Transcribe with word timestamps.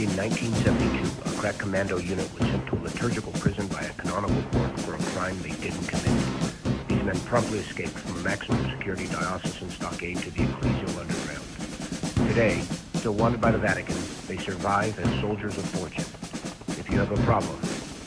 In 0.00 0.08
1972, 0.16 1.28
a 1.28 1.38
crack 1.38 1.58
commando 1.58 1.98
unit 1.98 2.26
was 2.32 2.48
sent 2.48 2.66
to 2.68 2.74
a 2.74 2.80
liturgical 2.80 3.32
prison 3.32 3.66
by 3.66 3.82
a 3.82 3.92
canonical 3.92 4.42
court 4.44 4.80
for 4.80 4.94
a 4.94 4.98
crime 5.12 5.38
they 5.42 5.50
didn't 5.60 5.86
commit. 5.88 6.88
These 6.88 7.02
men 7.02 7.20
promptly 7.26 7.58
escaped 7.58 7.98
from 7.98 8.16
a 8.16 8.22
maximum 8.22 8.70
security 8.70 9.08
diocesan 9.08 9.68
stockade 9.68 10.16
to 10.20 10.30
the 10.30 10.44
ecclesial 10.44 10.98
underground. 10.98 12.28
Today, 12.30 12.62
still 12.94 13.12
wanted 13.12 13.42
by 13.42 13.50
the 13.50 13.58
Vatican, 13.58 13.98
they 14.26 14.38
survive 14.38 14.98
as 14.98 15.20
soldiers 15.20 15.58
of 15.58 15.66
fortune. 15.66 16.06
If 16.78 16.88
you 16.90 16.96
have 16.96 17.12
a 17.12 17.22
problem, 17.24 17.58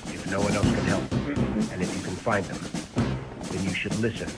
if 0.08 0.26
no 0.32 0.42
one 0.42 0.54
else 0.54 0.66
can 0.66 0.86
help, 0.86 1.12
and 1.12 1.80
if 1.80 1.96
you 1.96 2.02
can 2.02 2.16
find 2.16 2.44
them, 2.46 3.22
then 3.52 3.64
you 3.64 3.74
should 3.76 3.96
listen 4.00 4.30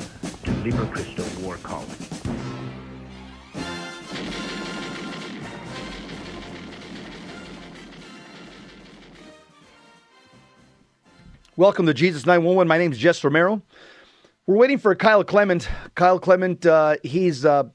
to 0.43 0.51
Liber 0.59 0.87
Christo 0.87 1.23
War 1.41 1.55
College. 1.63 2.04
Welcome 11.57 11.85
to 11.85 11.93
Jesus 11.93 12.25
911. 12.25 12.67
My 12.67 12.77
name 12.77 12.91
is 12.91 12.97
Jess 12.97 13.23
Romero. 13.23 13.61
We're 14.45 14.57
waiting 14.57 14.77
for 14.77 14.93
Kyle 14.93 15.23
Clement. 15.23 15.69
Kyle 15.95 16.19
Clement, 16.19 16.65
uh, 16.65 16.97
he's 17.01 17.45
uh, 17.45 17.69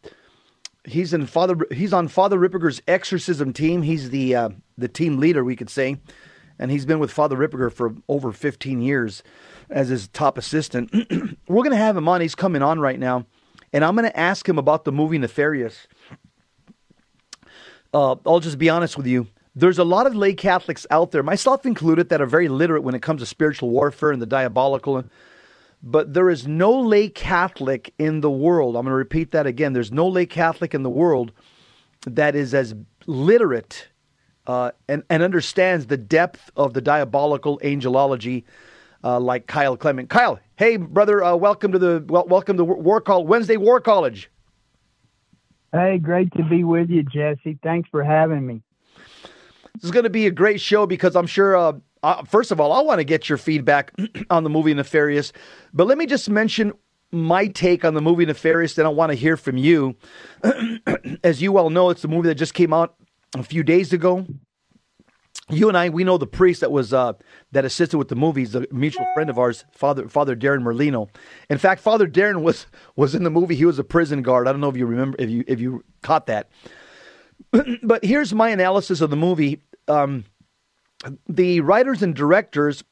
he's 0.84 1.14
in 1.14 1.24
Father 1.24 1.56
he's 1.72 1.94
on 1.94 2.06
Father 2.08 2.38
Ripperger's 2.38 2.82
exorcism 2.86 3.54
team. 3.54 3.80
He's 3.80 4.10
the 4.10 4.34
uh, 4.36 4.48
the 4.76 4.88
team 4.88 5.16
leader, 5.16 5.42
we 5.42 5.56
could 5.56 5.70
say, 5.70 5.96
and 6.58 6.70
he's 6.70 6.84
been 6.84 6.98
with 6.98 7.10
Father 7.10 7.38
Ripperger 7.38 7.72
for 7.72 7.94
over 8.06 8.32
15 8.32 8.82
years 8.82 9.22
as 9.70 9.88
his 9.88 10.08
top 10.08 10.36
assistant. 10.36 10.92
We're 11.48 11.62
going 11.62 11.70
to 11.70 11.76
have 11.76 11.96
him 11.96 12.06
on. 12.06 12.20
He's 12.20 12.34
coming 12.34 12.60
on 12.60 12.80
right 12.80 12.98
now, 12.98 13.24
and 13.72 13.82
I'm 13.82 13.96
going 13.96 14.04
to 14.04 14.20
ask 14.20 14.46
him 14.46 14.58
about 14.58 14.84
the 14.84 14.92
movie 14.92 15.16
Nefarious. 15.16 15.88
Uh, 17.94 18.16
I'll 18.26 18.40
just 18.40 18.58
be 18.58 18.68
honest 18.68 18.98
with 18.98 19.06
you. 19.06 19.26
There's 19.60 19.78
a 19.78 19.84
lot 19.84 20.06
of 20.06 20.14
lay 20.14 20.32
Catholics 20.32 20.86
out 20.90 21.10
there, 21.10 21.22
myself 21.22 21.66
included, 21.66 22.08
that 22.08 22.22
are 22.22 22.26
very 22.26 22.48
literate 22.48 22.82
when 22.82 22.94
it 22.94 23.02
comes 23.02 23.20
to 23.20 23.26
spiritual 23.26 23.68
warfare 23.68 24.10
and 24.10 24.22
the 24.22 24.26
diabolical. 24.26 25.04
But 25.82 26.14
there 26.14 26.30
is 26.30 26.46
no 26.46 26.80
lay 26.80 27.10
Catholic 27.10 27.92
in 27.98 28.22
the 28.22 28.30
world. 28.30 28.74
I'm 28.74 28.84
going 28.84 28.92
to 28.92 28.96
repeat 28.96 29.32
that 29.32 29.46
again. 29.46 29.74
There's 29.74 29.92
no 29.92 30.08
lay 30.08 30.24
Catholic 30.24 30.72
in 30.72 30.82
the 30.82 30.88
world 30.88 31.32
that 32.06 32.34
is 32.34 32.54
as 32.54 32.74
literate 33.04 33.88
uh, 34.46 34.70
and, 34.88 35.02
and 35.10 35.22
understands 35.22 35.88
the 35.88 35.98
depth 35.98 36.50
of 36.56 36.72
the 36.72 36.80
diabolical 36.80 37.58
angelology 37.58 38.44
uh, 39.04 39.20
like 39.20 39.46
Kyle 39.46 39.76
Clement. 39.76 40.08
Kyle, 40.08 40.40
hey 40.56 40.78
brother, 40.78 41.22
uh, 41.22 41.36
welcome 41.36 41.72
to 41.72 41.78
the 41.78 42.02
well, 42.08 42.26
welcome 42.26 42.56
to 42.56 42.64
War 42.64 43.02
Call 43.02 43.26
Wednesday 43.26 43.58
War 43.58 43.78
College. 43.80 44.30
Hey, 45.72 45.98
great 45.98 46.32
to 46.32 46.42
be 46.42 46.64
with 46.64 46.88
you, 46.88 47.02
Jesse. 47.02 47.58
Thanks 47.62 47.88
for 47.90 48.02
having 48.02 48.46
me. 48.46 48.62
This 49.80 49.88
is 49.88 49.92
going 49.92 50.04
to 50.04 50.10
be 50.10 50.26
a 50.26 50.30
great 50.30 50.60
show 50.60 50.86
because 50.86 51.16
I'm 51.16 51.26
sure. 51.26 51.56
Uh, 51.56 51.72
uh, 52.02 52.22
first 52.24 52.50
of 52.50 52.60
all, 52.60 52.72
I 52.72 52.80
want 52.82 52.98
to 52.98 53.04
get 53.04 53.28
your 53.30 53.38
feedback 53.38 53.92
on 54.30 54.44
the 54.44 54.50
movie 54.50 54.74
Nefarious, 54.74 55.32
but 55.72 55.86
let 55.86 55.96
me 55.96 56.06
just 56.06 56.28
mention 56.28 56.72
my 57.12 57.46
take 57.46 57.84
on 57.84 57.94
the 57.94 58.02
movie 58.02 58.26
Nefarious. 58.26 58.74
Then 58.74 58.84
I 58.84 58.90
want 58.90 59.10
to 59.10 59.16
hear 59.16 59.38
from 59.38 59.56
you. 59.56 59.96
As 61.24 61.40
you 61.40 61.52
well 61.52 61.70
know, 61.70 61.88
it's 61.88 62.02
the 62.02 62.08
movie 62.08 62.28
that 62.28 62.34
just 62.34 62.52
came 62.52 62.74
out 62.74 62.94
a 63.34 63.42
few 63.42 63.62
days 63.62 63.92
ago. 63.92 64.26
You 65.48 65.68
and 65.68 65.76
I, 65.76 65.88
we 65.88 66.04
know 66.04 66.18
the 66.18 66.26
priest 66.26 66.60
that 66.60 66.70
was 66.70 66.92
uh, 66.92 67.14
that 67.52 67.64
assisted 67.64 67.96
with 67.96 68.08
the 68.08 68.16
movies, 68.16 68.54
a 68.54 68.66
mutual 68.70 69.06
friend 69.14 69.30
of 69.30 69.38
ours, 69.38 69.64
Father 69.72 70.08
Father 70.08 70.36
Darren 70.36 70.62
Merlino. 70.62 71.08
In 71.48 71.56
fact, 71.56 71.80
Father 71.80 72.06
Darren 72.06 72.42
was 72.42 72.66
was 72.96 73.14
in 73.14 73.24
the 73.24 73.30
movie. 73.30 73.54
He 73.54 73.64
was 73.64 73.78
a 73.78 73.84
prison 73.84 74.20
guard. 74.20 74.46
I 74.46 74.52
don't 74.52 74.60
know 74.60 74.68
if 74.68 74.76
you 74.76 74.84
remember 74.84 75.16
if 75.18 75.30
you 75.30 75.42
if 75.48 75.58
you 75.58 75.84
caught 76.02 76.26
that. 76.26 76.50
but 77.82 78.04
here's 78.04 78.32
my 78.32 78.50
analysis 78.50 79.00
of 79.00 79.10
the 79.10 79.16
movie 79.16 79.60
um, 79.90 80.24
the 81.28 81.60
writers 81.60 82.02
and 82.02 82.14
directors, 82.14 82.84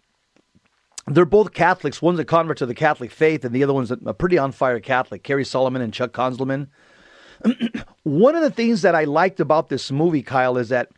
they're 1.07 1.25
both 1.25 1.53
Catholics. 1.53 2.03
One's 2.03 2.19
a 2.19 2.25
convert 2.25 2.59
to 2.59 2.67
the 2.67 2.75
Catholic 2.75 3.11
faith, 3.11 3.45
and 3.45 3.55
the 3.55 3.63
other 3.63 3.73
one's 3.73 3.91
a 3.91 4.15
pretty 4.15 4.39
on 4.39 4.53
fire 4.53 4.81
Catholic, 4.81 5.23
Cary 5.23 5.45
Solomon 5.45 5.81
and 5.81 5.93
Chuck 5.93 6.13
Konzelman. 6.13 6.69
One 8.03 8.35
of 8.35 8.43
the 8.43 8.51
things 8.51 8.83
that 8.83 8.95
I 8.95 9.05
liked 9.05 9.41
about 9.41 9.69
this 9.69 9.91
movie, 9.91 10.23
Kyle, 10.23 10.59
is 10.59 10.69
that 10.71 10.89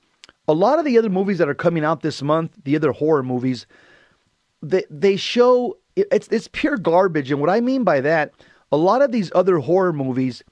a 0.48 0.54
lot 0.54 0.78
of 0.78 0.84
the 0.84 0.98
other 0.98 1.10
movies 1.10 1.38
that 1.38 1.48
are 1.48 1.54
coming 1.54 1.84
out 1.84 2.00
this 2.00 2.22
month, 2.22 2.52
the 2.64 2.74
other 2.74 2.92
horror 2.92 3.22
movies, 3.22 3.66
they 4.62 4.84
they 4.90 5.16
show 5.16 5.76
it's 5.96 6.28
it's 6.28 6.48
pure 6.48 6.76
garbage. 6.76 7.30
And 7.30 7.40
what 7.40 7.50
I 7.50 7.60
mean 7.60 7.84
by 7.84 8.00
that, 8.00 8.32
a 8.72 8.76
lot 8.76 9.02
of 9.02 9.12
these 9.12 9.30
other 9.34 9.58
horror 9.58 9.92
movies, 9.92 10.42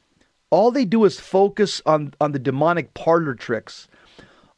all 0.50 0.70
they 0.70 0.84
do 0.84 1.04
is 1.04 1.18
focus 1.18 1.82
on 1.84 2.14
on 2.20 2.32
the 2.32 2.38
demonic 2.38 2.94
parlor 2.94 3.34
tricks 3.34 3.88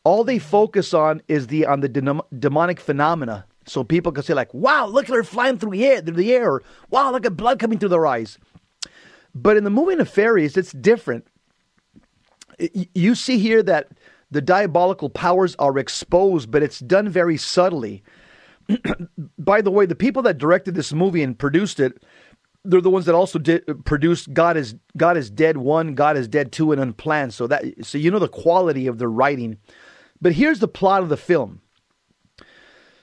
all 0.05 0.25
they 0.25 0.39
focus 0.39 0.95
on 0.95 1.23
is 1.29 1.49
the 1.49 1.67
on 1.67 1.81
the 1.81 1.89
de- 1.89 2.23
demonic 2.39 2.81
phenomena. 2.81 3.47
So 3.67 3.85
people 3.85 4.13
can 4.13 4.23
say 4.23 4.35
like, 4.35 4.53
"Wow, 4.55 4.87
look 4.87 5.09
at 5.09 5.15
her 5.15 5.25
flying 5.25 5.59
through 5.59 5.73
the 5.73 5.87
air, 5.87 6.01
through 6.01 6.17
the 6.17 6.33
air!" 6.33 6.53
Or, 6.53 6.63
"Wow, 6.91 7.13
look 7.13 7.27
at 7.27 7.37
blood 7.37 7.59
coming 7.59 7.79
through 7.79 7.91
their 7.91 8.07
eyes." 8.07 8.39
But 9.35 9.57
in 9.57 9.65
the 9.65 9.71
movie 9.71 9.95
Nefarious, 9.95 10.57
it's 10.57 10.73
different. 10.73 11.27
You 12.95 13.15
see 13.15 13.39
here 13.39 13.63
that 13.63 13.89
the 14.31 14.41
diabolical 14.41 15.11
powers 15.11 15.57
are 15.59 15.79
exposed, 15.79 16.51
but 16.51 16.63
it's 16.63 16.81
done 16.81 17.09
very 17.09 17.37
subtly. 17.37 18.03
By 19.39 19.61
the 19.61 19.71
way, 19.71 19.87
the 19.87 19.95
people 19.95 20.23
that 20.23 20.39
directed 20.39 20.75
this 20.75 20.93
movie 20.93 21.23
and 21.23 21.39
produced 21.39 21.81
it, 21.81 22.03
they're 22.65 22.81
the 22.81 22.91
ones 22.91 23.07
that 23.07 23.15
also 23.15 23.39
did, 23.39 23.65
produced 23.85 24.33
God 24.33 24.57
is 24.57 24.75
God 24.97 25.17
is 25.17 25.31
Dead 25.31 25.57
One, 25.57 25.95
God 25.95 26.17
is 26.17 26.29
Dead 26.29 26.53
Two, 26.53 26.73
and 26.73 26.81
Unplanned. 26.81 27.35
So 27.35 27.47
that 27.47 27.65
so 27.83 27.99
you 27.99 28.11
know 28.11 28.19
the 28.19 28.29
quality 28.29 28.87
of 28.87 28.99
the 28.99 29.09
writing. 29.09 29.59
But 30.21 30.33
here's 30.33 30.59
the 30.59 30.69
plot 30.69 31.03
of 31.03 31.09
the 31.09 31.17
film. 31.17 31.61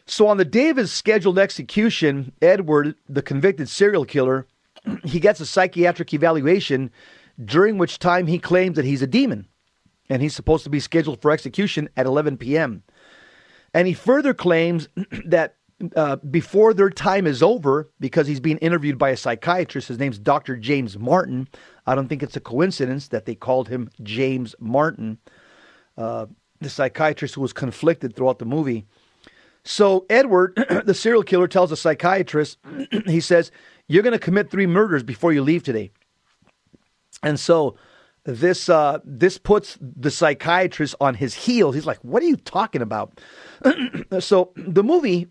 So 0.05 0.28
on 0.28 0.38
the 0.38 0.45
day 0.45 0.69
of 0.69 0.78
his 0.78 0.91
scheduled 0.91 1.38
execution, 1.38 2.31
Edward, 2.41 2.95
the 3.09 3.22
convicted 3.22 3.67
serial 3.67 4.05
killer, 4.05 4.47
he 5.03 5.19
gets 5.19 5.39
a 5.39 5.45
psychiatric 5.45 6.13
evaluation 6.13 6.91
during 7.44 7.77
which 7.77 8.00
time 8.00 8.27
he 8.27 8.39
claims 8.39 8.75
that 8.77 8.85
he's 8.85 9.01
a 9.01 9.07
demon 9.07 9.47
and 10.09 10.22
he's 10.22 10.35
supposed 10.35 10.63
to 10.63 10.69
be 10.69 10.79
scheduled 10.79 11.22
for 11.22 11.31
execution 11.31 11.89
at 11.97 12.06
11 12.06 12.38
p.m. 12.38 12.83
And 13.73 13.88
he 13.88 13.94
further 13.94 14.33
claims 14.33 14.88
that 15.25 15.56
uh, 15.95 16.16
before 16.16 16.73
their 16.73 16.89
time 16.89 17.27
is 17.27 17.44
over, 17.44 17.89
because 18.00 18.25
he's 18.25 18.39
being 18.39 18.57
interviewed 18.57 18.97
by 18.97 19.09
a 19.09 19.17
psychiatrist, 19.17 19.89
his 19.89 20.00
name's 20.00 20.17
Dr. 20.17 20.56
James 20.57 20.97
Martin. 20.97 21.47
I 21.85 21.94
don't 21.94 22.07
think 22.07 22.23
it's 22.23 22.35
a 22.35 22.41
coincidence 22.41 23.09
that 23.09 23.25
they 23.25 23.35
called 23.35 23.67
him 23.69 23.89
James 24.01 24.56
Martin. 24.59 25.19
Uh, 25.97 26.27
the 26.62 26.69
psychiatrist 26.69 27.35
who 27.35 27.41
was 27.41 27.53
conflicted 27.53 28.16
throughout 28.16 28.40
the 28.40 28.45
movie. 28.45 28.85
So 29.63 30.06
Edward, 30.09 30.56
the 30.85 30.94
serial 30.94 31.23
killer, 31.23 31.47
tells 31.47 31.69
the 31.69 31.78
psychiatrist, 31.78 32.57
he 33.06 33.19
says, 33.19 33.51
"You're 33.88 34.03
going 34.03 34.13
to 34.13 34.19
commit 34.19 34.50
three 34.50 34.68
murders 34.68 35.03
before 35.03 35.34
you 35.34 35.41
leave 35.41 35.63
today." 35.63 35.91
And 37.23 37.40
so 37.40 37.75
this 38.23 38.69
uh, 38.69 39.00
this 39.03 39.38
puts 39.38 39.78
the 39.81 40.12
psychiatrist 40.12 40.95
on 41.00 41.16
his 41.16 41.34
heels. 41.34 41.75
He's 41.75 41.85
like, 41.85 42.00
"What 42.00 42.23
are 42.23 42.28
you 42.28 42.38
talking 42.38 42.81
about?" 42.81 43.19
so 44.19 44.51
the 44.56 44.84
movie, 44.84 45.28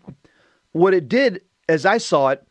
what 0.71 0.93
it 0.93 1.07
did, 1.07 1.41
as 1.67 1.85
I 1.85 1.97
saw 1.97 2.29
it, 2.29 2.47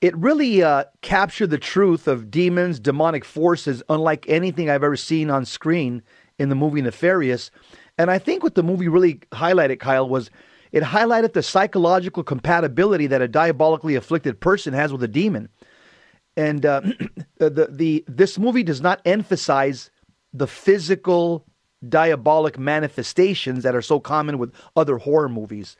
it 0.00 0.16
really 0.16 0.62
uh, 0.62 0.84
captured 1.02 1.48
the 1.50 1.58
truth 1.58 2.06
of 2.06 2.30
demons, 2.30 2.78
demonic 2.78 3.24
forces, 3.24 3.82
unlike 3.88 4.24
anything 4.28 4.70
I've 4.70 4.84
ever 4.84 4.96
seen 4.96 5.30
on 5.30 5.44
screen 5.44 6.02
in 6.38 6.48
the 6.48 6.54
movie 6.54 6.82
Nefarious. 6.82 7.50
And 7.98 8.10
I 8.10 8.18
think 8.18 8.44
what 8.44 8.54
the 8.54 8.62
movie 8.62 8.88
really 8.88 9.16
highlighted, 9.32 9.80
Kyle, 9.80 10.08
was 10.08 10.30
it 10.70 10.82
highlighted 10.82 11.32
the 11.32 11.42
psychological 11.42 12.22
compatibility 12.22 13.06
that 13.08 13.22
a 13.22 13.28
diabolically 13.28 13.96
afflicted 13.96 14.40
person 14.40 14.72
has 14.72 14.92
with 14.92 15.02
a 15.02 15.08
demon. 15.08 15.48
And 16.36 16.64
uh, 16.64 16.82
the 17.38 17.68
the 17.70 18.04
this 18.06 18.38
movie 18.38 18.62
does 18.62 18.80
not 18.80 19.00
emphasize 19.04 19.90
the 20.32 20.46
physical 20.46 21.44
diabolic 21.88 22.58
manifestations 22.58 23.62
that 23.62 23.74
are 23.74 23.82
so 23.82 23.98
common 24.00 24.38
with 24.38 24.52
other 24.76 24.98
horror 24.98 25.28
movies. 25.28 25.76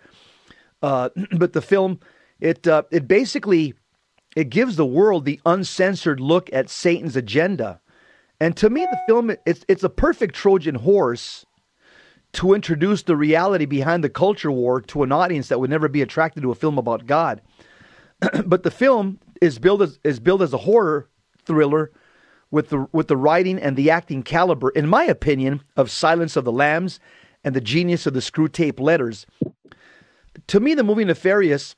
Uh, 0.82 1.10
but 1.32 1.52
the 1.52 1.62
film 1.62 2.00
it 2.40 2.66
uh, 2.66 2.82
it 2.90 3.06
basically 3.06 3.74
it 4.34 4.50
gives 4.50 4.76
the 4.76 4.86
world 4.86 5.24
the 5.24 5.40
uncensored 5.46 6.20
look 6.20 6.50
at 6.52 6.70
Satan's 6.70 7.16
agenda. 7.16 7.80
And 8.40 8.56
to 8.56 8.70
me, 8.70 8.86
the 8.90 9.00
film 9.06 9.30
it's 9.46 9.64
it's 9.68 9.84
a 9.84 9.88
perfect 9.88 10.34
Trojan 10.34 10.76
horse 10.76 11.44
to 12.38 12.54
introduce 12.54 13.02
the 13.02 13.16
reality 13.16 13.66
behind 13.66 14.04
the 14.04 14.08
culture 14.08 14.52
war 14.52 14.80
to 14.80 15.02
an 15.02 15.10
audience 15.10 15.48
that 15.48 15.58
would 15.58 15.68
never 15.68 15.88
be 15.88 16.02
attracted 16.02 16.40
to 16.40 16.52
a 16.52 16.54
film 16.54 16.78
about 16.78 17.04
God. 17.04 17.42
but 18.46 18.62
the 18.62 18.70
film 18.70 19.18
is 19.42 19.58
built 19.58 19.82
as 19.82 19.98
is 20.04 20.20
as 20.40 20.52
a 20.52 20.58
horror 20.58 21.08
thriller 21.44 21.90
with 22.52 22.68
the 22.68 22.86
with 22.92 23.08
the 23.08 23.16
writing 23.16 23.58
and 23.58 23.76
the 23.76 23.90
acting 23.90 24.22
caliber, 24.22 24.70
in 24.70 24.86
my 24.86 25.02
opinion, 25.02 25.64
of 25.76 25.90
Silence 25.90 26.36
of 26.36 26.44
the 26.44 26.52
Lambs 26.52 27.00
and 27.42 27.56
the 27.56 27.60
genius 27.60 28.06
of 28.06 28.14
the 28.14 28.20
Screwtape 28.20 28.78
Letters. 28.78 29.26
To 30.46 30.60
me, 30.60 30.74
the 30.74 30.84
movie 30.84 31.04
Nefarious, 31.04 31.74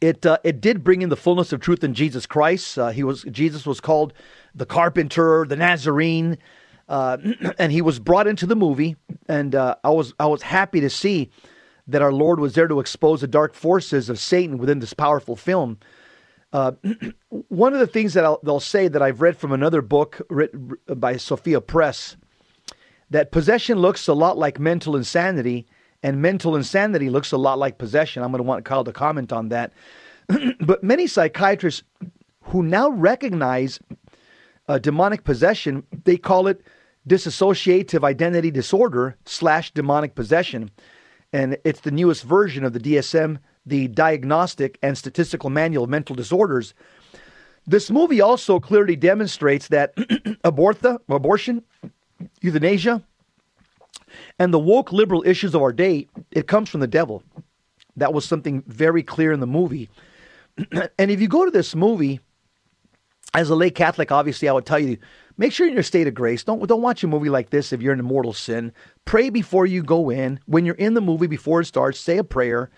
it 0.00 0.26
uh, 0.26 0.38
it 0.42 0.60
did 0.60 0.82
bring 0.82 1.00
in 1.00 1.10
the 1.10 1.16
fullness 1.16 1.52
of 1.52 1.60
truth 1.60 1.84
in 1.84 1.94
Jesus 1.94 2.26
Christ. 2.26 2.76
Uh, 2.76 2.88
he 2.88 3.04
was 3.04 3.22
Jesus 3.30 3.66
was 3.66 3.80
called 3.80 4.14
the 4.52 4.66
Carpenter, 4.66 5.46
the 5.48 5.54
Nazarene, 5.54 6.38
uh, 6.90 7.16
and 7.58 7.72
he 7.72 7.80
was 7.80 7.98
brought 7.98 8.26
into 8.26 8.44
the 8.44 8.56
movie 8.56 8.96
and 9.28 9.54
uh, 9.54 9.76
I 9.82 9.90
was 9.90 10.12
I 10.20 10.26
was 10.26 10.42
happy 10.42 10.80
to 10.80 10.90
see 10.90 11.30
that 11.86 12.02
our 12.02 12.12
Lord 12.12 12.40
was 12.40 12.54
there 12.54 12.68
to 12.68 12.80
expose 12.80 13.22
the 13.22 13.26
dark 13.26 13.54
forces 13.54 14.10
of 14.10 14.18
Satan 14.18 14.58
within 14.58 14.80
this 14.80 14.92
powerful 14.92 15.36
film. 15.36 15.78
Uh, 16.52 16.72
one 17.48 17.72
of 17.72 17.80
the 17.80 17.86
things 17.86 18.14
that 18.14 18.24
I'll, 18.24 18.40
they'll 18.42 18.60
say 18.60 18.88
that 18.88 19.02
I've 19.02 19.20
read 19.20 19.36
from 19.36 19.52
another 19.52 19.82
book 19.82 20.20
written 20.28 20.72
by 20.86 21.16
Sophia 21.16 21.60
Press 21.60 22.16
that 23.10 23.32
possession 23.32 23.78
looks 23.78 24.06
a 24.08 24.14
lot 24.14 24.38
like 24.38 24.60
mental 24.60 24.96
insanity, 24.96 25.66
and 26.02 26.22
mental 26.22 26.54
insanity 26.56 27.10
looks 27.10 27.32
a 27.32 27.36
lot 27.36 27.58
like 27.58 27.78
possession. 27.78 28.22
I'm 28.22 28.30
going 28.30 28.38
to 28.38 28.44
want 28.44 28.64
Kyle 28.64 28.84
to 28.84 28.92
comment 28.92 29.32
on 29.32 29.48
that. 29.48 29.72
but 30.60 30.82
many 30.82 31.06
psychiatrists 31.06 31.82
who 32.44 32.62
now 32.62 32.90
recognize 32.90 33.80
uh, 34.68 34.78
demonic 34.78 35.24
possession, 35.24 35.84
they 36.04 36.16
call 36.16 36.46
it 36.46 36.62
dissociative 37.10 38.04
identity 38.04 38.52
disorder 38.52 39.16
slash 39.24 39.72
demonic 39.72 40.14
possession. 40.14 40.70
And 41.32 41.58
it's 41.64 41.80
the 41.80 41.90
newest 41.90 42.22
version 42.22 42.64
of 42.64 42.72
the 42.72 42.78
DSM, 42.78 43.38
the 43.66 43.88
Diagnostic 43.88 44.78
and 44.80 44.96
Statistical 44.96 45.50
Manual 45.50 45.84
of 45.84 45.90
Mental 45.90 46.14
Disorders. 46.14 46.72
This 47.66 47.90
movie 47.90 48.20
also 48.20 48.60
clearly 48.60 48.94
demonstrates 48.94 49.68
that 49.68 49.94
abortha, 50.44 50.98
abortion, 51.08 51.64
euthanasia, 52.42 53.02
and 54.38 54.54
the 54.54 54.58
woke 54.60 54.92
liberal 54.92 55.24
issues 55.26 55.54
of 55.54 55.62
our 55.62 55.72
day, 55.72 56.06
it 56.30 56.46
comes 56.46 56.68
from 56.68 56.80
the 56.80 56.86
devil. 56.86 57.24
That 57.96 58.14
was 58.14 58.24
something 58.24 58.62
very 58.68 59.02
clear 59.02 59.32
in 59.32 59.40
the 59.40 59.46
movie. 59.48 59.90
and 60.98 61.10
if 61.10 61.20
you 61.20 61.26
go 61.26 61.44
to 61.44 61.50
this 61.50 61.74
movie, 61.74 62.20
as 63.34 63.50
a 63.50 63.56
lay 63.56 63.70
Catholic, 63.70 64.12
obviously, 64.12 64.48
I 64.48 64.52
would 64.52 64.66
tell 64.66 64.78
you 64.78 64.96
make 65.40 65.54
sure 65.54 65.66
you're 65.66 65.72
in 65.72 65.80
a 65.80 65.82
state 65.82 66.06
of 66.06 66.12
grace. 66.12 66.44
Don't 66.44 66.64
don't 66.68 66.82
watch 66.82 67.02
a 67.02 67.08
movie 67.08 67.30
like 67.30 67.48
this 67.48 67.72
if 67.72 67.80
you're 67.80 67.94
in 67.94 67.98
a 67.98 68.04
mortal 68.04 68.34
sin. 68.34 68.72
Pray 69.06 69.30
before 69.30 69.64
you 69.64 69.82
go 69.82 70.10
in. 70.10 70.38
When 70.44 70.66
you're 70.66 70.74
in 70.74 70.92
the 70.94 71.00
movie, 71.00 71.26
before 71.26 71.62
it 71.62 71.64
starts, 71.64 71.98
say 71.98 72.18
a 72.18 72.24
prayer. 72.24 72.70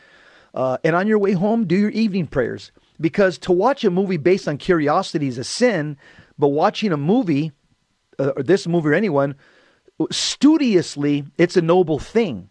Uh, 0.55 0.79
and 0.85 0.94
on 0.94 1.09
your 1.09 1.19
way 1.19 1.32
home, 1.32 1.67
do 1.67 1.76
your 1.76 1.91
evening 1.91 2.29
prayers. 2.29 2.70
Because 3.00 3.37
to 3.38 3.53
watch 3.53 3.82
a 3.85 3.91
movie 3.91 4.17
based 4.17 4.47
on 4.47 4.59
curiosity 4.59 5.26
is 5.26 5.38
a 5.38 5.44
sin, 5.44 5.97
but 6.38 6.49
watching 6.49 6.93
a 6.93 6.97
movie, 6.97 7.50
uh, 8.20 8.32
or 8.37 8.43
this 8.44 8.69
movie 8.69 8.91
or 8.91 8.94
anyone, 8.94 9.35
studiously, 10.12 11.25
it's 11.38 11.56
a 11.56 11.62
noble 11.62 11.99
thing. 11.99 12.49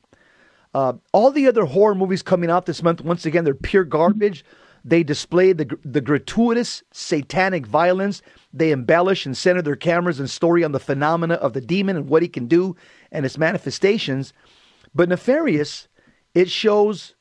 Uh, 0.74 0.94
all 1.14 1.32
the 1.32 1.48
other 1.48 1.64
horror 1.66 1.96
movies 1.96 2.22
coming 2.22 2.50
out 2.50 2.66
this 2.66 2.84
month, 2.84 3.02
once 3.02 3.26
again, 3.26 3.46
they're 3.46 3.54
pure 3.54 3.86
garbage. 3.86 4.44
They 4.84 5.04
display 5.04 5.54
the, 5.54 5.78
the 5.84 6.02
gratuitous 6.02 6.84
satanic 6.92 7.68
violence. 7.68 8.22
They 8.54 8.72
embellish 8.72 9.26
and 9.26 9.38
center 9.38 9.62
their 9.62 9.76
cameras 9.76 10.20
and 10.20 10.30
story 10.30 10.64
on 10.64 10.72
the 10.72 10.80
phenomena 10.80 11.36
of 11.36 11.54
the 11.54 11.62
demon 11.62 11.98
and 11.98 12.10
what 12.10 12.24
he 12.24 12.28
can 12.28 12.48
do 12.48 12.76
and 13.12 13.26
its 13.26 13.38
manifestations. 13.38 14.34
But 14.94 15.10
Nefarious, 15.10 15.88
it 16.34 16.50
shows 16.50 17.16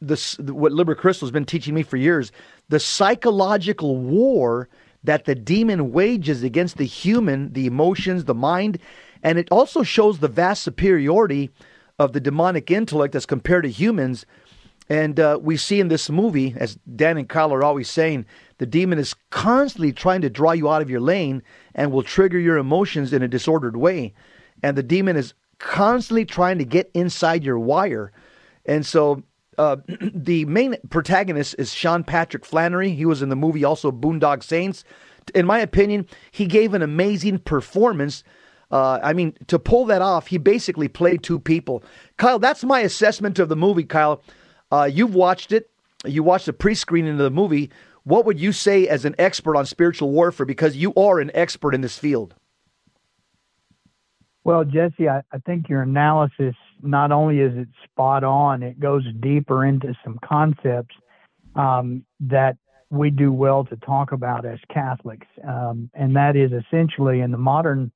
this 0.00 0.38
what 0.38 0.72
Liber 0.72 0.94
Christo 0.94 1.26
has 1.26 1.30
been 1.30 1.44
teaching 1.44 1.74
me 1.74 1.82
for 1.82 1.96
years 1.96 2.32
the 2.68 2.80
psychological 2.80 3.98
war 3.98 4.68
that 5.02 5.24
the 5.24 5.34
demon 5.34 5.92
wages 5.92 6.42
against 6.42 6.76
the 6.76 6.86
human, 6.86 7.52
the 7.52 7.66
emotions, 7.66 8.24
the 8.24 8.34
mind, 8.34 8.78
and 9.22 9.38
it 9.38 9.48
also 9.50 9.82
shows 9.82 10.18
the 10.18 10.28
vast 10.28 10.62
superiority 10.62 11.50
of 11.98 12.12
the 12.12 12.20
demonic 12.20 12.70
intellect 12.70 13.14
as 13.14 13.26
compared 13.26 13.64
to 13.64 13.70
humans. 13.70 14.24
And 14.90 15.20
uh, 15.20 15.38
we 15.40 15.56
see 15.56 15.78
in 15.78 15.86
this 15.86 16.10
movie, 16.10 16.52
as 16.58 16.76
Dan 16.96 17.16
and 17.16 17.28
Kyle 17.28 17.54
are 17.54 17.62
always 17.62 17.88
saying, 17.88 18.26
the 18.58 18.66
demon 18.66 18.98
is 18.98 19.14
constantly 19.30 19.92
trying 19.92 20.20
to 20.22 20.28
draw 20.28 20.50
you 20.50 20.68
out 20.68 20.82
of 20.82 20.90
your 20.90 21.00
lane 21.00 21.44
and 21.76 21.92
will 21.92 22.02
trigger 22.02 22.40
your 22.40 22.58
emotions 22.58 23.12
in 23.12 23.22
a 23.22 23.28
disordered 23.28 23.76
way. 23.76 24.12
And 24.64 24.76
the 24.76 24.82
demon 24.82 25.16
is 25.16 25.32
constantly 25.58 26.24
trying 26.24 26.58
to 26.58 26.64
get 26.64 26.90
inside 26.92 27.44
your 27.44 27.58
wire. 27.58 28.10
And 28.66 28.84
so 28.84 29.22
uh, 29.58 29.76
the 30.12 30.44
main 30.46 30.74
protagonist 30.90 31.54
is 31.56 31.72
Sean 31.72 32.02
Patrick 32.02 32.44
Flanery. 32.44 32.90
He 32.90 33.06
was 33.06 33.22
in 33.22 33.28
the 33.28 33.36
movie 33.36 33.62
also 33.62 33.92
Boondock 33.92 34.42
Saints. 34.42 34.82
In 35.36 35.46
my 35.46 35.60
opinion, 35.60 36.04
he 36.32 36.46
gave 36.46 36.74
an 36.74 36.82
amazing 36.82 37.38
performance 37.38 38.24
uh, 38.72 39.00
I 39.02 39.14
mean, 39.14 39.34
to 39.48 39.58
pull 39.58 39.84
that 39.86 40.00
off, 40.00 40.28
he 40.28 40.38
basically 40.38 40.86
played 40.86 41.24
two 41.24 41.40
people. 41.40 41.82
Kyle, 42.18 42.38
that's 42.38 42.62
my 42.62 42.80
assessment 42.80 43.40
of 43.40 43.48
the 43.48 43.56
movie, 43.56 43.82
Kyle. 43.82 44.22
Uh, 44.70 44.88
you've 44.90 45.14
watched 45.14 45.52
it. 45.52 45.70
You 46.04 46.22
watched 46.22 46.46
the 46.46 46.52
pre 46.52 46.74
screening 46.74 47.12
of 47.12 47.18
the 47.18 47.30
movie. 47.30 47.70
What 48.04 48.24
would 48.24 48.40
you 48.40 48.52
say 48.52 48.88
as 48.88 49.04
an 49.04 49.14
expert 49.18 49.56
on 49.56 49.66
spiritual 49.66 50.10
warfare? 50.10 50.46
Because 50.46 50.76
you 50.76 50.94
are 50.94 51.20
an 51.20 51.30
expert 51.34 51.74
in 51.74 51.80
this 51.82 51.98
field. 51.98 52.34
Well, 54.42 54.64
Jesse, 54.64 55.08
I, 55.08 55.22
I 55.32 55.38
think 55.44 55.68
your 55.68 55.82
analysis 55.82 56.54
not 56.82 57.12
only 57.12 57.40
is 57.40 57.52
it 57.56 57.68
spot 57.84 58.24
on, 58.24 58.62
it 58.62 58.80
goes 58.80 59.04
deeper 59.20 59.66
into 59.66 59.94
some 60.02 60.18
concepts 60.24 60.94
um, 61.54 62.04
that 62.20 62.56
we 62.88 63.10
do 63.10 63.30
well 63.32 63.64
to 63.66 63.76
talk 63.76 64.12
about 64.12 64.46
as 64.46 64.58
Catholics. 64.72 65.26
Um, 65.46 65.90
and 65.92 66.16
that 66.16 66.36
is 66.36 66.50
essentially 66.52 67.20
in 67.20 67.32
the 67.32 67.38
modern 67.38 67.92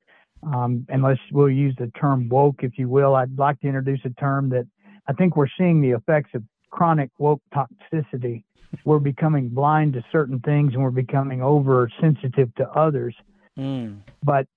um, 0.53 0.87
unless 0.88 1.19
we'll 1.32 1.50
use 1.50 1.75
the 1.79 1.91
term 1.99 2.29
woke, 2.29 2.56
if 2.62 2.79
you 2.79 2.88
will, 2.88 3.15
I'd 3.15 3.38
like 3.38 3.61
to 3.61 3.67
introduce 3.67 4.00
a 4.05 4.11
term 4.11 4.50
that 4.50 4.67
I 5.09 5.12
think 5.12 5.37
we're 5.37 5.49
seeing 5.59 5.81
the 5.81 5.91
effects 5.91 6.31
of 6.35 6.43
chronic 6.75 7.11
woke 7.19 7.41
toxicity. 7.55 8.43
We're 8.85 8.99
becoming 8.99 9.49
blind 9.49 9.93
to 9.93 10.05
certain 10.11 10.41
things 10.41 10.75
and 10.75 10.82
we're 10.82 10.91
becoming 10.91 11.41
oversensitive 11.41 12.53
to 12.56 12.69
others. 12.71 13.15
Mm. 13.56 14.00
But 14.25 14.49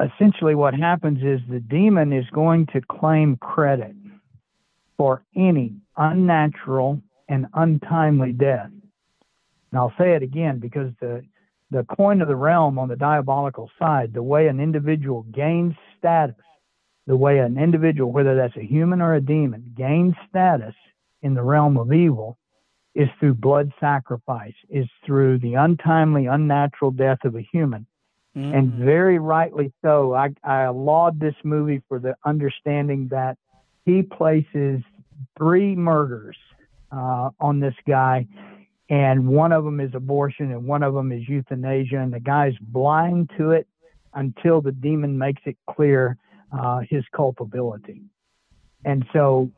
essentially, 0.00 0.54
what 0.54 0.72
happens 0.72 1.18
is 1.22 1.40
the 1.50 1.60
demon 1.60 2.14
is 2.14 2.24
going 2.32 2.68
to 2.72 2.80
claim 2.80 3.36
credit 3.36 3.94
for 4.96 5.22
any 5.36 5.74
unnatural 5.98 7.02
and 7.28 7.48
untimely 7.52 8.32
death. 8.32 8.70
And 9.70 9.78
I'll 9.78 9.92
say 9.98 10.14
it 10.14 10.22
again 10.22 10.58
because 10.58 10.90
the 11.00 11.22
the 11.70 11.84
coin 11.84 12.22
of 12.22 12.28
the 12.28 12.36
realm 12.36 12.78
on 12.78 12.88
the 12.88 12.96
diabolical 12.96 13.70
side, 13.78 14.14
the 14.14 14.22
way 14.22 14.46
an 14.46 14.60
individual 14.60 15.24
gains 15.34 15.74
status, 15.98 16.36
the 17.06 17.16
way 17.16 17.38
an 17.38 17.58
individual, 17.58 18.12
whether 18.12 18.36
that's 18.36 18.56
a 18.56 18.64
human 18.64 19.02
or 19.02 19.14
a 19.14 19.20
demon, 19.20 19.74
gains 19.76 20.14
status 20.30 20.74
in 21.24 21.34
the 21.34 21.42
realm 21.42 21.76
of 21.76 21.92
evil 21.92 22.38
is 22.94 23.08
through 23.18 23.34
blood 23.34 23.72
sacrifice, 23.80 24.54
is 24.68 24.86
through 25.04 25.38
the 25.38 25.54
untimely, 25.54 26.26
unnatural 26.26 26.92
death 26.92 27.18
of 27.24 27.34
a 27.34 27.40
human. 27.40 27.86
Mm-hmm. 28.36 28.54
And 28.54 28.72
very 28.74 29.18
rightly 29.18 29.72
so. 29.82 30.14
I, 30.14 30.30
I 30.44 30.68
laud 30.68 31.18
this 31.18 31.34
movie 31.42 31.82
for 31.88 31.98
the 31.98 32.14
understanding 32.24 33.08
that 33.10 33.36
he 33.84 34.02
places 34.02 34.80
three 35.36 35.74
murders 35.74 36.36
uh, 36.92 37.30
on 37.40 37.58
this 37.58 37.74
guy 37.86 38.26
and 38.90 39.26
one 39.26 39.52
of 39.52 39.64
them 39.64 39.80
is 39.80 39.94
abortion 39.94 40.52
and 40.52 40.66
one 40.66 40.82
of 40.82 40.94
them 40.94 41.10
is 41.10 41.26
euthanasia 41.28 41.98
and 41.98 42.12
the 42.12 42.20
guy's 42.20 42.54
blind 42.60 43.30
to 43.38 43.50
it 43.50 43.66
until 44.14 44.60
the 44.60 44.72
demon 44.72 45.16
makes 45.16 45.42
it 45.46 45.56
clear 45.68 46.16
uh, 46.56 46.80
his 46.88 47.02
culpability 47.14 48.02
and 48.84 49.04
so 49.12 49.50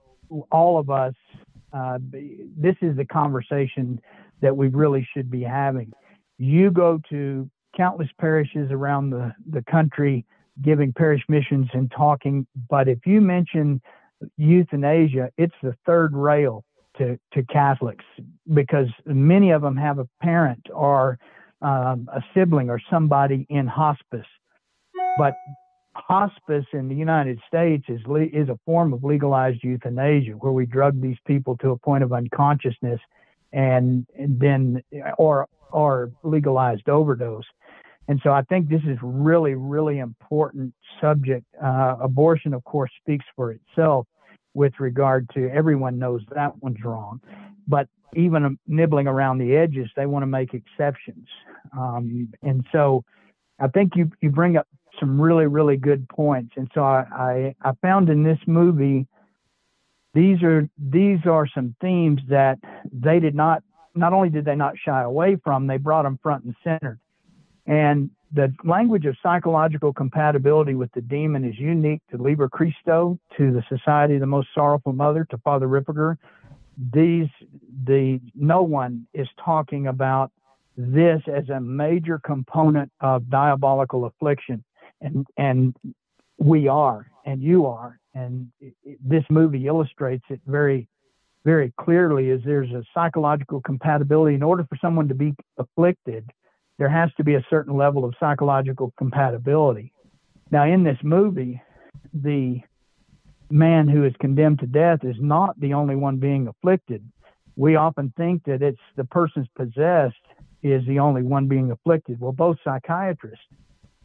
all 0.51 0.79
of 0.79 0.91
us 0.91 1.15
uh, 1.73 1.99
this 2.57 2.77
is 2.81 2.97
the 2.97 3.05
conversation 3.05 4.01
that 4.41 4.57
we 4.57 4.69
really 4.69 5.07
should 5.15 5.31
be 5.31 5.43
having 5.43 5.93
you 6.39 6.71
go 6.71 7.01
to 7.09 7.49
countless 7.77 8.09
parishes 8.21 8.71
around 8.71 9.11
the, 9.11 9.33
the 9.51 9.63
country 9.71 10.25
giving 10.63 10.93
parish 10.93 11.23
missions 11.29 11.69
and 11.73 11.91
talking 11.91 12.47
but 12.69 12.89
if 12.89 12.99
you 13.07 13.21
mention 13.21 13.81
euthanasia 14.37 15.31
it's 15.37 15.55
the 15.63 15.75
third 15.85 16.15
rail 16.15 16.65
to, 16.99 17.19
to 17.33 17.43
Catholics 17.45 18.05
because 18.55 18.89
many 19.05 19.51
of 19.51 19.63
them 19.63 19.77
have 19.77 19.99
a 19.99 20.09
parent 20.23 20.67
or 20.73 21.19
um, 21.63 22.09
a 22.13 22.23
sibling 22.35 22.71
or 22.71 22.81
somebody 22.91 23.47
in 23.49 23.67
hospice. 23.67 24.27
But 25.19 25.35
hospice 25.97 26.67
in 26.73 26.89
the 26.89 26.95
United 26.95 27.41
States 27.47 27.85
is 27.89 28.01
le- 28.07 28.23
is 28.25 28.49
a 28.49 28.59
form 28.65 28.93
of 28.93 29.03
legalized 29.05 29.63
euthanasia 29.63 30.33
where 30.33 30.53
we 30.53 30.67
drug 30.67 31.01
these 31.01 31.17
people 31.27 31.57
to 31.59 31.71
a 31.71 31.79
point 31.79 32.05
of 32.05 32.13
unconsciousness 32.13 33.01
and, 33.53 34.07
and 34.19 34.39
then 34.41 34.83
or 35.19 35.49
or 35.73 36.13
legalized 36.23 36.89
overdose. 36.89 37.45
And 38.09 38.21
so 38.23 38.31
I 38.31 38.43
think 38.43 38.69
this 38.69 38.83
is 38.87 38.99
really 39.03 39.55
really 39.55 39.99
important 39.99 40.75
subject. 41.01 41.45
Uh, 41.63 41.97
abortion, 42.01 42.55
of 42.55 42.63
course, 42.65 42.91
speaks 43.03 43.25
for 43.35 43.53
itself 43.53 44.07
with 44.55 44.73
regard 44.79 45.29
to 45.35 45.51
everyone 45.51 45.99
knows 45.99 46.23
that 46.35 46.53
one's 46.63 46.83
wrong. 46.85 47.21
But 47.67 47.89
even 48.15 48.59
nibbling 48.67 49.07
around 49.07 49.39
the 49.39 49.57
edges, 49.57 49.91
they 49.97 50.07
want 50.07 50.23
to 50.23 50.27
make 50.27 50.55
exceptions. 50.55 51.27
Um, 51.77 52.33
and 52.43 52.65
so 52.73 53.05
I 53.59 53.69
think 53.69 53.97
you, 53.97 54.11
you 54.21 54.31
bring 54.31 54.57
up 54.57 54.67
some 54.99 55.21
really, 55.21 55.47
really 55.47 55.77
good 55.77 56.09
points. 56.09 56.53
And 56.57 56.71
so 56.75 56.83
I, 56.83 57.05
I, 57.13 57.55
I 57.63 57.73
found 57.83 58.09
in 58.09 58.23
this 58.23 58.39
movie, 58.47 59.07
these 60.15 60.43
are, 60.43 60.69
these 60.79 61.19
are 61.27 61.47
some 61.55 61.75
themes 61.81 62.21
that 62.29 62.59
they 62.93 63.21
did 63.21 63.35
not, 63.35 63.63
not 63.95 64.13
only 64.13 64.31
did 64.31 64.45
they 64.45 64.57
not 64.57 64.75
shy 64.79 65.03
away 65.03 65.37
from, 65.43 65.67
they 65.67 65.77
brought 65.77 66.03
them 66.03 66.19
front 66.23 66.45
and 66.45 66.55
center. 66.65 66.99
And 67.67 68.11
the 68.33 68.55
language 68.65 69.07
of 69.07 69.17
psychological 69.23 69.93
compatibility 69.93 70.75
with 70.75 70.93
the 70.93 71.01
demon 71.01 71.45
is 71.45 71.59
unique 71.59 72.03
to 72.11 72.17
Liber 72.17 72.49
Christo, 72.49 73.19
to 73.37 73.53
the 73.53 73.63
Society 73.69 74.15
of 74.15 74.21
the 74.21 74.27
Most 74.27 74.49
Sorrowful 74.55 74.93
Mother, 74.93 75.27
to 75.31 75.39
Father 75.39 75.67
Ripperger. 75.67 76.17
These, 76.93 77.29
the 77.85 78.21
no 78.35 78.63
one 78.63 79.07
is 79.15 79.29
talking 79.43 79.87
about 79.87 80.33
this 80.77 81.23
as 81.27 81.49
a 81.49 81.61
major 81.61 82.19
component 82.19 82.93
of 83.01 83.31
diabolical 83.31 84.05
affliction, 84.05 84.63
and 85.01 85.27
and 85.37 85.77
we 86.39 86.69
are, 86.69 87.07
and 87.25 87.43
you 87.43 87.67
are, 87.67 87.99
and 88.15 88.51
this 89.05 89.25
movie 89.31 89.67
illustrates 89.67 90.25
it 90.31 90.41
very 90.47 90.89
very 91.45 91.73
clearly 91.81 92.31
is 92.31 92.41
there's 92.45 92.73
a 92.73 92.83
psychological 92.93 93.61
compatibility 93.61 94.35
in 94.35 94.43
order 94.43 94.65
for 94.69 94.77
someone 94.83 95.07
to 95.07 95.15
be 95.15 95.33
afflicted 95.59 96.29
there 96.79 96.89
has 96.89 97.11
to 97.17 97.25
be 97.25 97.35
a 97.35 97.45
certain 97.49 97.77
level 97.77 98.05
of 98.05 98.15
psychological 98.21 98.93
compatibility. 98.99 99.93
Now, 100.51 100.65
in 100.65 100.85
this 100.85 100.99
movie, 101.03 101.61
the 102.13 102.61
man 103.51 103.89
who 103.89 104.05
is 104.05 104.13
condemned 104.21 104.61
to 104.61 104.67
death 104.67 105.01
is 105.03 105.17
not 105.19 105.59
the 105.59 105.75
only 105.75 105.97
one 105.97 106.19
being 106.19 106.49
afflicted. 106.49 107.03
We 107.57 107.77
often 107.77 108.13
think 108.17 108.45
that 108.45 108.63
it's 108.63 108.81
the 108.97 109.05
person's 109.05 109.49
possessed 109.57 110.15
is 110.63 110.85
the 110.87 110.99
only 110.99 111.23
one 111.23 111.49
being 111.49 111.71
afflicted. 111.71 112.21
Well, 112.21 112.33
both 112.33 112.59
psychiatrists, 112.63 113.45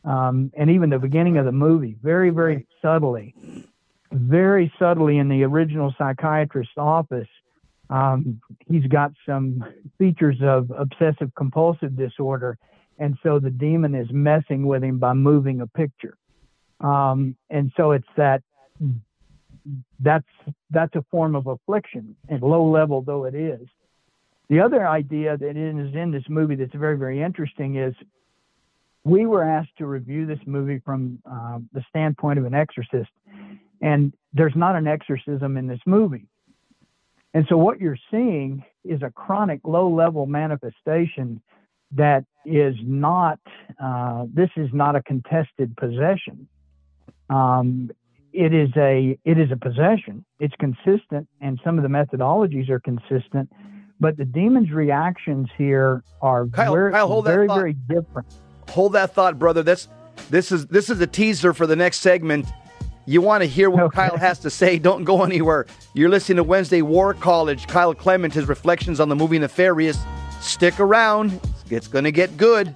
um, 0.03 0.51
and 0.55 0.70
even 0.70 0.89
the 0.89 1.00
beginning 1.00 1.38
of 1.38 1.46
the 1.46 1.51
movie, 1.51 1.96
very, 2.01 2.29
very 2.29 2.67
subtly, 2.81 3.36
very 4.12 4.72
subtly 4.79 5.17
in 5.17 5.29
the 5.29 5.43
original 5.43 5.93
psychiatrist's 5.98 6.74
office, 6.77 7.27
um, 7.89 8.41
he's 8.67 8.86
got 8.88 9.12
some 9.25 9.63
features 9.98 10.38
of 10.41 10.72
obsessive 10.75 11.34
compulsive 11.36 11.96
disorder, 11.96 12.58
and 12.98 13.17
so 13.22 13.38
the 13.38 13.50
demon 13.50 13.93
is 13.93 14.08
messing 14.12 14.65
with 14.65 14.84
him 14.84 14.98
by 14.98 15.13
moving 15.13 15.62
a 15.62 15.67
picture. 15.67 16.17
Um, 16.79 17.36
and 17.50 17.72
so 17.77 17.91
it's 17.91 18.08
that 18.17 18.41
that's 20.00 20.25
that's 20.72 20.96
a 20.96 21.05
form 21.12 21.36
of 21.36 21.48
affliction, 21.48 22.15
and 22.29 22.41
low 22.41 22.67
level 22.67 23.01
though 23.01 23.25
it 23.25 23.36
is. 23.36 23.67
The 24.50 24.62
other 24.62 24.88
idea 24.88 25.38
that 25.38 25.55
is 25.55 25.93
in 25.93 26.12
this 26.12 26.24
movie 26.27 26.55
that's 26.55 26.74
very 26.74 26.98
very 26.98 27.22
interesting 27.22 27.75
is 27.75 27.93
we 29.03 29.25
were 29.25 29.43
asked 29.43 29.77
to 29.77 29.86
review 29.86 30.25
this 30.25 30.39
movie 30.46 30.79
from 30.86 31.20
uh, 31.29 31.60
the 31.74 31.84
standpoint 31.89 32.39
of 32.39 32.46
an 32.46 32.53
exorcist, 32.53 33.10
and 33.81 34.13
there's 34.34 34.55
not 34.55 34.75
an 34.75 34.88
exorcism 34.88 35.58
in 35.58 35.67
this 35.67 35.79
movie. 35.86 36.27
And 37.34 37.46
so 37.50 37.58
what 37.58 37.79
you're 37.79 37.98
seeing 38.12 38.63
is 38.84 39.01
a 39.01 39.10
chronic 39.10 39.62
low 39.63 39.89
level 39.89 40.25
manifestation 40.25 41.41
that 41.93 42.25
is 42.46 42.75
not, 42.84 43.39
uh, 43.81 44.25
this 44.34 44.50
is 44.55 44.70
not 44.74 44.96
a 44.96 45.03
contested 45.03 45.75
possession. 45.77 46.48
Um, 47.29 47.91
it 48.34 48.53
is 48.53 48.70
a 48.77 49.17
it 49.25 49.38
is 49.38 49.51
a 49.51 49.58
possession. 49.58 50.24
It's 50.39 50.53
consistent, 50.60 51.27
and 51.41 51.60
some 51.63 51.77
of 51.77 51.84
the 51.84 51.89
methodologies 51.89 52.70
are 52.70 52.79
consistent, 52.79 53.51
but 54.00 54.15
the 54.15 54.24
demon's 54.24 54.72
reactions 54.72 55.50
here 55.58 56.03
are 56.22 56.48
Kyle, 56.48 56.74
very 56.74 56.91
Kyle, 56.91 57.22
very 57.22 57.48
very 57.48 57.74
different. 57.74 58.27
Hold 58.72 58.94
that 58.94 59.13
thought, 59.13 59.38
brother. 59.38 59.63
That's 59.63 59.90
this 60.30 60.51
is 60.51 60.68
this 60.68 60.90
is 60.90 61.01
a 61.01 61.08
teaser 61.08 61.54
for 61.54 61.68
the 61.68 61.75
next 61.75 62.00
segment. 62.00 62.46
You 63.06 63.22
want 63.22 63.42
to 63.42 63.48
hear 63.48 63.70
what 63.70 63.84
okay. 63.84 64.08
Kyle 64.08 64.18
has 64.18 64.40
to 64.40 64.50
say? 64.50 64.80
Don't 64.88 65.04
go 65.04 65.24
anywhere. 65.24 65.66
You're 65.94 66.10
listening 66.10 66.38
to 66.38 66.44
Wednesday 66.44 66.82
War 66.82 67.13
College. 67.13 67.68
Kyle 67.68 67.94
Clement, 67.94 68.34
his 68.34 68.48
reflections 68.48 69.01
on 69.01 69.10
the 69.10 69.16
movie 69.16 69.40
Nefarious. 69.40 70.00
Stick 70.40 70.80
around, 70.80 71.40
it's 71.70 71.88
going 71.88 72.06
to 72.06 72.12
get 72.12 72.38
good. 72.38 72.74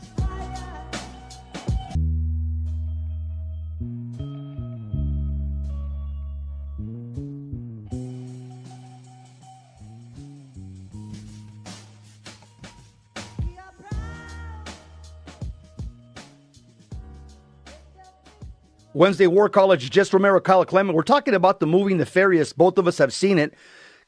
Wednesday 18.95 19.27
War 19.27 19.49
College, 19.49 19.89
Jess 19.91 20.13
Romero, 20.13 20.39
Kyle 20.39 20.63
Clement. 20.63 20.95
We're 20.95 21.03
talking 21.03 21.33
about 21.33 21.59
the 21.59 21.67
movie 21.67 21.93
Nefarious. 21.93 22.53
Both 22.53 22.77
of 22.77 22.87
us 22.87 22.97
have 22.97 23.11
seen 23.11 23.37
it. 23.37 23.53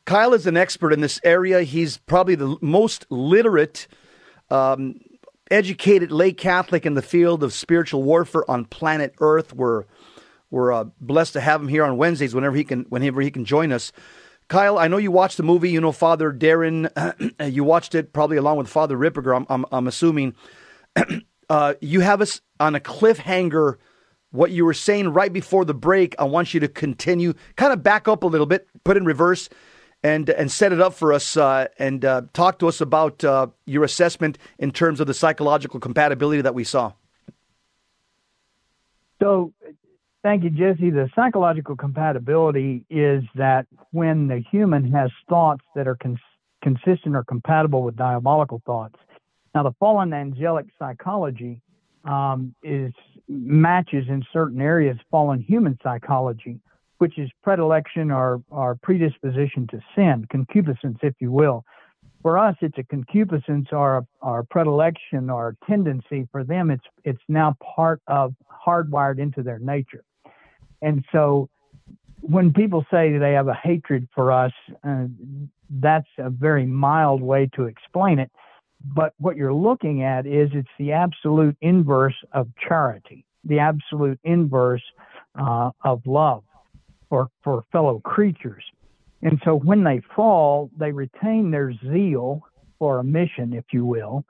Kyle 0.06 0.34
is 0.34 0.48
an 0.48 0.56
expert 0.56 0.94
in 0.94 1.02
this 1.02 1.20
area. 1.26 1.64
He's 1.64 1.98
probably 1.98 2.36
the 2.36 2.56
most 2.62 3.06
literate, 3.10 3.90
um, 4.50 5.02
educated 5.52 6.10
lay 6.14 6.32
Catholic 6.32 6.86
in 6.86 6.94
the 6.94 7.02
field 7.02 7.44
of 7.44 7.52
spiritual 7.52 8.02
warfare 8.04 8.50
on 8.50 8.64
planet 8.64 9.14
Earth. 9.20 9.54
We're 9.54 9.84
we're 10.50 10.72
uh, 10.72 10.86
blessed 11.02 11.34
to 11.34 11.42
have 11.42 11.62
him 11.62 11.68
here 11.68 11.84
on 11.84 11.98
Wednesdays 11.98 12.34
whenever 12.34 12.56
he 12.56 12.64
can 12.64 12.86
whenever 12.88 13.20
he 13.20 13.30
can 13.30 13.44
join 13.44 13.74
us. 13.74 13.92
Kyle, 14.48 14.80
I 14.80 14.88
know 14.88 14.96
you 14.96 15.12
watched 15.12 15.36
the 15.36 15.44
movie. 15.44 15.70
You 15.70 15.82
know 15.82 15.92
Father 15.92 16.32
Darren. 16.32 16.90
you 17.54 17.66
watched 17.66 17.94
it 17.94 18.14
probably 18.14 18.38
along 18.38 18.56
with 18.56 18.70
Father 18.70 18.96
Ripperger. 18.96 19.36
I'm 19.36 19.46
I'm, 19.50 19.66
I'm 19.70 19.88
assuming. 19.88 20.34
uh, 21.50 21.74
you 21.82 22.00
have 22.00 22.22
us 22.22 22.40
on 22.58 22.74
a 22.74 22.80
cliffhanger 22.80 23.76
what 24.32 24.52
you 24.52 24.66
were 24.66 24.74
saying 24.74 25.10
right 25.10 25.32
before 25.32 25.66
the 25.66 25.74
break. 25.74 26.16
I 26.20 26.26
want 26.26 26.54
you 26.54 26.60
to 26.60 26.68
continue, 26.68 27.34
kind 27.56 27.74
of 27.74 27.84
back 27.84 28.08
up 28.08 28.24
a 28.24 28.28
little 28.28 28.46
bit, 28.46 28.68
put 28.84 28.98
in 28.98 29.06
reverse, 29.06 29.50
and 30.04 30.30
and 30.30 30.52
set 30.52 30.72
it 30.72 30.80
up 30.80 30.94
for 30.94 31.12
us, 31.14 31.38
uh, 31.38 31.68
and 31.80 32.06
uh, 32.06 32.24
talk 32.34 32.60
to 32.60 32.68
us 32.68 32.82
about 32.82 33.24
uh, 33.24 33.48
your 33.66 33.84
assessment 33.84 34.38
in 34.60 34.72
terms 34.72 35.00
of 35.00 35.08
the 35.08 35.14
psychological 35.14 35.80
compatibility 35.80 36.42
that 36.42 36.54
we 36.54 36.64
saw. 36.64 36.94
So, 39.20 39.54
thank 40.22 40.44
you, 40.44 40.52
Jesse. 40.52 40.92
The 40.92 41.10
psychological 41.16 41.76
compatibility 41.76 42.86
is 42.90 43.24
that 43.36 43.66
when 43.92 44.28
the 44.28 44.44
human 44.52 44.92
has 44.92 45.10
thoughts 45.28 45.64
that 45.76 45.88
are 45.88 45.96
cons- 45.96 46.20
consistent 46.62 47.16
or 47.16 47.24
compatible 47.24 47.84
with 47.84 47.96
diabolical 47.96 48.62
thoughts. 48.66 48.96
Now, 49.56 49.64
the 49.64 49.72
fallen 49.80 50.14
angelic 50.14 50.68
psychology 50.78 51.62
um, 52.08 52.56
is 52.64 52.94
matches 53.28 54.06
in 54.08 54.24
certain 54.32 54.62
areas 54.62 54.98
fallen 55.12 55.42
human 55.42 55.78
psychology, 55.84 56.60
which 56.98 57.20
is 57.20 57.30
predilection 57.44 58.10
or, 58.10 58.42
or 58.50 58.76
predisposition 58.82 59.68
to 59.68 59.80
sin, 59.96 60.26
concupiscence, 60.30 60.98
if 61.04 61.14
you 61.20 61.32
will. 61.32 61.64
For 62.24 62.38
us, 62.38 62.56
it's 62.62 62.78
a 62.78 62.84
concupiscence 62.84 63.68
or 63.72 64.06
our 64.22 64.44
predilection 64.44 65.30
or 65.30 65.56
tendency. 65.68 66.28
For 66.32 66.44
them, 66.44 66.72
it's 66.72 66.84
it's 67.04 67.22
now 67.28 67.56
part 67.76 68.02
of 68.08 68.34
hardwired 68.66 69.20
into 69.20 69.44
their 69.44 69.60
nature. 69.60 70.04
And 70.82 71.06
so, 71.12 71.48
when 72.22 72.54
people 72.54 72.86
say 72.92 73.18
they 73.18 73.34
have 73.34 73.48
a 73.48 73.54
hatred 73.54 74.08
for 74.16 74.32
us, 74.32 74.52
uh, 74.84 75.06
that's 75.70 76.08
a 76.18 76.30
very 76.30 76.66
mild 76.66 77.22
way 77.22 77.50
to 77.56 77.66
explain 77.66 78.20
it. 78.20 78.32
But 78.84 79.14
what 79.18 79.38
you're 79.38 79.54
looking 79.54 80.04
at 80.04 80.26
is 80.26 80.50
it's 80.54 80.68
the 80.78 80.92
absolute 80.92 81.58
inverse 81.62 82.16
of 82.32 82.48
charity, 82.68 83.26
the 83.44 83.60
absolute 83.60 84.20
inverse 84.24 84.84
uh, 85.40 85.72
of 85.84 86.02
love 86.06 86.44
for, 87.10 87.30
for 87.44 87.64
fellow 87.72 88.00
creatures. 88.00 88.64
And 89.22 89.42
so 89.44 89.56
when 89.56 89.84
they 89.84 90.02
fall, 90.16 90.70
they 90.78 90.92
retain 90.92 91.50
their 91.52 91.74
zeal 91.92 92.44
for 92.78 93.00
a 93.00 93.04
mission, 93.04 93.54
if 93.54 93.66
you 93.72 93.86
will, 93.86 94.24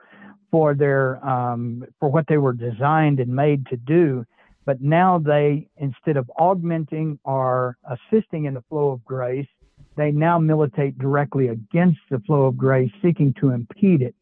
for 0.50 0.74
their 0.74 1.24
um, 1.28 1.84
for 2.00 2.10
what 2.10 2.26
they 2.28 2.38
were 2.38 2.54
designed 2.54 3.20
and 3.20 3.30
made 3.36 3.66
to 3.68 3.76
do. 3.76 4.26
But 4.66 4.82
now 4.82 5.18
they, 5.20 5.68
instead 5.78 6.18
of 6.18 6.32
augmenting 6.38 7.20
or 7.24 7.78
assisting 7.90 8.46
in 8.46 8.54
the 8.54 8.64
flow 8.70 8.92
of 8.92 9.04
grace, 9.04 9.48
they 9.96 10.12
now 10.12 10.40
militate 10.40 10.98
directly 10.98 11.50
against 11.50 12.00
the 12.10 12.20
flow 12.20 12.46
of 12.46 12.58
grace, 12.58 12.92
seeking 13.02 13.34
to 13.40 13.52
impede 13.52 14.02
it 14.02 14.16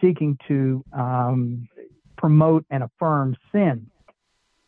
seeking 0.00 0.38
to 0.48 0.84
um, 0.92 1.68
promote 2.16 2.64
and 2.70 2.82
affirm 2.82 3.36
sin. 3.52 3.90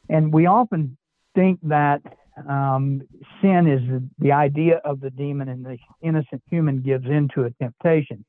And 0.08 0.32
we 0.32 0.46
often 0.46 0.96
think 1.34 1.60
that 1.62 2.02
um, 2.48 3.02
sin 3.40 3.66
is 3.66 4.02
the 4.18 4.32
idea 4.32 4.80
of 4.84 5.00
the 5.00 5.10
demon 5.10 5.48
and 5.48 5.64
the 5.64 5.78
innocent 6.02 6.42
human 6.48 6.80
gives 6.80 7.06
into 7.06 7.44
a 7.44 7.50
temptation. 7.50 8.24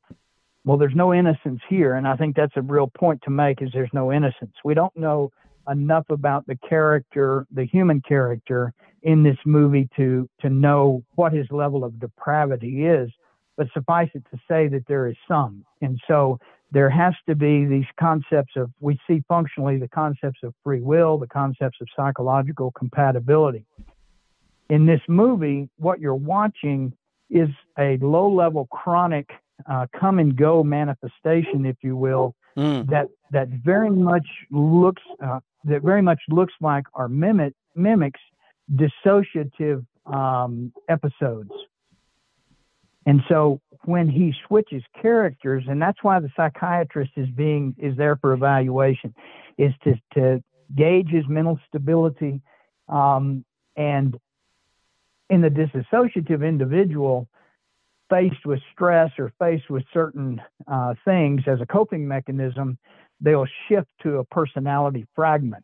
Well, 0.63 0.77
there's 0.77 0.95
no 0.95 1.13
innocence 1.13 1.61
here, 1.69 1.95
and 1.95 2.07
I 2.07 2.15
think 2.15 2.35
that's 2.35 2.55
a 2.55 2.61
real 2.61 2.87
point 2.87 3.21
to 3.23 3.31
make 3.31 3.61
is 3.61 3.69
there's 3.73 3.89
no 3.93 4.11
innocence. 4.11 4.53
We 4.63 4.75
don't 4.75 4.95
know 4.95 5.31
enough 5.69 6.05
about 6.09 6.45
the 6.45 6.57
character, 6.69 7.47
the 7.51 7.65
human 7.65 8.01
character 8.01 8.73
in 9.03 9.23
this 9.23 9.37
movie 9.45 9.89
to 9.95 10.29
to 10.41 10.49
know 10.49 11.03
what 11.15 11.33
his 11.33 11.47
level 11.49 11.83
of 11.83 11.99
depravity 11.99 12.85
is, 12.85 13.09
but 13.57 13.67
suffice 13.73 14.09
it 14.13 14.23
to 14.31 14.39
say 14.47 14.67
that 14.67 14.85
there 14.87 15.07
is 15.07 15.15
some. 15.27 15.65
And 15.81 15.99
so 16.07 16.39
there 16.71 16.89
has 16.89 17.13
to 17.27 17.35
be 17.35 17.65
these 17.65 17.85
concepts 17.99 18.53
of, 18.55 18.71
we 18.79 18.99
see 19.07 19.23
functionally 19.27 19.77
the 19.77 19.89
concepts 19.89 20.39
of 20.43 20.53
free 20.63 20.81
will, 20.81 21.17
the 21.17 21.27
concepts 21.27 21.77
of 21.81 21.87
psychological 21.95 22.71
compatibility. 22.71 23.65
In 24.69 24.85
this 24.85 25.01
movie, 25.09 25.69
what 25.77 25.99
you're 25.99 26.15
watching 26.15 26.93
is 27.29 27.49
a 27.77 27.97
low 27.97 28.29
level 28.29 28.67
chronic 28.71 29.29
uh, 29.69 29.85
come 29.99 30.19
and 30.19 30.35
go 30.35 30.63
manifestation, 30.63 31.65
if 31.65 31.75
you 31.81 31.95
will, 31.95 32.35
mm. 32.57 32.89
that 32.89 33.07
that 33.31 33.49
very 33.49 33.89
much 33.89 34.25
looks 34.49 35.03
uh, 35.23 35.39
that 35.65 35.81
very 35.81 36.01
much 36.01 36.19
looks 36.29 36.53
like 36.61 36.85
or 36.93 37.07
mimic 37.07 37.53
mimics 37.75 38.19
dissociative 38.73 39.85
um, 40.05 40.73
episodes. 40.89 41.51
And 43.05 43.21
so 43.27 43.59
when 43.85 44.07
he 44.07 44.33
switches 44.47 44.83
characters, 45.01 45.63
and 45.67 45.81
that's 45.81 46.03
why 46.03 46.19
the 46.19 46.29
psychiatrist 46.35 47.11
is 47.15 47.27
being 47.29 47.75
is 47.77 47.97
there 47.97 48.15
for 48.15 48.33
evaluation, 48.33 49.13
is 49.57 49.73
to 49.83 49.95
to 50.13 50.43
gauge 50.75 51.09
his 51.09 51.27
mental 51.27 51.59
stability, 51.67 52.41
um, 52.87 53.43
and 53.75 54.17
in 55.29 55.41
the 55.41 55.49
disassociative 55.49 56.47
individual, 56.47 57.27
faced 58.09 58.45
with 58.45 58.59
stress 58.73 59.09
or 59.17 59.31
faced 59.39 59.69
with 59.69 59.83
certain 59.93 60.41
uh, 60.67 60.93
things 61.05 61.41
as 61.47 61.61
a 61.61 61.65
coping 61.65 62.07
mechanism, 62.07 62.77
they'll 63.21 63.47
shift 63.67 63.89
to 64.03 64.17
a 64.17 64.25
personality 64.25 65.07
fragment. 65.15 65.63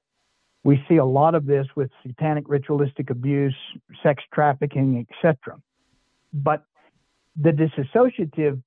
We 0.64 0.84
see 0.88 0.98
a 0.98 1.06
lot 1.06 1.36
of 1.36 1.46
this 1.46 1.68
with 1.76 1.92
satanic 2.06 2.46
ritualistic 2.48 3.10
abuse, 3.10 3.56
sex 4.02 4.24
trafficking, 4.34 5.06
etc. 5.10 5.60
But 6.34 6.64
the 7.40 7.52
disassociative 7.52 8.62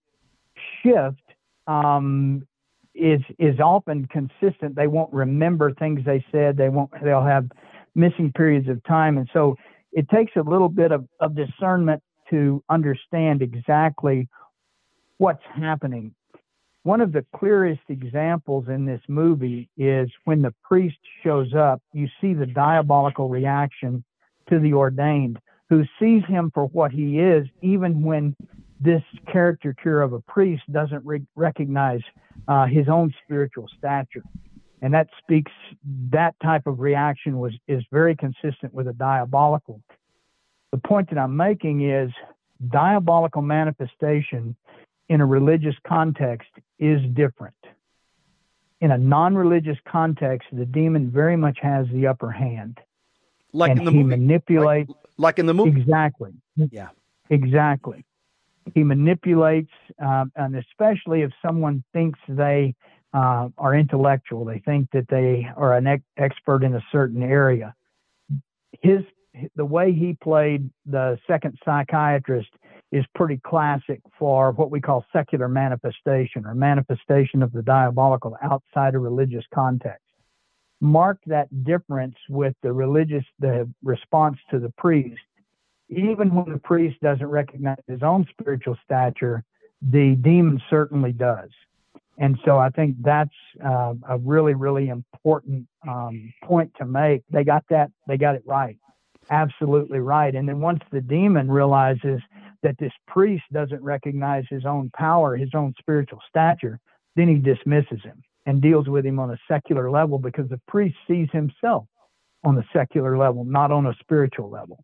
shift 0.82 1.22
um, 1.66 2.46
is 2.94 3.20
is 3.38 3.58
often 3.60 4.06
consistent. 4.06 4.74
They 4.74 4.86
won't 4.86 5.12
remember 5.12 5.72
things 5.72 6.04
they 6.04 6.24
said. 6.32 6.56
They 6.56 6.68
won't. 6.68 6.90
They'll 7.02 7.24
have 7.24 7.50
missing 7.94 8.32
periods 8.34 8.68
of 8.68 8.82
time, 8.84 9.18
and 9.18 9.28
so 9.32 9.56
it 9.92 10.08
takes 10.08 10.32
a 10.36 10.42
little 10.42 10.68
bit 10.68 10.92
of, 10.92 11.06
of 11.18 11.34
discernment 11.34 12.02
to 12.30 12.62
understand 12.68 13.42
exactly 13.42 14.28
what's 15.18 15.42
happening. 15.54 16.14
One 16.84 17.00
of 17.00 17.12
the 17.12 17.26
clearest 17.36 17.82
examples 17.88 18.68
in 18.68 18.86
this 18.86 19.00
movie 19.08 19.68
is 19.76 20.08
when 20.24 20.40
the 20.40 20.54
priest 20.62 20.96
shows 21.22 21.52
up, 21.54 21.82
you 21.92 22.08
see 22.20 22.32
the 22.32 22.46
diabolical 22.46 23.28
reaction 23.28 24.02
to 24.48 24.58
the 24.58 24.72
ordained 24.72 25.38
who 25.68 25.84
sees 26.00 26.22
him 26.26 26.50
for 26.52 26.64
what 26.66 26.90
he 26.90 27.20
is, 27.20 27.46
even 27.62 28.02
when 28.02 28.34
this 28.80 29.02
caricature 29.30 30.00
of 30.00 30.12
a 30.12 30.20
priest 30.20 30.62
doesn't 30.72 31.04
re- 31.04 31.26
recognize 31.37 32.00
uh, 32.49 32.66
his 32.66 32.88
own 32.88 33.14
spiritual 33.25 33.66
stature. 33.78 34.22
And 34.82 34.94
that 34.94 35.08
speaks, 35.18 35.52
that 36.10 36.34
type 36.42 36.66
of 36.66 36.80
reaction 36.80 37.38
was, 37.38 37.52
is 37.68 37.82
very 37.92 38.16
consistent 38.16 38.72
with 38.72 38.88
a 38.88 38.94
diabolical. 38.94 39.82
The 40.72 40.78
point 40.78 41.10
that 41.10 41.18
I'm 41.18 41.37
making 41.37 41.88
is 41.88 42.10
diabolical 42.68 43.42
manifestation 43.42 44.56
in 45.10 45.20
a 45.20 45.26
religious 45.26 45.75
context 45.87 46.49
is 46.78 47.00
different. 47.12 47.54
In 48.80 48.92
a 48.92 48.96
non 48.96 49.34
religious 49.34 49.76
context, 49.87 50.49
the 50.52 50.64
demon 50.64 51.10
very 51.10 51.37
much 51.37 51.58
has 51.60 51.87
the 51.92 52.06
upper 52.06 52.30
hand. 52.30 52.78
Like 53.52 53.72
and 53.72 53.80
in 53.80 53.84
the 53.84 53.90
he 53.90 53.99
movie. 53.99 54.16
manipulates. 54.16 54.88
Like, 54.88 54.99
like 55.18 55.38
in 55.38 55.44
the 55.44 55.52
movie. 55.52 55.78
Exactly. 55.78 56.32
Yeah. 56.56 56.88
Exactly. 57.28 58.04
He 58.74 58.84
manipulates, 58.84 59.72
um, 59.98 60.32
and 60.36 60.56
especially 60.56 61.22
if 61.22 61.30
someone 61.44 61.82
thinks 61.92 62.18
they 62.28 62.74
uh, 63.12 63.48
are 63.58 63.74
intellectual, 63.74 64.44
they 64.44 64.60
think 64.60 64.88
that 64.92 65.08
they 65.08 65.48
are 65.56 65.76
an 65.76 65.86
ex- 65.86 66.02
expert 66.16 66.62
in 66.62 66.74
a 66.74 66.84
certain 66.92 67.22
area. 67.22 67.74
His 68.82 69.00
the 69.54 69.64
way 69.64 69.92
he 69.92 70.16
played 70.20 70.68
the 70.86 71.18
second 71.26 71.56
psychiatrist 71.64 72.50
is 72.92 73.04
pretty 73.14 73.40
classic 73.44 74.00
for 74.18 74.52
what 74.52 74.70
we 74.70 74.80
call 74.80 75.04
secular 75.12 75.48
manifestation 75.48 76.44
or 76.44 76.54
manifestation 76.54 77.42
of 77.42 77.52
the 77.52 77.62
diabolical 77.62 78.36
outside 78.42 78.94
a 78.94 78.98
religious 78.98 79.44
context. 79.54 80.02
Mark 80.80 81.18
that 81.26 81.46
difference 81.64 82.16
with 82.28 82.54
the 82.62 82.72
religious, 82.72 83.24
the 83.38 83.70
response 83.84 84.38
to 84.50 84.58
the 84.58 84.70
priest. 84.70 85.20
Even 85.90 86.35
when 86.35 86.53
the 86.53 86.59
priest 86.59 87.00
doesn't 87.00 87.26
recognize 87.26 87.79
his 87.87 88.03
own 88.03 88.26
spiritual 88.31 88.76
stature, 88.85 89.44
the 89.83 90.14
demon 90.16 90.61
certainly 90.70 91.12
does. 91.12 91.50
And 92.18 92.38
so 92.44 92.59
I 92.59 92.68
think 92.70 92.96
that's 93.03 93.31
uh, 93.64 93.94
a 94.09 94.18
really, 94.18 94.55
really 94.55 94.88
important 94.88 95.66
um, 95.88 96.33
point 96.44 96.72
to 96.79 96.85
make. 96.85 97.22
They 97.31 97.44
got 97.44 97.64
that, 97.70 97.90
they 98.07 98.18
got 98.18 98.35
it 98.35 98.42
right 98.46 98.76
absolutely 99.31 100.00
right. 100.00 100.35
And 100.35 100.48
then 100.48 100.61
once 100.61 100.81
the 100.90 101.00
demon 101.00 101.50
realizes 101.50 102.20
that 102.62 102.76
this 102.79 102.92
priest 103.07 103.44
doesn't 103.53 103.83
recognize 103.83 104.44
his 104.50 104.66
own 104.66 104.90
power, 104.94 105.37
his 105.37 105.50
own 105.55 105.74
spiritual 105.79 106.20
stature, 106.29 106.79
then 107.16 107.29
he 107.29 107.37
dismisses 107.37 108.03
him 108.03 108.22
and 108.46 108.61
deals 108.61 108.88
with 108.88 109.07
him 109.07 109.18
on 109.18 109.31
a 109.31 109.38
secular 109.48 109.90
level 109.90 110.18
because 110.18 110.48
the 110.48 110.61
priest 110.68 110.96
sees 111.09 111.29
himself 111.33 111.87
on 112.44 112.59
a 112.59 112.64
secular 112.72 113.16
level, 113.16 113.44
not 113.44 113.70
on 113.70 113.87
a 113.87 113.94
spiritual 114.00 114.50
level. 114.50 114.83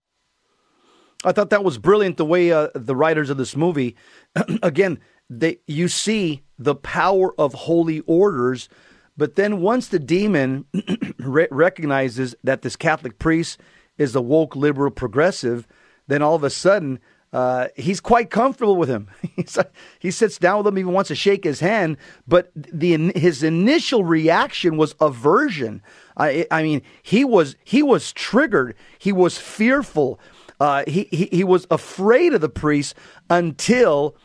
I 1.24 1.32
thought 1.32 1.50
that 1.50 1.64
was 1.64 1.78
brilliant 1.78 2.16
the 2.16 2.24
way 2.24 2.52
uh, 2.52 2.68
the 2.74 2.96
writers 2.96 3.30
of 3.30 3.36
this 3.36 3.56
movie, 3.56 3.96
again, 4.62 5.00
they 5.28 5.58
you 5.66 5.88
see 5.88 6.42
the 6.58 6.74
power 6.74 7.34
of 7.38 7.52
holy 7.52 8.00
orders, 8.00 8.68
but 9.16 9.34
then 9.34 9.60
once 9.60 9.88
the 9.88 9.98
demon 9.98 10.66
re- 11.18 11.48
recognizes 11.50 12.34
that 12.44 12.62
this 12.62 12.76
Catholic 12.76 13.18
priest 13.18 13.60
is 13.98 14.14
a 14.14 14.20
woke 14.20 14.54
liberal 14.54 14.90
progressive, 14.90 15.66
then 16.06 16.22
all 16.22 16.36
of 16.36 16.44
a 16.44 16.50
sudden 16.50 17.00
uh, 17.32 17.68
he's 17.76 18.00
quite 18.00 18.30
comfortable 18.30 18.76
with 18.76 18.88
him. 18.88 19.08
he 19.98 20.10
sits 20.10 20.38
down 20.38 20.58
with 20.58 20.68
him, 20.68 20.78
even 20.78 20.92
wants 20.92 21.08
to 21.08 21.14
shake 21.14 21.44
his 21.44 21.60
hand, 21.60 21.96
but 22.26 22.50
the 22.54 23.12
his 23.16 23.42
initial 23.42 24.04
reaction 24.04 24.76
was 24.76 24.94
aversion. 25.00 25.82
I, 26.16 26.46
I 26.50 26.62
mean, 26.62 26.82
he 27.02 27.24
was 27.24 27.56
he 27.64 27.82
was 27.82 28.12
triggered. 28.12 28.74
He 28.98 29.12
was 29.12 29.38
fearful. 29.38 30.20
Uh, 30.58 30.84
he, 30.86 31.08
he 31.10 31.28
he 31.30 31.44
was 31.44 31.66
afraid 31.70 32.32
of 32.32 32.40
the 32.40 32.48
priest 32.48 32.94
until 33.28 34.16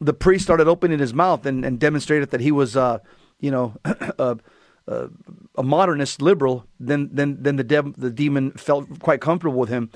the 0.00 0.12
priest 0.12 0.44
started 0.44 0.68
opening 0.68 0.98
his 0.98 1.14
mouth 1.14 1.46
and, 1.46 1.64
and 1.64 1.78
demonstrated 1.78 2.30
that 2.30 2.40
he 2.40 2.52
was, 2.52 2.76
uh, 2.76 2.98
you 3.40 3.50
know, 3.50 3.74
uh, 4.18 4.34
uh, 4.88 5.08
a 5.56 5.62
modernist 5.62 6.22
liberal, 6.22 6.64
then 6.78 7.08
then 7.12 7.38
then 7.40 7.56
the 7.56 7.64
dev, 7.64 7.94
the 7.96 8.10
demon 8.10 8.52
felt 8.52 9.00
quite 9.00 9.20
comfortable 9.20 9.58
with 9.58 9.68
him. 9.68 9.90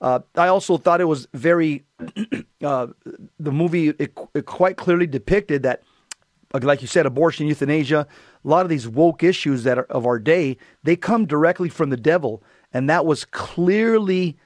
Uh, 0.00 0.20
I 0.34 0.48
also 0.48 0.78
thought 0.78 1.00
it 1.00 1.04
was 1.04 1.28
very 1.34 1.84
uh, 2.64 2.86
the 3.38 3.52
movie 3.52 3.88
it, 3.88 4.16
it, 4.34 4.46
quite 4.46 4.78
clearly 4.78 5.06
depicted 5.06 5.62
that, 5.64 5.82
like 6.62 6.80
you 6.80 6.88
said, 6.88 7.04
abortion, 7.04 7.46
euthanasia, 7.46 8.06
a 8.42 8.48
lot 8.48 8.64
of 8.64 8.70
these 8.70 8.88
woke 8.88 9.22
issues 9.22 9.64
that 9.64 9.78
are 9.78 9.84
of 9.84 10.06
our 10.06 10.18
day, 10.18 10.56
they 10.82 10.96
come 10.96 11.26
directly 11.26 11.68
from 11.68 11.90
the 11.90 11.98
devil, 11.98 12.42
and 12.72 12.88
that 12.88 13.04
was 13.04 13.26
clearly 13.26 14.38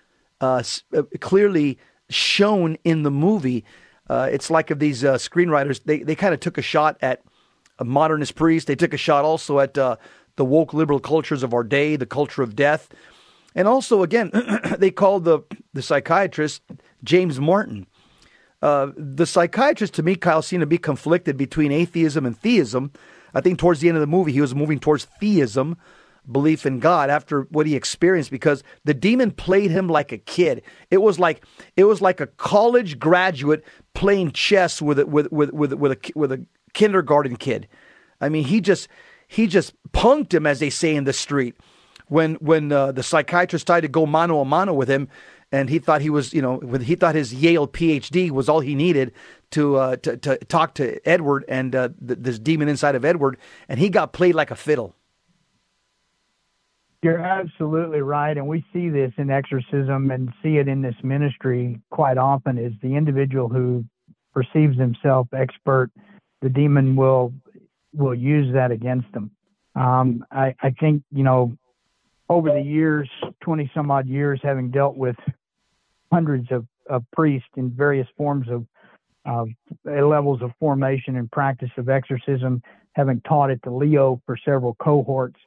uh, 0.45 0.63
uh, 0.99 1.03
clearly 1.21 1.79
shown 2.11 2.77
in 2.85 3.03
the 3.03 3.11
movie. 3.11 3.65
Uh, 4.09 4.29
it's 4.31 4.51
like 4.51 4.71
of 4.71 4.79
these 4.79 5.03
screenwriters, 5.03 5.83
they 5.85 5.99
they 6.03 6.15
kind 6.15 6.35
of 6.35 6.41
took 6.41 6.59
a 6.59 6.63
shot 6.63 6.99
at 7.01 7.23
a 7.79 7.85
modernist 7.85 8.35
priest. 8.35 8.67
They 8.67 8.77
took 8.77 8.93
a 8.93 8.99
shot 8.99 9.25
also 9.25 9.59
at 9.61 9.77
uh, 9.79 9.97
the 10.37 10.45
woke 10.45 10.75
liberal 10.75 11.01
cultures 11.01 11.43
of 11.43 11.55
our 11.55 11.65
day, 11.65 11.97
the 11.97 12.07
culture 12.07 12.43
of 12.43 12.55
death. 12.55 12.89
And 13.55 13.69
also, 13.69 14.03
again, 14.03 14.31
they 14.79 14.91
called 14.91 15.25
the, 15.25 15.41
the 15.73 15.83
psychiatrist 15.83 16.63
James 17.03 17.41
Martin. 17.41 17.87
Uh, 18.61 18.89
the 18.97 19.27
psychiatrist, 19.27 19.95
to 19.95 20.03
me, 20.03 20.17
Kyle, 20.17 20.43
seemed 20.43 20.63
to 20.63 20.67
be 20.67 20.79
conflicted 20.79 21.37
between 21.37 21.71
atheism 21.71 22.27
and 22.27 22.37
theism. 22.37 22.93
I 23.35 23.41
think 23.41 23.59
towards 23.59 23.81
the 23.81 23.89
end 23.89 23.97
of 23.97 24.01
the 24.01 24.07
movie, 24.07 24.33
he 24.33 24.41
was 24.41 24.55
moving 24.55 24.81
towards 24.81 25.05
theism, 25.21 25.77
belief 26.31 26.67
in 26.67 26.81
God, 26.81 27.11
after 27.11 27.43
what 27.51 27.67
he 27.67 27.77
experienced, 27.77 28.31
because 28.31 28.63
the 28.85 28.95
demon 28.95 29.31
played 29.31 29.71
him 29.71 29.89
like 29.89 30.13
a 30.13 30.19
kid. 30.19 30.63
It 30.91 31.03
was 31.03 31.19
like 31.19 31.45
it 31.77 31.85
was 31.85 32.01
like 32.01 32.21
a 32.21 32.27
college 32.27 32.99
graduate 32.99 33.65
playing 33.95 34.33
chess 34.33 34.81
with 34.81 34.99
a, 34.99 35.07
with 35.07 35.31
with 35.33 35.53
with 35.53 35.73
with 35.75 35.93
a 35.93 36.13
with 36.15 36.33
a 36.33 36.45
kindergarten 36.73 37.37
kid. 37.37 37.69
I 38.21 38.29
mean, 38.29 38.45
he 38.45 38.61
just 38.61 38.89
he 39.27 39.47
just 39.47 39.75
punked 39.93 40.33
him, 40.33 40.47
as 40.47 40.61
they 40.61 40.71
say 40.71 40.95
in 40.95 41.05
the 41.05 41.13
street. 41.13 41.57
When 42.09 42.35
when 42.37 42.71
uh, 42.71 42.93
the 42.93 43.03
psychiatrist 43.03 43.67
tried 43.67 43.81
to 43.81 43.89
go 43.89 44.07
mano 44.07 44.41
a 44.41 44.45
mano 44.45 44.75
with 44.75 44.89
him, 44.89 45.09
and 45.51 45.71
he 45.71 45.79
thought 45.79 46.01
he 46.03 46.11
was, 46.11 46.35
you 46.35 46.43
know, 46.43 46.61
he 46.81 46.97
thought 46.97 47.15
his 47.15 47.33
Yale 47.33 47.67
PhD 47.67 48.31
was 48.31 48.49
all 48.49 48.61
he 48.61 48.75
needed 48.75 49.13
to 49.53 49.77
uh, 49.77 49.97
to, 49.97 50.17
to 50.19 50.37
talk 50.47 50.75
to 50.75 51.01
Edward 51.09 51.45
and 51.49 51.75
uh, 51.75 51.89
this 51.99 52.39
demon 52.39 52.69
inside 52.69 52.95
of 52.95 53.05
Edward, 53.05 53.39
and 53.69 53.79
he 53.81 53.89
got 53.89 54.13
played 54.13 54.35
like 54.35 54.51
a 54.51 54.57
fiddle. 54.57 54.95
You're 57.05 57.19
absolutely 57.19 58.01
right, 58.01 58.35
and 58.35 58.49
we 58.49 58.65
see 58.73 58.89
this 58.89 59.13
in 59.19 59.29
exorcism 59.29 60.11
and 60.11 60.33
see 60.43 60.57
it 60.57 60.69
in 60.69 60.81
this 60.81 60.95
ministry 61.03 61.79
quite 61.91 62.17
often. 62.17 62.57
Is 62.57 62.73
the 62.81 62.95
individual 62.95 63.51
who 63.51 63.85
perceives 64.33 64.79
himself 64.79 65.29
expert 65.35 65.91
the 66.41 66.49
demon 66.49 66.97
will 66.97 67.35
will 67.93 68.15
use 68.15 68.55
that 68.55 68.71
against 68.71 69.13
them. 69.13 69.31
Um, 69.77 70.25
I, 70.33 70.55
I 70.63 70.71
think 70.81 71.03
you 71.13 71.25
know 71.25 71.55
over 72.31 72.51
the 72.51 72.63
years, 72.63 73.11
twenty 73.43 73.71
some 73.75 73.91
odd 73.91 74.07
years, 74.07 74.41
having 74.43 74.71
dealt 74.71 74.97
with 74.97 75.17
hundreds 76.11 76.51
of, 76.51 76.67
of 76.89 77.05
priests 77.13 77.51
in 77.59 77.69
various 77.69 78.09
forms 78.17 78.47
of 78.49 78.65
uh, 79.27 79.45
levels 79.85 80.41
of 80.41 80.53
formation 80.59 81.17
and 81.17 81.31
practice 81.31 81.71
of 81.77 81.91
exorcism, 81.91 82.63
having 82.95 83.21
taught 83.29 83.51
at 83.51 83.61
the 83.61 83.71
Leo 83.71 84.23
for 84.25 84.39
several 84.43 84.75
cohorts, 84.77 85.39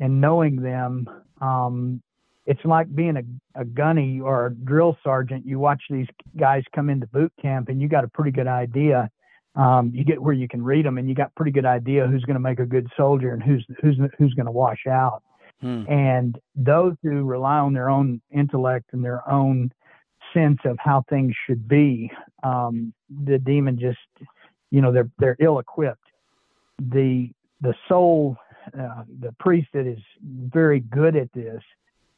and 0.00 0.20
knowing 0.20 0.56
them. 0.56 1.08
Um, 1.40 2.02
it's 2.46 2.64
like 2.64 2.94
being 2.94 3.16
a, 3.16 3.60
a 3.60 3.64
gunny 3.64 4.20
or 4.20 4.46
a 4.46 4.54
drill 4.54 4.98
sergeant. 5.02 5.46
You 5.46 5.58
watch 5.58 5.82
these 5.88 6.06
guys 6.36 6.62
come 6.74 6.90
into 6.90 7.06
boot 7.06 7.32
camp, 7.40 7.68
and 7.68 7.80
you 7.80 7.88
got 7.88 8.04
a 8.04 8.08
pretty 8.08 8.30
good 8.30 8.46
idea. 8.46 9.10
Um, 9.56 9.92
you 9.94 10.04
get 10.04 10.20
where 10.20 10.34
you 10.34 10.48
can 10.48 10.62
read 10.62 10.84
them, 10.84 10.98
and 10.98 11.08
you 11.08 11.14
got 11.14 11.34
pretty 11.36 11.52
good 11.52 11.64
idea 11.64 12.06
who's 12.06 12.24
going 12.24 12.34
to 12.34 12.40
make 12.40 12.58
a 12.58 12.66
good 12.66 12.88
soldier 12.96 13.32
and 13.32 13.42
who's 13.42 13.64
who's 13.80 13.96
who's 14.18 14.34
going 14.34 14.46
to 14.46 14.52
wash 14.52 14.86
out. 14.86 15.22
Hmm. 15.60 15.84
And 15.88 16.38
those 16.54 16.94
who 17.02 17.24
rely 17.24 17.58
on 17.58 17.72
their 17.72 17.88
own 17.88 18.20
intellect 18.30 18.86
and 18.92 19.02
their 19.02 19.26
own 19.30 19.72
sense 20.34 20.58
of 20.64 20.76
how 20.80 21.04
things 21.08 21.32
should 21.46 21.68
be, 21.68 22.10
um, 22.42 22.92
the 23.24 23.38
demon 23.38 23.78
just, 23.78 23.98
you 24.70 24.82
know, 24.82 24.92
they're 24.92 25.10
they're 25.18 25.36
ill-equipped. 25.38 26.04
The 26.80 27.30
the 27.60 27.74
soul, 27.88 28.36
uh, 28.78 29.04
the 29.20 29.32
priest 29.38 29.68
that 29.72 29.86
is 29.86 29.98
very 30.22 30.80
good 30.80 31.16
at 31.16 31.32
this, 31.32 31.62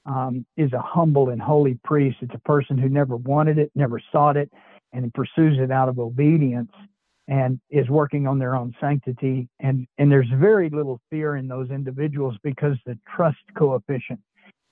um, 0.07 0.47
is 0.57 0.73
a 0.73 0.81
humble 0.81 1.31
and 1.31 1.43
holy 1.43 1.79
priest. 1.85 2.19
It's 2.21 2.35
a 2.35 2.41
person 2.41 2.79
who 2.79 2.89
never 2.89 3.17
wanted 3.17 3.59
it, 3.59 3.71
never 3.75 4.01
sought 4.13 4.37
it, 4.37 4.51
and 4.93 5.13
pursues 5.15 5.59
it 5.59 5.71
out 5.71 5.89
of 5.89 5.99
obedience 5.99 6.73
and 7.29 7.61
is 7.71 7.89
working 7.89 8.27
on 8.27 8.39
their 8.39 8.55
own 8.55 8.75
sanctity. 8.81 9.49
And, 9.59 9.87
and 9.99 10.11
there's 10.11 10.29
very 10.37 10.71
little 10.71 11.01
fear 11.11 11.37
in 11.37 11.49
those 11.49 11.71
individuals 11.71 12.37
because 12.43 12.77
the 12.87 12.97
trust 13.15 13.39
coefficient 13.57 14.21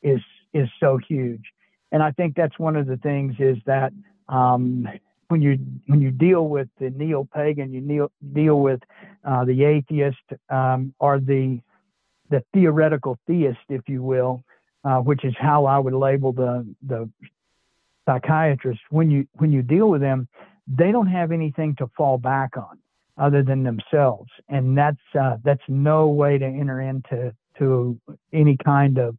is, 0.03 0.21
is 0.53 0.69
so 0.79 0.99
huge. 1.09 1.43
And 1.91 2.03
I 2.03 2.13
think 2.13 2.37
that's 2.37 2.59
one 2.59 2.77
of 2.77 2.87
the 2.87 2.97
things 2.99 3.35
is 3.39 3.59
that, 3.67 3.93
um, 4.29 4.89
when 5.29 5.41
you 5.41 5.59
when 5.87 6.03
you 6.03 6.11
deal 6.11 6.49
with 6.49 6.69
the 6.79 6.91
neo-pagan, 6.91 7.73
you 7.73 7.81
deal, 7.81 8.13
deal 8.35 8.61
with 8.61 8.81
uh, 9.25 9.45
the 9.45 9.65
atheist 9.65 10.19
um, 10.51 10.95
or 10.99 11.19
the 11.19 11.61
the 12.31 12.43
theoretical 12.53 13.19
theist, 13.27 13.59
if 13.69 13.83
you 13.89 14.03
will, 14.03 14.43
uh, 14.85 14.99
which 14.99 15.25
is 15.25 15.35
how 15.39 15.67
I 15.67 15.79
would 15.79 15.95
label 15.95 16.33
the 16.33 16.67
the 16.87 17.09
psychiatrist. 18.07 18.81
When 18.91 19.11
you 19.11 19.27
when 19.35 19.53
you 19.53 19.63
deal 19.63 19.89
with 19.89 20.01
them, 20.01 20.29
they 20.67 20.93
don't 20.93 21.09
have 21.09 21.33
anything 21.33 21.77
to 21.77 21.91
fall 21.97 22.19
back 22.19 22.57
on 22.57 22.79
other 23.17 23.43
than 23.43 23.63
themselves, 23.63 24.31
and 24.49 24.77
that's 24.77 24.97
uh, 25.19 25.37
that's 25.45 25.63
no 25.69 26.09
way 26.09 26.39
to 26.39 26.45
enter 26.45 26.81
into 26.81 27.35
to 27.59 27.99
any 28.33 28.57
kind 28.57 28.99
of 28.99 29.17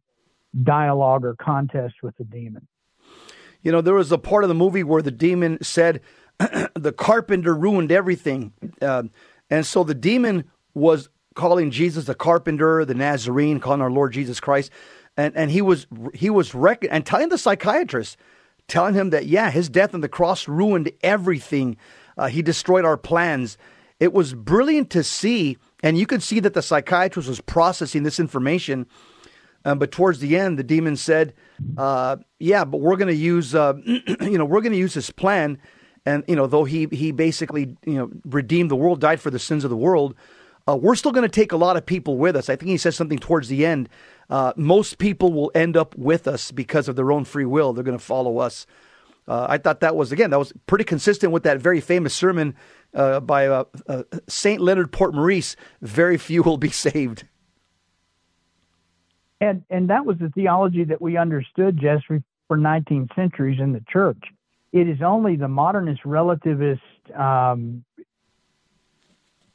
dialogue 0.62 1.24
or 1.24 1.34
contest 1.34 1.94
with 2.02 2.16
the 2.16 2.24
demon. 2.24 2.66
You 3.62 3.72
know, 3.72 3.80
there 3.80 3.94
was 3.94 4.12
a 4.12 4.18
part 4.18 4.44
of 4.44 4.48
the 4.48 4.54
movie 4.54 4.82
where 4.82 5.02
the 5.02 5.10
demon 5.10 5.62
said, 5.62 6.00
"The 6.38 6.92
carpenter 6.92 7.54
ruined 7.54 7.90
everything," 7.90 8.52
uh, 8.80 9.04
and 9.50 9.66
so 9.66 9.84
the 9.84 9.94
demon 9.94 10.44
was 10.74 11.08
calling 11.34 11.70
Jesus 11.70 12.06
the 12.06 12.14
carpenter, 12.14 12.84
the 12.84 12.94
Nazarene, 12.94 13.60
calling 13.60 13.80
our 13.80 13.90
Lord 13.90 14.12
Jesus 14.12 14.40
Christ, 14.40 14.70
and 15.16 15.36
and 15.36 15.50
he 15.50 15.62
was 15.62 15.86
he 16.14 16.30
was 16.30 16.54
rec- 16.54 16.86
and 16.90 17.04
telling 17.04 17.28
the 17.28 17.38
psychiatrist 17.38 18.16
telling 18.68 18.94
him 18.94 19.10
that, 19.10 19.26
yeah, 19.26 19.50
his 19.50 19.68
death 19.68 19.94
on 19.94 20.00
the 20.00 20.08
cross 20.08 20.48
ruined 20.48 20.90
everything. 21.02 21.76
Uh, 22.18 22.28
he 22.28 22.42
destroyed 22.42 22.84
our 22.84 22.96
plans. 22.96 23.58
It 24.00 24.12
was 24.12 24.34
brilliant 24.34 24.90
to 24.90 25.02
see, 25.02 25.56
and 25.82 25.98
you 25.98 26.06
could 26.06 26.22
see 26.22 26.40
that 26.40 26.54
the 26.54 26.62
psychiatrist 26.62 27.28
was 27.28 27.40
processing 27.40 28.02
this 28.02 28.20
information. 28.20 28.86
Um, 29.64 29.78
but 29.78 29.90
towards 29.90 30.20
the 30.20 30.36
end, 30.36 30.58
the 30.58 30.64
demon 30.64 30.96
said, 30.96 31.34
uh, 31.76 32.16
"Yeah, 32.38 32.64
but 32.64 32.78
we're 32.78 32.96
going 32.96 33.08
to 33.08 33.14
use, 33.14 33.54
uh, 33.54 33.74
you 34.20 34.38
know, 34.38 34.44
we're 34.44 34.60
going 34.60 34.72
to 34.72 34.78
use 34.78 34.94
his 34.94 35.10
plan, 35.10 35.58
and 36.06 36.24
you 36.26 36.36
know, 36.36 36.46
though 36.46 36.64
he 36.64 36.86
he 36.90 37.12
basically, 37.12 37.76
you 37.84 37.94
know, 37.94 38.10
redeemed 38.24 38.70
the 38.70 38.76
world, 38.76 39.00
died 39.00 39.20
for 39.20 39.30
the 39.30 39.38
sins 39.38 39.64
of 39.64 39.70
the 39.70 39.76
world, 39.76 40.14
uh, 40.66 40.76
we're 40.76 40.94
still 40.94 41.12
going 41.12 41.28
to 41.28 41.28
take 41.28 41.52
a 41.52 41.56
lot 41.56 41.76
of 41.76 41.84
people 41.84 42.16
with 42.16 42.36
us." 42.36 42.48
I 42.48 42.56
think 42.56 42.70
he 42.70 42.78
says 42.78 42.96
something 42.96 43.18
towards 43.18 43.48
the 43.48 43.66
end 43.66 43.90
uh, 44.28 44.52
most 44.56 44.98
people 44.98 45.32
will 45.32 45.50
end 45.54 45.76
up 45.76 45.96
with 45.96 46.26
us 46.26 46.50
because 46.50 46.88
of 46.88 46.96
their 46.96 47.12
own 47.12 47.24
free 47.24 47.44
will. 47.44 47.72
They're 47.72 47.84
going 47.84 47.98
to 47.98 48.04
follow 48.04 48.38
us. 48.38 48.66
Uh, 49.28 49.46
I 49.48 49.58
thought 49.58 49.80
that 49.80 49.96
was 49.96 50.12
again 50.12 50.30
that 50.30 50.38
was 50.38 50.52
pretty 50.66 50.84
consistent 50.84 51.32
with 51.32 51.42
that 51.44 51.60
very 51.60 51.80
famous 51.80 52.14
sermon 52.14 52.54
uh, 52.94 53.20
by 53.20 53.48
uh, 53.48 53.64
uh, 53.88 54.04
Saint 54.28 54.60
Leonard 54.60 54.92
Port 54.92 55.14
Maurice. 55.14 55.56
Very 55.82 56.16
few 56.16 56.42
will 56.42 56.58
be 56.58 56.70
saved. 56.70 57.24
And 59.40 59.64
and 59.68 59.90
that 59.90 60.06
was 60.06 60.18
the 60.18 60.30
theology 60.30 60.84
that 60.84 61.02
we 61.02 61.16
understood, 61.16 61.78
Jesse, 61.78 62.22
for 62.48 62.56
19 62.56 63.08
centuries 63.16 63.60
in 63.60 63.72
the 63.72 63.82
church. 63.88 64.22
It 64.76 64.90
is 64.90 65.00
only 65.00 65.36
the 65.36 65.48
modernist 65.48 66.02
relativist 66.02 66.80
um, 67.18 67.82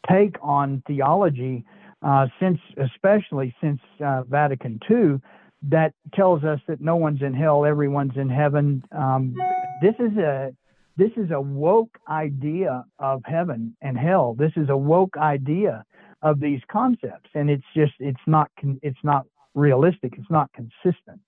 take 0.10 0.36
on 0.42 0.82
theology 0.88 1.64
uh, 2.02 2.26
since, 2.40 2.58
especially 2.78 3.54
since 3.62 3.80
uh, 4.04 4.24
Vatican 4.24 4.80
II, 4.90 5.22
that 5.70 5.94
tells 6.16 6.44
us 6.44 6.60
that 6.68 6.82
no 6.82 6.96
one's 6.96 7.22
in 7.22 7.36
hell, 7.36 7.66
everyone's 7.66 8.18
in 8.18 8.30
heaven. 8.30 8.84
Um, 8.92 9.36
this 9.84 9.94
is 10.00 10.18
a 10.18 10.56
this 10.98 11.12
is 11.16 11.30
a 11.30 11.40
woke 11.40 12.00
idea 12.10 12.84
of 12.98 13.22
heaven 13.24 13.78
and 13.80 13.96
hell. 13.96 14.34
This 14.34 14.54
is 14.56 14.70
a 14.70 14.78
woke 14.78 15.18
idea 15.18 15.86
of 16.24 16.40
these 16.40 16.62
concepts, 16.72 17.30
and 17.36 17.48
it's 17.48 17.64
just 17.76 17.94
it's 18.00 18.26
not 18.26 18.50
it's 18.82 19.04
not 19.04 19.28
realistic. 19.54 20.16
It's 20.18 20.32
not 20.32 20.50
consistent. 20.54 21.22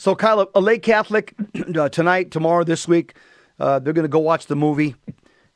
So, 0.00 0.14
Kyle, 0.16 0.50
a 0.54 0.60
lay 0.60 0.78
Catholic 0.78 1.34
uh, 1.76 1.88
tonight, 1.90 2.30
tomorrow, 2.30 2.64
this 2.64 2.88
week, 2.88 3.14
uh, 3.58 3.78
they're 3.78 3.92
going 3.92 4.04
to 4.04 4.08
go 4.08 4.18
watch 4.18 4.46
the 4.46 4.56
movie. 4.56 4.96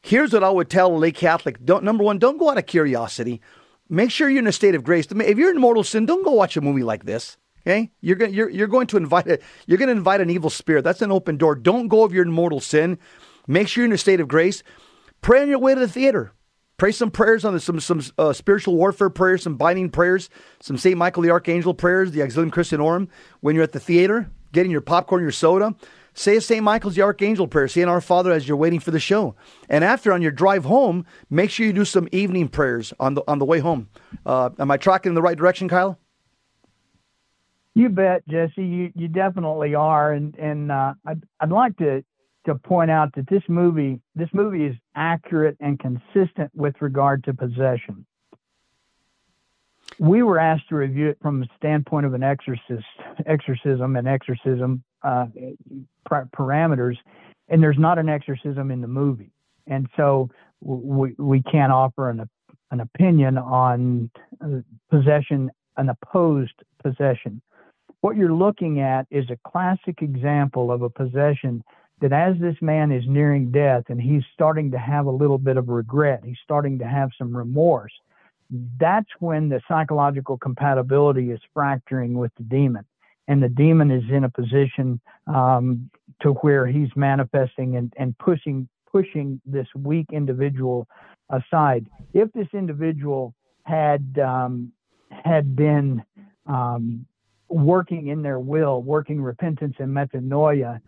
Here's 0.02 0.32
what 0.32 0.44
I 0.44 0.50
would 0.50 0.68
tell 0.68 0.94
a 0.94 0.98
lay 0.98 1.12
Catholic: 1.12 1.64
don't, 1.64 1.82
number 1.82 2.04
one, 2.04 2.18
don't 2.18 2.38
go 2.38 2.50
out 2.50 2.58
of 2.58 2.66
curiosity 2.66 3.40
make 3.88 4.10
sure 4.10 4.28
you're 4.28 4.40
in 4.40 4.46
a 4.46 4.52
state 4.52 4.74
of 4.74 4.84
grace. 4.84 5.06
If 5.10 5.38
you're 5.38 5.50
in 5.50 5.60
mortal 5.60 5.84
sin, 5.84 6.06
don't 6.06 6.24
go 6.24 6.32
watch 6.32 6.56
a 6.56 6.60
movie 6.60 6.82
like 6.82 7.04
this. 7.04 7.36
Okay, 7.66 7.90
you're 8.02 8.16
going 8.16 8.34
you're 8.34 8.50
you're 8.50 8.66
going 8.66 8.86
to 8.88 8.98
invite 8.98 9.26
a, 9.26 9.38
you're 9.66 9.78
going 9.78 9.88
to 9.88 9.96
invite 9.96 10.20
an 10.20 10.28
evil 10.28 10.50
spirit. 10.50 10.84
That's 10.84 11.00
an 11.00 11.10
open 11.10 11.38
door. 11.38 11.54
Don't 11.54 11.88
go 11.88 12.04
if 12.04 12.12
you're 12.12 12.24
in 12.24 12.30
mortal 12.30 12.60
sin. 12.60 12.98
Make 13.46 13.68
sure 13.68 13.82
you're 13.82 13.90
in 13.90 13.94
a 13.94 13.98
state 13.98 14.20
of 14.20 14.28
grace. 14.28 14.62
Pray 15.22 15.40
on 15.40 15.48
your 15.48 15.58
way 15.58 15.74
to 15.74 15.80
the 15.80 15.88
theater. 15.88 16.32
Pray 16.76 16.92
some 16.92 17.10
prayers 17.10 17.44
on 17.44 17.54
the, 17.54 17.60
some 17.60 17.78
some 17.80 18.02
uh, 18.18 18.32
spiritual 18.32 18.76
warfare 18.76 19.10
prayers, 19.10 19.42
some 19.42 19.56
binding 19.56 19.90
prayers, 19.90 20.28
some 20.60 20.76
Saint 20.76 20.96
Michael 20.96 21.22
the 21.22 21.30
Archangel 21.30 21.74
prayers, 21.74 22.10
the 22.10 22.20
Auxilium 22.20 22.50
Christianorum. 22.50 23.08
When 23.40 23.54
you're 23.54 23.64
at 23.64 23.72
the 23.72 23.80
theater, 23.80 24.30
getting 24.52 24.72
your 24.72 24.80
popcorn, 24.80 25.22
your 25.22 25.30
soda, 25.30 25.74
Say 26.14 26.36
a 26.36 26.40
St. 26.40 26.62
Michael's 26.62 26.94
the 26.94 27.02
Archangel 27.02 27.48
prayer. 27.48 27.66
Say 27.66 27.82
an 27.82 27.88
Our 27.88 28.00
Father 28.00 28.30
as 28.30 28.46
you're 28.46 28.56
waiting 28.56 28.78
for 28.78 28.92
the 28.92 29.00
show. 29.00 29.34
And 29.68 29.82
after, 29.82 30.12
on 30.12 30.22
your 30.22 30.30
drive 30.30 30.64
home, 30.64 31.04
make 31.28 31.50
sure 31.50 31.66
you 31.66 31.72
do 31.72 31.84
some 31.84 32.08
evening 32.12 32.48
prayers 32.48 32.94
on 33.00 33.14
the 33.14 33.22
on 33.26 33.40
the 33.40 33.44
way 33.44 33.58
home. 33.58 33.88
Uh, 34.24 34.50
am 34.60 34.70
I 34.70 34.76
tracking 34.76 35.10
in 35.10 35.14
the 35.14 35.22
right 35.22 35.36
direction, 35.36 35.68
Kyle? 35.68 35.98
You 37.74 37.88
bet, 37.88 38.26
Jesse. 38.28 38.64
You 38.64 38.92
you 38.94 39.08
definitely 39.08 39.74
are. 39.74 40.12
And 40.12 40.36
and 40.36 40.70
uh, 40.70 40.94
I'd 41.04 41.24
I'd 41.40 41.50
like 41.50 41.76
to 41.78 42.04
to 42.46 42.54
point 42.54 42.90
out 42.90 43.14
that 43.14 43.28
this 43.28 43.42
movie 43.48 44.00
this 44.14 44.28
movie 44.32 44.64
is 44.64 44.76
accurate 44.94 45.56
and 45.60 45.78
consistent 45.78 46.50
with 46.54 46.74
regard 46.80 47.24
to 47.24 47.34
possession. 47.34 48.06
We 49.98 50.22
were 50.22 50.38
asked 50.38 50.68
to 50.70 50.76
review 50.76 51.08
it 51.08 51.18
from 51.22 51.40
the 51.40 51.46
standpoint 51.56 52.06
of 52.06 52.14
an 52.14 52.22
exorcist, 52.22 52.84
exorcism 53.26 53.96
and 53.96 54.08
exorcism 54.08 54.82
uh, 55.02 55.26
parameters, 56.08 56.96
and 57.48 57.62
there's 57.62 57.78
not 57.78 57.98
an 57.98 58.08
exorcism 58.08 58.70
in 58.70 58.80
the 58.80 58.88
movie, 58.88 59.32
and 59.66 59.88
so 59.96 60.30
we 60.60 61.14
we 61.18 61.42
can't 61.42 61.72
offer 61.72 62.10
an 62.10 62.28
an 62.70 62.80
opinion 62.80 63.38
on 63.38 64.10
uh, 64.44 64.60
possession, 64.90 65.50
an 65.76 65.88
opposed 65.88 66.54
possession. 66.82 67.40
What 68.00 68.16
you're 68.16 68.34
looking 68.34 68.80
at 68.80 69.06
is 69.10 69.24
a 69.30 69.38
classic 69.48 70.02
example 70.02 70.72
of 70.72 70.82
a 70.82 70.90
possession 70.90 71.62
that 72.00 72.12
as 72.12 72.36
this 72.40 72.56
man 72.60 72.92
is 72.92 73.04
nearing 73.06 73.50
death 73.50 73.84
and 73.88 74.00
he's 74.00 74.22
starting 74.34 74.70
to 74.70 74.78
have 74.78 75.06
a 75.06 75.10
little 75.10 75.38
bit 75.38 75.56
of 75.56 75.68
regret, 75.68 76.22
he's 76.24 76.38
starting 76.42 76.78
to 76.78 76.86
have 76.86 77.10
some 77.16 77.36
remorse, 77.36 77.92
that's 78.78 79.08
when 79.20 79.48
the 79.48 79.60
psychological 79.68 80.36
compatibility 80.36 81.30
is 81.30 81.40
fracturing 81.52 82.14
with 82.14 82.32
the 82.36 82.44
demon 82.44 82.84
and 83.28 83.42
the 83.42 83.48
demon 83.48 83.90
is 83.90 84.04
in 84.10 84.24
a 84.24 84.28
position 84.28 85.00
um, 85.26 85.90
to 86.20 86.32
where 86.34 86.66
he's 86.66 86.90
manifesting 86.96 87.76
and, 87.76 87.92
and 87.96 88.16
pushing 88.18 88.68
pushing 88.90 89.40
this 89.44 89.66
weak 89.74 90.06
individual 90.12 90.86
aside. 91.30 91.84
If 92.12 92.30
this 92.32 92.46
individual 92.52 93.34
had 93.64 94.18
um, 94.18 94.72
had 95.10 95.56
been 95.56 96.04
um, 96.46 97.06
working 97.48 98.08
in 98.08 98.22
their 98.22 98.38
will, 98.38 98.82
working 98.82 99.20
repentance 99.20 99.76
and 99.78 99.94
metanoia, 99.94 100.80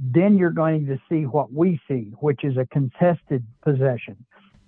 then 0.00 0.38
you're 0.38 0.50
going 0.50 0.86
to 0.86 0.98
see 1.08 1.26
what 1.26 1.52
we 1.52 1.78
see, 1.86 2.12
which 2.20 2.42
is 2.42 2.56
a 2.56 2.66
contested 2.66 3.44
possession 3.62 4.16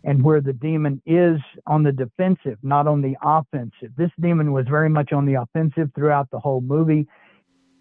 and 0.05 0.23
where 0.23 0.41
the 0.41 0.53
demon 0.53 1.01
is 1.07 1.39
on 1.67 1.83
the 1.83 1.93
defensive, 1.93 2.59
not 2.63 2.87
on 2.87 3.01
the 3.01 3.17
offensive. 3.23 3.93
This 3.97 4.11
demon 4.21 4.53
was 4.53 4.67
very 4.69 4.89
much 4.89 5.13
on 5.13 5.25
the 5.25 5.35
offensive 5.35 5.91
throughout 5.95 6.31
the 6.31 6.41
whole 6.41 6.61
movie, 6.61 7.07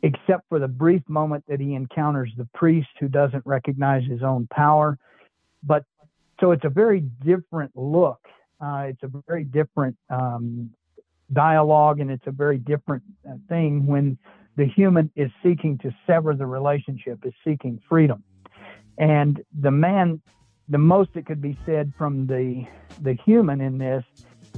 except 0.03 0.47
for 0.47 0.59
the 0.59 0.67
brief 0.67 1.01
moment 1.07 1.43
that 1.47 1.59
he 1.59 1.73
encounters 1.73 2.31
the 2.37 2.47
priest 2.53 2.89
who 2.99 3.07
doesn't 3.07 3.45
recognize 3.45 4.03
his 4.05 4.23
own 4.23 4.47
power. 4.47 4.97
but 5.63 5.83
so 6.39 6.51
it's 6.51 6.65
a 6.65 6.69
very 6.69 7.01
different 7.23 7.71
look. 7.75 8.19
Uh, 8.59 8.85
it's 8.87 9.03
a 9.03 9.11
very 9.27 9.43
different 9.43 9.95
um, 10.09 10.71
dialogue, 11.31 11.99
and 11.99 12.09
it's 12.09 12.25
a 12.25 12.31
very 12.31 12.57
different 12.57 13.03
uh, 13.29 13.33
thing 13.47 13.85
when 13.85 14.17
the 14.55 14.65
human 14.65 15.11
is 15.15 15.31
seeking 15.43 15.77
to 15.79 15.93
sever 16.05 16.33
the 16.33 16.45
relationship, 16.45 17.19
is 17.25 17.33
seeking 17.45 17.81
freedom. 17.87 18.23
And 18.97 19.43
the 19.59 19.71
man, 19.71 20.21
the 20.69 20.77
most 20.77 21.13
that 21.13 21.25
could 21.25 21.41
be 21.41 21.57
said 21.65 21.93
from 21.97 22.27
the 22.27 22.65
the 23.01 23.13
human 23.13 23.61
in 23.61 23.77
this 23.77 24.03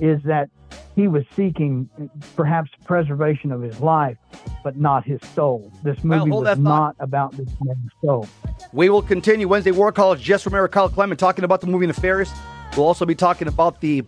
is 0.01 0.21
that 0.23 0.49
he 0.95 1.07
was 1.07 1.23
seeking 1.35 1.89
perhaps 2.35 2.69
preservation 2.85 3.51
of 3.51 3.61
his 3.61 3.79
life, 3.79 4.17
but 4.63 4.77
not 4.77 5.03
his 5.03 5.19
soul. 5.33 5.71
This 5.83 6.03
movie 6.03 6.29
well, 6.29 6.43
was 6.43 6.57
not 6.57 6.95
about 6.99 7.31
this 7.31 7.49
man's 7.61 7.91
soul. 8.03 8.27
We 8.73 8.89
will 8.89 9.01
continue 9.01 9.47
Wednesday 9.47 9.71
War 9.71 9.91
College. 9.91 10.21
Jess 10.21 10.45
Romero, 10.45 10.67
Kyle 10.67 10.89
Clement 10.89 11.19
talking 11.19 11.45
about 11.45 11.61
the 11.61 11.67
movie 11.67 11.87
Nefarious. 11.87 12.31
We'll 12.75 12.85
also 12.85 13.05
be 13.05 13.15
talking 13.15 13.47
about 13.47 13.81
the 13.81 14.03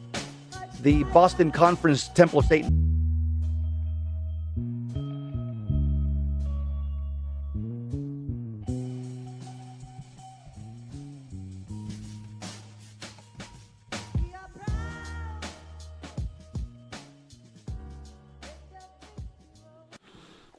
the 0.81 1.03
Boston 1.05 1.51
Conference 1.51 2.07
Temple 2.09 2.39
of 2.39 2.45
Satan. 2.45 2.94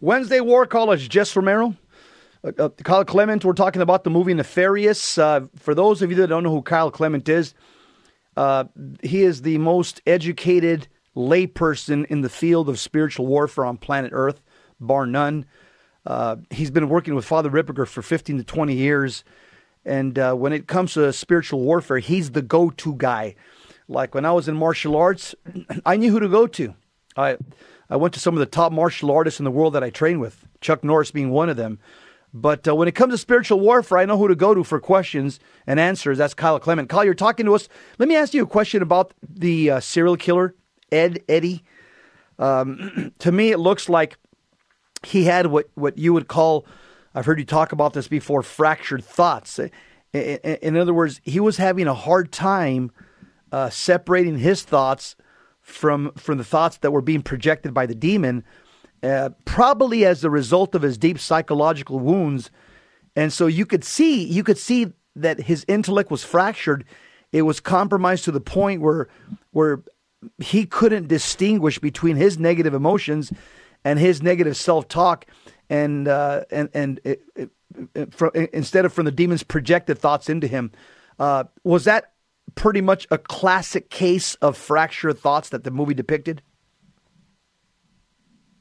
Wednesday 0.00 0.40
War 0.40 0.66
College, 0.66 1.08
Jess 1.08 1.34
Romero. 1.34 1.74
Uh, 2.44 2.52
uh, 2.58 2.68
Kyle 2.68 3.04
Clement, 3.04 3.44
we're 3.44 3.54
talking 3.54 3.82
about 3.82 4.04
the 4.04 4.10
movie 4.10 4.34
Nefarious. 4.34 5.16
Uh, 5.16 5.46
for 5.56 5.74
those 5.74 6.02
of 6.02 6.10
you 6.10 6.16
that 6.16 6.26
don't 6.28 6.42
know 6.42 6.50
who 6.50 6.62
Kyle 6.62 6.90
Clement 6.90 7.28
is, 7.28 7.54
uh, 8.36 8.64
he 9.02 9.22
is 9.22 9.42
the 9.42 9.58
most 9.58 10.02
educated 10.06 10.88
layperson 11.16 12.04
in 12.06 12.20
the 12.20 12.28
field 12.28 12.68
of 12.68 12.78
spiritual 12.78 13.26
warfare 13.26 13.64
on 13.64 13.78
planet 13.78 14.10
Earth, 14.14 14.42
bar 14.78 15.06
none. 15.06 15.46
Uh, 16.04 16.36
he's 16.50 16.70
been 16.70 16.88
working 16.88 17.14
with 17.14 17.24
Father 17.24 17.50
Ripperger 17.50 17.88
for 17.88 18.02
15 18.02 18.38
to 18.38 18.44
20 18.44 18.74
years. 18.74 19.24
And 19.84 20.18
uh, 20.18 20.34
when 20.34 20.52
it 20.52 20.66
comes 20.66 20.92
to 20.94 21.12
spiritual 21.12 21.60
warfare, 21.60 21.98
he's 21.98 22.32
the 22.32 22.42
go 22.42 22.70
to 22.70 22.94
guy. 22.96 23.34
Like 23.88 24.14
when 24.14 24.24
I 24.26 24.32
was 24.32 24.46
in 24.46 24.56
martial 24.56 24.94
arts, 24.94 25.34
I 25.86 25.96
knew 25.96 26.10
who 26.12 26.20
to 26.20 26.28
go 26.28 26.46
to. 26.46 26.74
I 27.16 27.38
I 27.88 27.96
went 27.96 28.14
to 28.14 28.20
some 28.20 28.34
of 28.34 28.40
the 28.40 28.46
top 28.46 28.72
martial 28.72 29.10
artists 29.10 29.40
in 29.40 29.44
the 29.44 29.50
world 29.50 29.74
that 29.74 29.84
I 29.84 29.90
train 29.90 30.18
with, 30.18 30.46
Chuck 30.60 30.82
Norris 30.82 31.10
being 31.10 31.30
one 31.30 31.48
of 31.48 31.56
them. 31.56 31.78
But 32.34 32.68
uh, 32.68 32.74
when 32.74 32.88
it 32.88 32.92
comes 32.92 33.14
to 33.14 33.18
spiritual 33.18 33.60
warfare, 33.60 33.98
I 33.98 34.04
know 34.04 34.18
who 34.18 34.28
to 34.28 34.34
go 34.34 34.52
to 34.52 34.64
for 34.64 34.80
questions 34.80 35.40
and 35.66 35.80
answers. 35.80 36.18
That's 36.18 36.34
Kyle 36.34 36.58
Clement. 36.58 36.88
Kyle, 36.88 37.04
you're 37.04 37.14
talking 37.14 37.46
to 37.46 37.54
us. 37.54 37.68
Let 37.98 38.08
me 38.08 38.16
ask 38.16 38.34
you 38.34 38.42
a 38.42 38.46
question 38.46 38.82
about 38.82 39.14
the 39.22 39.70
uh, 39.70 39.80
serial 39.80 40.16
killer, 40.16 40.54
Ed 40.92 41.22
Eddie. 41.28 41.62
Um, 42.38 43.14
to 43.20 43.32
me, 43.32 43.52
it 43.52 43.58
looks 43.58 43.88
like 43.88 44.18
he 45.02 45.24
had 45.24 45.46
what, 45.46 45.70
what 45.74 45.96
you 45.96 46.12
would 46.12 46.28
call, 46.28 46.66
I've 47.14 47.26
heard 47.26 47.38
you 47.38 47.44
talk 47.44 47.72
about 47.72 47.92
this 47.92 48.08
before, 48.08 48.42
fractured 48.42 49.04
thoughts. 49.04 49.58
In, 49.58 49.70
in 50.12 50.76
other 50.76 50.92
words, 50.92 51.20
he 51.22 51.40
was 51.40 51.56
having 51.56 51.86
a 51.86 51.94
hard 51.94 52.32
time 52.32 52.90
uh, 53.52 53.70
separating 53.70 54.38
his 54.38 54.62
thoughts 54.62 55.16
from 55.66 56.12
from 56.12 56.38
the 56.38 56.44
thoughts 56.44 56.78
that 56.78 56.92
were 56.92 57.02
being 57.02 57.22
projected 57.22 57.74
by 57.74 57.86
the 57.86 57.94
demon, 57.94 58.44
uh, 59.02 59.30
probably 59.44 60.06
as 60.06 60.22
a 60.22 60.30
result 60.30 60.76
of 60.76 60.82
his 60.82 60.96
deep 60.96 61.18
psychological 61.18 61.98
wounds. 61.98 62.50
And 63.16 63.32
so 63.32 63.48
you 63.48 63.66
could 63.66 63.82
see 63.82 64.24
you 64.24 64.44
could 64.44 64.58
see 64.58 64.92
that 65.16 65.40
his 65.40 65.64
intellect 65.66 66.10
was 66.10 66.22
fractured. 66.22 66.84
It 67.32 67.42
was 67.42 67.58
compromised 67.58 68.24
to 68.24 68.30
the 68.30 68.40
point 68.40 68.80
where 68.80 69.08
where 69.50 69.82
he 70.38 70.66
couldn't 70.66 71.08
distinguish 71.08 71.80
between 71.80 72.14
his 72.14 72.38
negative 72.38 72.72
emotions 72.72 73.32
and 73.84 73.98
his 73.98 74.22
negative 74.22 74.56
self 74.56 74.86
talk, 74.86 75.26
and 75.68 76.06
uh, 76.06 76.44
and 76.52 76.68
and 76.74 77.00
it, 77.02 77.50
instead 78.52 78.84
of 78.84 78.92
from 78.92 79.04
the 79.04 79.10
demon's 79.10 79.42
projected 79.42 79.98
thoughts 79.98 80.28
into 80.28 80.46
him. 80.46 80.70
Uh, 81.18 81.44
was 81.64 81.84
that 81.84 82.12
pretty 82.54 82.80
much 82.80 83.06
a 83.10 83.18
classic 83.18 83.90
case 83.90 84.34
of 84.36 84.56
fractured 84.56 85.18
thoughts 85.18 85.48
that 85.50 85.64
the 85.64 85.70
movie 85.70 85.94
depicted? 85.94 86.42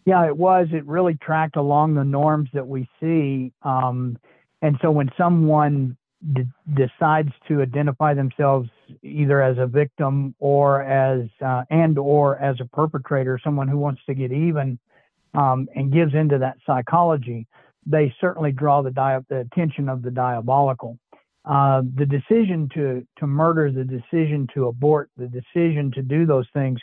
Yeah, 0.06 0.28
it 0.28 0.38
was. 0.38 0.68
It 0.72 0.86
really 0.86 1.16
tracked 1.16 1.56
along 1.56 1.96
the 1.96 2.04
norms 2.04 2.50
that 2.54 2.68
we 2.68 2.88
see. 3.00 3.52
Um, 3.64 4.18
and 4.62 4.78
so 4.82 4.92
when 4.92 5.10
someone 5.18 5.98
d- 6.34 6.44
decides 6.74 7.32
to 7.48 7.62
identify 7.62 8.14
themselves 8.14 8.70
either 9.02 9.42
as 9.42 9.58
a 9.58 9.66
victim 9.66 10.36
or 10.40 10.84
as 10.84 11.28
uh, 11.44 11.64
and 11.70 11.98
or 11.98 12.38
as 12.38 12.58
a 12.60 12.66
perpetrator, 12.66 13.40
someone 13.44 13.68
who 13.68 13.78
wants 13.78 14.02
to 14.06 14.14
get 14.14 14.32
even 14.32 14.78
um, 15.34 15.68
and 15.76 15.92
gives 15.92 16.14
into 16.14 16.38
that 16.38 16.58
psychology, 16.66 17.48
they 17.86 18.14
certainly 18.22 18.52
draw 18.52 18.82
the, 18.82 18.92
di- 18.92 19.20
the 19.30 19.40
attention 19.40 19.90
of 19.90 20.02
the 20.02 20.12
diabolical. 20.12 20.98
Uh, 21.46 21.84
the 21.96 22.06
decision 22.06 22.68
to 22.74 23.06
to 23.18 23.28
murder, 23.28 23.72
the 23.72 23.84
decision 23.84 24.48
to 24.54 24.68
abort, 24.68 25.10
the 25.16 25.28
decision 25.28 25.92
to 25.92 26.02
do 26.02 26.26
those 26.26 26.48
things 26.54 26.80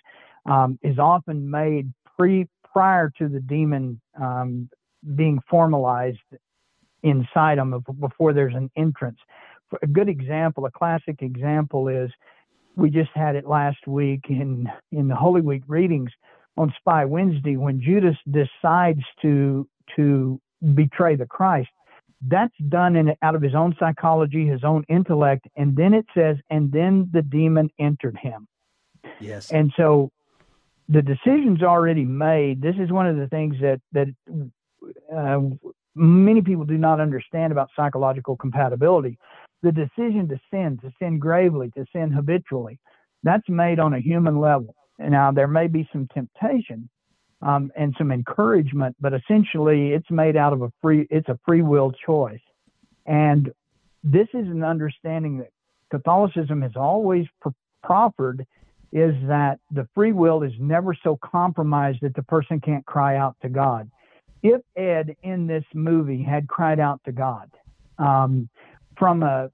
um, 0.46 0.78
is 0.82 0.98
often 0.98 1.50
made 1.50 1.92
pre 2.16 2.46
prior 2.72 3.12
to 3.18 3.28
the 3.28 3.40
demon 3.40 4.00
um, 4.20 4.68
being 5.16 5.40
formalized 5.50 6.18
inside 7.02 7.58
them 7.58 7.84
before 7.98 8.32
there's 8.32 8.54
an 8.54 8.70
entrance. 8.76 9.18
A 9.82 9.86
good 9.86 10.08
example, 10.08 10.64
a 10.66 10.70
classic 10.70 11.22
example 11.22 11.88
is 11.88 12.10
we 12.76 12.88
just 12.88 13.10
had 13.14 13.34
it 13.34 13.46
last 13.46 13.86
week 13.86 14.20
in 14.28 14.68
in 14.92 15.08
the 15.08 15.16
Holy 15.16 15.40
Week 15.40 15.62
readings 15.66 16.10
on 16.56 16.72
Spy 16.78 17.04
Wednesday 17.04 17.56
when 17.56 17.80
Judas 17.80 18.16
decides 18.30 19.02
to 19.22 19.68
to 19.96 20.40
betray 20.74 21.16
the 21.16 21.26
Christ 21.26 21.70
that's 22.26 22.54
done 22.68 22.96
in 22.96 23.14
out 23.22 23.34
of 23.34 23.42
his 23.42 23.54
own 23.54 23.74
psychology, 23.78 24.46
his 24.46 24.64
own 24.64 24.84
intellect, 24.88 25.46
and 25.56 25.76
then 25.76 25.94
it 25.94 26.06
says, 26.14 26.36
and 26.50 26.70
then 26.70 27.08
the 27.12 27.22
demon 27.22 27.70
entered 27.78 28.16
him. 28.16 28.46
Yes. 29.20 29.50
And 29.50 29.72
so 29.76 30.10
the 30.88 31.02
decision's 31.02 31.62
already 31.62 32.04
made. 32.04 32.62
This 32.62 32.76
is 32.78 32.90
one 32.92 33.06
of 33.06 33.16
the 33.16 33.28
things 33.28 33.56
that 33.60 33.80
that 33.92 34.08
uh, 35.14 35.40
many 35.94 36.42
people 36.42 36.64
do 36.64 36.78
not 36.78 37.00
understand 37.00 37.52
about 37.52 37.70
psychological 37.74 38.36
compatibility. 38.36 39.18
The 39.62 39.72
decision 39.72 40.28
to 40.28 40.40
sin, 40.52 40.78
to 40.82 40.92
sin 41.00 41.18
gravely, 41.18 41.70
to 41.76 41.84
sin 41.94 42.10
habitually, 42.10 42.78
that's 43.22 43.48
made 43.48 43.78
on 43.78 43.94
a 43.94 44.00
human 44.00 44.38
level. 44.40 44.74
Now 44.98 45.32
there 45.32 45.48
may 45.48 45.66
be 45.66 45.88
some 45.92 46.08
temptation, 46.12 46.88
um, 47.42 47.72
and 47.76 47.94
some 47.98 48.12
encouragement, 48.12 48.96
but 49.00 49.12
essentially 49.12 49.92
it's 49.92 50.10
made 50.10 50.36
out 50.36 50.52
of 50.52 50.62
a 50.62 50.72
free, 50.80 51.06
it's 51.10 51.28
a 51.28 51.38
free 51.44 51.62
will 51.62 51.92
choice. 52.06 52.40
And 53.04 53.52
this 54.04 54.28
is 54.32 54.46
an 54.46 54.62
understanding 54.62 55.38
that 55.38 55.50
Catholicism 55.90 56.62
has 56.62 56.72
always 56.76 57.26
proffered 57.82 58.46
is 58.92 59.14
that 59.26 59.58
the 59.70 59.88
free 59.94 60.12
will 60.12 60.42
is 60.42 60.52
never 60.58 60.94
so 61.02 61.18
compromised 61.22 61.98
that 62.02 62.14
the 62.14 62.22
person 62.22 62.60
can't 62.60 62.84
cry 62.86 63.16
out 63.16 63.36
to 63.42 63.48
God. 63.48 63.90
If 64.42 64.60
Ed 64.76 65.16
in 65.22 65.46
this 65.46 65.64
movie 65.74 66.22
had 66.22 66.48
cried 66.48 66.78
out 66.78 67.00
to 67.04 67.12
God 67.12 67.50
um, 67.98 68.48
from 68.96 69.22
a 69.22 69.50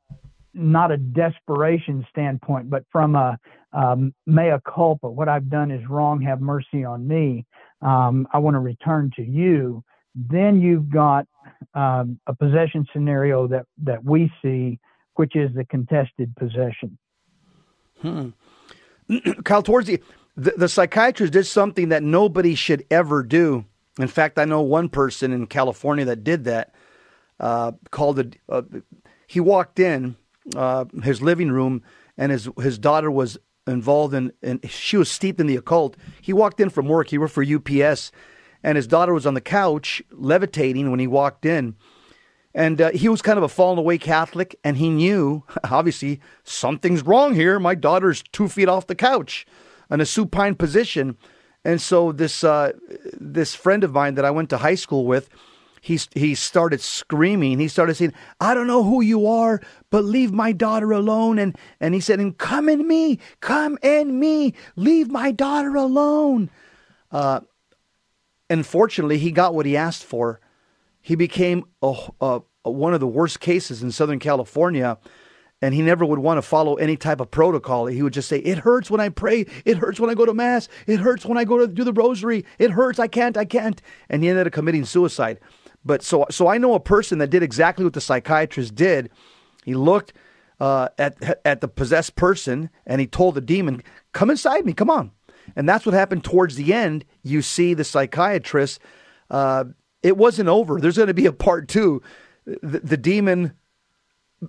not 0.54 0.90
a 0.90 0.96
desperation 0.96 2.04
standpoint, 2.10 2.68
but 2.68 2.84
from 2.90 3.14
a 3.14 3.38
um, 3.72 4.12
mea 4.26 4.56
culpa, 4.64 5.08
what 5.08 5.28
I've 5.28 5.50
done 5.50 5.70
is 5.70 5.86
wrong, 5.88 6.20
have 6.22 6.40
mercy 6.40 6.84
on 6.84 7.06
me, 7.06 7.46
um, 7.82 8.26
I 8.32 8.38
want 8.38 8.54
to 8.54 8.60
return 8.60 9.10
to 9.16 9.22
you, 9.22 9.84
then 10.14 10.60
you've 10.60 10.90
got 10.90 11.26
um, 11.74 12.18
a 12.26 12.34
possession 12.34 12.86
scenario 12.92 13.46
that, 13.48 13.66
that 13.84 14.04
we 14.04 14.32
see, 14.42 14.78
which 15.14 15.36
is 15.36 15.50
the 15.54 15.64
contested 15.64 16.34
possession. 16.36 16.98
Hmm. 18.00 18.30
Kyle, 19.44 19.62
towards 19.62 19.86
the, 19.86 20.00
the, 20.36 20.52
the 20.56 20.68
psychiatrist 20.68 21.32
did 21.32 21.46
something 21.46 21.88
that 21.90 22.02
nobody 22.02 22.54
should 22.54 22.84
ever 22.90 23.22
do. 23.22 23.64
In 23.98 24.08
fact, 24.08 24.38
I 24.38 24.44
know 24.44 24.60
one 24.60 24.88
person 24.88 25.32
in 25.32 25.46
California 25.46 26.04
that 26.04 26.24
did 26.24 26.44
that. 26.44 26.74
Uh, 27.40 27.72
called 27.92 28.18
it. 28.18 28.36
Uh, 28.48 28.62
he 29.28 29.38
walked 29.38 29.78
in 29.78 30.16
uh, 30.56 30.84
his 31.04 31.22
living 31.22 31.52
room, 31.52 31.82
and 32.16 32.32
his 32.32 32.48
his 32.60 32.78
daughter 32.80 33.12
was 33.12 33.38
involved 33.68 34.14
in, 34.14 34.32
and 34.42 34.68
she 34.70 34.96
was 34.96 35.10
steeped 35.10 35.40
in 35.40 35.46
the 35.46 35.56
occult. 35.56 35.96
He 36.20 36.32
walked 36.32 36.60
in 36.60 36.70
from 36.70 36.86
work. 36.86 37.08
He 37.08 37.18
worked 37.18 37.34
for 37.34 37.44
UPS, 37.44 38.10
and 38.62 38.76
his 38.76 38.86
daughter 38.86 39.12
was 39.12 39.26
on 39.26 39.34
the 39.34 39.40
couch 39.40 40.02
levitating 40.10 40.90
when 40.90 41.00
he 41.00 41.06
walked 41.06 41.44
in. 41.44 41.76
And 42.54 42.80
uh, 42.80 42.90
he 42.90 43.08
was 43.08 43.22
kind 43.22 43.38
of 43.38 43.44
a 43.44 43.48
fallen 43.48 43.78
away 43.78 43.98
Catholic, 43.98 44.58
and 44.64 44.76
he 44.76 44.90
knew, 44.90 45.44
obviously, 45.64 46.20
something's 46.44 47.02
wrong 47.02 47.34
here. 47.34 47.60
My 47.60 47.74
daughter's 47.74 48.24
two 48.32 48.48
feet 48.48 48.68
off 48.68 48.86
the 48.86 48.94
couch 48.94 49.46
in 49.90 50.00
a 50.00 50.06
supine 50.06 50.54
position. 50.54 51.16
And 51.64 51.80
so 51.80 52.12
this 52.12 52.42
uh, 52.44 52.72
this 53.12 53.54
friend 53.54 53.84
of 53.84 53.92
mine 53.92 54.14
that 54.14 54.24
I 54.24 54.30
went 54.30 54.48
to 54.50 54.58
high 54.58 54.76
school 54.76 55.06
with 55.06 55.28
he 55.80 55.98
he 56.14 56.34
started 56.34 56.80
screaming. 56.80 57.58
He 57.58 57.68
started 57.68 57.96
saying, 57.96 58.12
"I 58.40 58.54
don't 58.54 58.66
know 58.66 58.84
who 58.84 59.00
you 59.00 59.26
are, 59.26 59.60
but 59.90 60.04
leave 60.04 60.32
my 60.32 60.52
daughter 60.52 60.92
alone." 60.92 61.38
And 61.38 61.56
and 61.80 61.94
he 61.94 62.00
said, 62.00 62.20
"And 62.20 62.36
come 62.36 62.68
in 62.68 62.86
me, 62.86 63.18
come 63.40 63.78
in 63.82 64.18
me, 64.18 64.54
leave 64.76 65.10
my 65.10 65.30
daughter 65.30 65.76
alone." 65.76 66.50
Uh, 67.10 67.40
unfortunately, 68.50 69.18
he 69.18 69.30
got 69.30 69.54
what 69.54 69.66
he 69.66 69.76
asked 69.76 70.04
for. 70.04 70.40
He 71.00 71.14
became 71.14 71.64
a, 71.82 71.94
a, 72.20 72.42
a, 72.64 72.70
one 72.70 72.92
of 72.92 73.00
the 73.00 73.06
worst 73.06 73.40
cases 73.40 73.82
in 73.82 73.90
Southern 73.90 74.18
California, 74.18 74.98
and 75.62 75.74
he 75.74 75.80
never 75.80 76.04
would 76.04 76.18
want 76.18 76.38
to 76.38 76.42
follow 76.42 76.74
any 76.74 76.96
type 76.96 77.20
of 77.20 77.30
protocol. 77.30 77.86
He 77.86 78.02
would 78.02 78.12
just 78.12 78.28
say, 78.28 78.38
"It 78.38 78.58
hurts 78.58 78.90
when 78.90 79.00
I 79.00 79.08
pray. 79.08 79.46
It 79.64 79.78
hurts 79.78 79.98
when 79.98 80.10
I 80.10 80.14
go 80.14 80.26
to 80.26 80.34
mass. 80.34 80.68
It 80.86 81.00
hurts 81.00 81.24
when 81.24 81.38
I 81.38 81.44
go 81.44 81.58
to 81.58 81.66
do 81.66 81.84
the 81.84 81.92
rosary. 81.92 82.44
It 82.58 82.70
hurts. 82.70 82.98
I 82.98 83.06
can't. 83.06 83.36
I 83.36 83.44
can't." 83.44 83.80
And 84.10 84.22
he 84.22 84.28
ended 84.28 84.46
up 84.46 84.52
committing 84.52 84.84
suicide. 84.84 85.38
But 85.84 86.02
so 86.02 86.26
so 86.30 86.48
I 86.48 86.58
know 86.58 86.74
a 86.74 86.80
person 86.80 87.18
that 87.18 87.30
did 87.30 87.42
exactly 87.42 87.84
what 87.84 87.94
the 87.94 88.00
psychiatrist 88.00 88.74
did. 88.74 89.10
He 89.68 89.74
looked 89.74 90.14
uh, 90.60 90.88
at 90.96 91.40
at 91.44 91.60
the 91.60 91.68
possessed 91.68 92.16
person 92.16 92.70
and 92.86 93.02
he 93.02 93.06
told 93.06 93.34
the 93.34 93.42
demon, 93.42 93.82
"Come 94.12 94.30
inside 94.30 94.64
me. 94.64 94.72
Come 94.72 94.88
on." 94.88 95.10
And 95.54 95.68
that's 95.68 95.84
what 95.84 95.94
happened 95.94 96.24
towards 96.24 96.56
the 96.56 96.72
end. 96.72 97.04
You 97.22 97.42
see 97.42 97.74
the 97.74 97.84
psychiatrist. 97.84 98.80
Uh, 99.30 99.64
it 100.02 100.16
wasn't 100.16 100.48
over. 100.48 100.80
There's 100.80 100.96
going 100.96 101.08
to 101.08 101.14
be 101.14 101.26
a 101.26 101.32
part 101.32 101.68
two. 101.68 102.00
The, 102.46 102.80
the 102.80 102.96
demon 102.96 103.52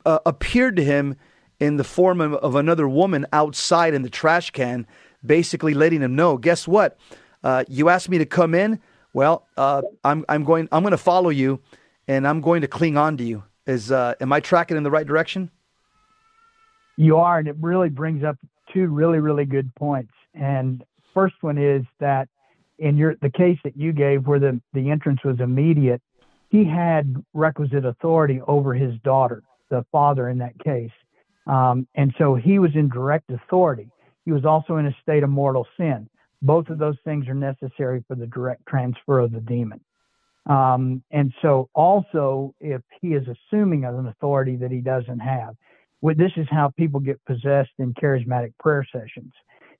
uh, 0.05 0.19
appeared 0.25 0.77
to 0.77 0.85
him 0.85 1.17
in 1.59 1.75
the 1.75 1.83
form 1.83 2.21
of, 2.21 2.35
of, 2.35 2.55
another 2.55 2.87
woman 2.87 3.25
outside 3.33 3.93
in 3.93 4.01
the 4.01 4.09
trash 4.09 4.51
can, 4.51 4.87
basically 5.25 5.73
letting 5.73 6.01
him 6.01 6.15
know, 6.15 6.37
guess 6.37 6.65
what? 6.65 6.97
Uh, 7.43 7.65
you 7.67 7.89
asked 7.89 8.07
me 8.07 8.19
to 8.19 8.25
come 8.25 8.55
in. 8.55 8.79
Well, 9.11 9.45
uh, 9.57 9.81
I'm 10.05 10.23
I'm 10.29 10.45
going 10.45 10.69
I'm 10.71 10.81
going 10.81 10.91
to 10.91 10.97
follow 10.97 11.29
you, 11.29 11.59
and 12.07 12.25
I'm 12.25 12.39
going 12.39 12.61
to 12.61 12.69
cling 12.69 12.95
on 12.95 13.17
to 13.17 13.25
you. 13.25 13.43
Is 13.69 13.91
uh, 13.91 14.15
am 14.19 14.33
I 14.33 14.39
tracking 14.39 14.77
in 14.77 14.83
the 14.83 14.89
right 14.89 15.05
direction? 15.05 15.51
You 16.97 17.17
are, 17.17 17.37
and 17.37 17.47
it 17.47 17.55
really 17.61 17.89
brings 17.89 18.23
up 18.23 18.35
two 18.73 18.87
really 18.87 19.19
really 19.19 19.45
good 19.45 19.73
points. 19.75 20.11
And 20.33 20.83
first 21.13 21.35
one 21.41 21.59
is 21.59 21.83
that 21.99 22.29
in 22.79 22.97
your 22.97 23.13
the 23.21 23.29
case 23.29 23.59
that 23.63 23.77
you 23.77 23.93
gave, 23.93 24.25
where 24.25 24.39
the 24.39 24.59
the 24.73 24.89
entrance 24.89 25.23
was 25.23 25.39
immediate, 25.39 26.01
he 26.49 26.65
had 26.65 27.23
requisite 27.35 27.85
authority 27.85 28.41
over 28.47 28.73
his 28.73 28.95
daughter, 29.03 29.43
the 29.69 29.85
father 29.91 30.29
in 30.29 30.39
that 30.39 30.57
case, 30.57 30.97
um, 31.45 31.87
and 31.93 32.11
so 32.17 32.33
he 32.33 32.57
was 32.57 32.71
in 32.73 32.89
direct 32.89 33.29
authority. 33.29 33.91
He 34.25 34.31
was 34.31 34.45
also 34.45 34.77
in 34.77 34.87
a 34.87 34.95
state 34.99 35.21
of 35.21 35.29
mortal 35.29 35.67
sin. 35.77 36.09
Both 36.41 36.69
of 36.69 36.79
those 36.79 36.97
things 37.03 37.27
are 37.27 37.35
necessary 37.35 38.03
for 38.07 38.15
the 38.15 38.25
direct 38.25 38.65
transfer 38.65 39.19
of 39.19 39.31
the 39.31 39.41
demon. 39.41 39.79
Um, 40.49 41.03
and 41.11 41.31
so, 41.41 41.69
also, 41.73 42.53
if 42.59 42.81
he 43.01 43.09
is 43.09 43.25
assuming 43.27 43.85
an 43.85 44.07
authority 44.07 44.55
that 44.57 44.71
he 44.71 44.81
doesn't 44.81 45.19
have, 45.19 45.55
well, 46.01 46.15
this 46.17 46.31
is 46.37 46.47
how 46.49 46.73
people 46.75 46.99
get 46.99 47.23
possessed 47.25 47.71
in 47.77 47.93
charismatic 47.93 48.53
prayer 48.59 48.85
sessions: 48.91 49.31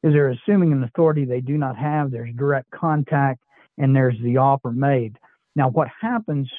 is 0.04 0.14
they're 0.14 0.30
assuming 0.30 0.72
an 0.72 0.84
authority 0.84 1.26
they 1.26 1.42
do 1.42 1.58
not 1.58 1.76
have. 1.76 2.12
There's 2.12 2.34
direct 2.36 2.70
contact, 2.72 3.42
and 3.78 3.96
there's 3.96 4.18
the 4.24 4.38
offer 4.38 4.72
made. 4.72 5.18
Now, 5.56 5.70
what 5.70 5.88
happens 6.00 6.50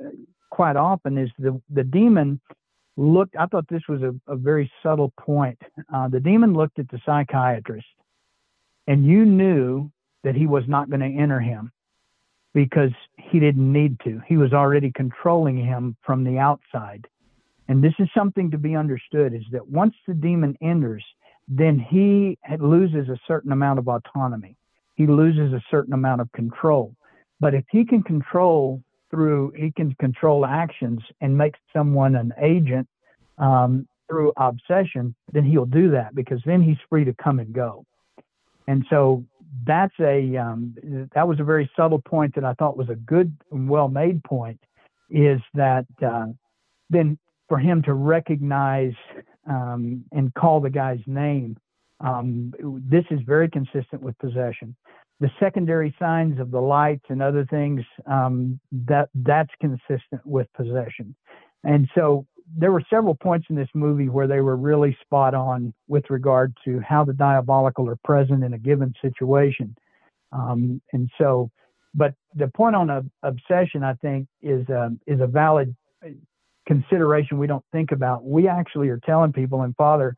uh, 0.00 0.10
quite 0.50 0.76
often 0.76 1.16
is 1.16 1.30
the 1.38 1.60
the 1.70 1.84
demon 1.84 2.40
looked. 2.98 3.34
I 3.36 3.46
thought 3.46 3.66
this 3.68 3.88
was 3.88 4.02
a, 4.02 4.14
a 4.30 4.36
very 4.36 4.70
subtle 4.82 5.12
point. 5.18 5.58
Uh, 5.92 6.08
the 6.08 6.20
demon 6.20 6.52
looked 6.52 6.78
at 6.78 6.88
the 6.90 7.00
psychiatrist 7.06 7.86
and 8.86 9.06
you 9.06 9.24
knew 9.24 9.90
that 10.22 10.34
he 10.34 10.46
was 10.46 10.64
not 10.66 10.90
going 10.90 11.00
to 11.00 11.20
enter 11.20 11.40
him 11.40 11.70
because 12.54 12.92
he 13.18 13.40
didn't 13.40 13.70
need 13.70 13.98
to. 14.04 14.20
He 14.26 14.36
was 14.36 14.52
already 14.52 14.92
controlling 14.92 15.56
him 15.56 15.96
from 16.02 16.24
the 16.24 16.38
outside. 16.38 17.06
And 17.68 17.82
this 17.82 17.94
is 17.98 18.08
something 18.16 18.50
to 18.52 18.58
be 18.58 18.76
understood 18.76 19.34
is 19.34 19.42
that 19.52 19.66
once 19.66 19.94
the 20.06 20.14
demon 20.14 20.56
enters, 20.62 21.04
then 21.48 21.78
he 21.78 22.38
loses 22.58 23.08
a 23.08 23.18
certain 23.26 23.52
amount 23.52 23.78
of 23.78 23.88
autonomy. 23.88 24.56
He 24.94 25.06
loses 25.06 25.52
a 25.52 25.62
certain 25.70 25.92
amount 25.92 26.20
of 26.20 26.30
control. 26.32 26.94
But 27.40 27.54
if 27.54 27.64
he 27.70 27.84
can 27.84 28.02
control 28.02 28.82
through, 29.10 29.52
he 29.56 29.70
can 29.72 29.94
control 29.96 30.46
actions 30.46 31.00
and 31.20 31.36
make 31.36 31.54
someone 31.72 32.14
an 32.14 32.32
agent 32.40 32.88
um, 33.38 33.88
through 34.08 34.32
obsession, 34.36 35.14
then 35.32 35.44
he'll 35.44 35.66
do 35.66 35.90
that 35.90 36.14
because 36.14 36.40
then 36.46 36.62
he's 36.62 36.76
free 36.88 37.04
to 37.04 37.14
come 37.14 37.40
and 37.40 37.52
go. 37.52 37.84
And 38.66 38.84
so 38.88 39.24
that's 39.66 39.94
a 40.00 40.36
um, 40.36 40.74
that 41.14 41.28
was 41.28 41.40
a 41.40 41.44
very 41.44 41.70
subtle 41.76 42.00
point 42.00 42.34
that 42.34 42.44
I 42.44 42.54
thought 42.54 42.76
was 42.76 42.88
a 42.88 42.96
good 42.96 43.36
and 43.50 43.68
well 43.68 43.88
made 43.88 44.22
point. 44.24 44.60
Is 45.10 45.40
that 45.54 45.86
uh, 46.04 46.26
then 46.90 47.18
for 47.48 47.58
him 47.58 47.82
to 47.82 47.94
recognize 47.94 48.94
um, 49.48 50.04
and 50.12 50.32
call 50.34 50.60
the 50.60 50.70
guy's 50.70 51.00
name? 51.06 51.56
Um, 52.00 52.52
this 52.88 53.04
is 53.10 53.20
very 53.26 53.48
consistent 53.48 54.02
with 54.02 54.18
possession. 54.18 54.74
The 55.20 55.30
secondary 55.38 55.94
signs 55.98 56.40
of 56.40 56.50
the 56.50 56.60
lights 56.60 57.04
and 57.08 57.22
other 57.22 57.46
things 57.46 57.82
um, 58.06 58.58
that 58.72 59.08
that's 59.14 59.52
consistent 59.60 60.24
with 60.24 60.48
possession. 60.54 61.14
And 61.62 61.88
so 61.94 62.26
there 62.56 62.72
were 62.72 62.82
several 62.90 63.14
points 63.14 63.46
in 63.48 63.56
this 63.56 63.68
movie 63.74 64.08
where 64.08 64.26
they 64.26 64.40
were 64.40 64.56
really 64.56 64.96
spot 65.00 65.34
on 65.34 65.72
with 65.88 66.04
regard 66.10 66.54
to 66.64 66.80
how 66.80 67.04
the 67.04 67.12
diabolical 67.12 67.88
are 67.88 67.98
present 68.04 68.44
in 68.44 68.52
a 68.52 68.58
given 68.58 68.92
situation. 69.00 69.74
Um, 70.32 70.80
and 70.92 71.10
so, 71.18 71.50
but 71.94 72.14
the 72.34 72.48
point 72.48 72.76
on 72.76 73.10
obsession, 73.22 73.82
I 73.82 73.94
think, 73.94 74.28
is 74.42 74.66
um, 74.68 75.00
is 75.06 75.20
a 75.20 75.26
valid 75.26 75.74
consideration 76.66 77.38
we 77.38 77.46
don't 77.46 77.64
think 77.72 77.92
about. 77.92 78.24
We 78.24 78.48
actually 78.48 78.88
are 78.88 79.00
telling 79.06 79.32
people, 79.32 79.62
and 79.62 79.74
Father 79.76 80.16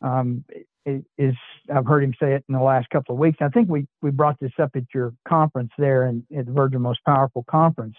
um, 0.00 0.44
is 0.86 1.34
I've 1.74 1.86
heard 1.86 2.02
him 2.02 2.14
say 2.20 2.34
it 2.34 2.44
in 2.48 2.54
the 2.54 2.62
last 2.62 2.88
couple 2.90 3.14
of 3.14 3.18
weeks. 3.18 3.38
I 3.40 3.48
think 3.48 3.68
we 3.68 3.86
we 4.00 4.10
brought 4.10 4.40
this 4.40 4.52
up 4.58 4.70
at 4.74 4.84
your 4.94 5.12
conference 5.26 5.70
there 5.78 6.04
and 6.04 6.24
at 6.36 6.46
the 6.46 6.52
Virgin 6.52 6.80
Most 6.80 7.04
Powerful 7.04 7.44
conference, 7.48 7.96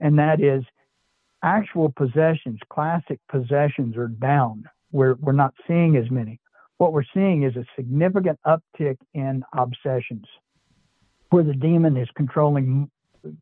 and 0.00 0.18
that 0.18 0.40
is 0.40 0.64
actual 1.46 1.92
possessions, 1.96 2.58
classic 2.68 3.20
possessions 3.28 3.96
are 3.96 4.08
down. 4.08 4.64
We're, 4.90 5.14
we're 5.14 5.32
not 5.32 5.54
seeing 5.66 5.96
as 5.96 6.10
many. 6.10 6.40
What 6.78 6.92
we're 6.92 7.04
seeing 7.14 7.44
is 7.44 7.54
a 7.56 7.64
significant 7.76 8.38
uptick 8.44 8.98
in 9.14 9.44
obsessions 9.56 10.26
where 11.30 11.44
the 11.44 11.54
demon 11.54 11.96
is 11.96 12.08
controlling 12.16 12.90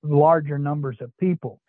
larger 0.03 0.59
numbers 0.59 0.99
of 1.01 1.11
people. 1.19 1.61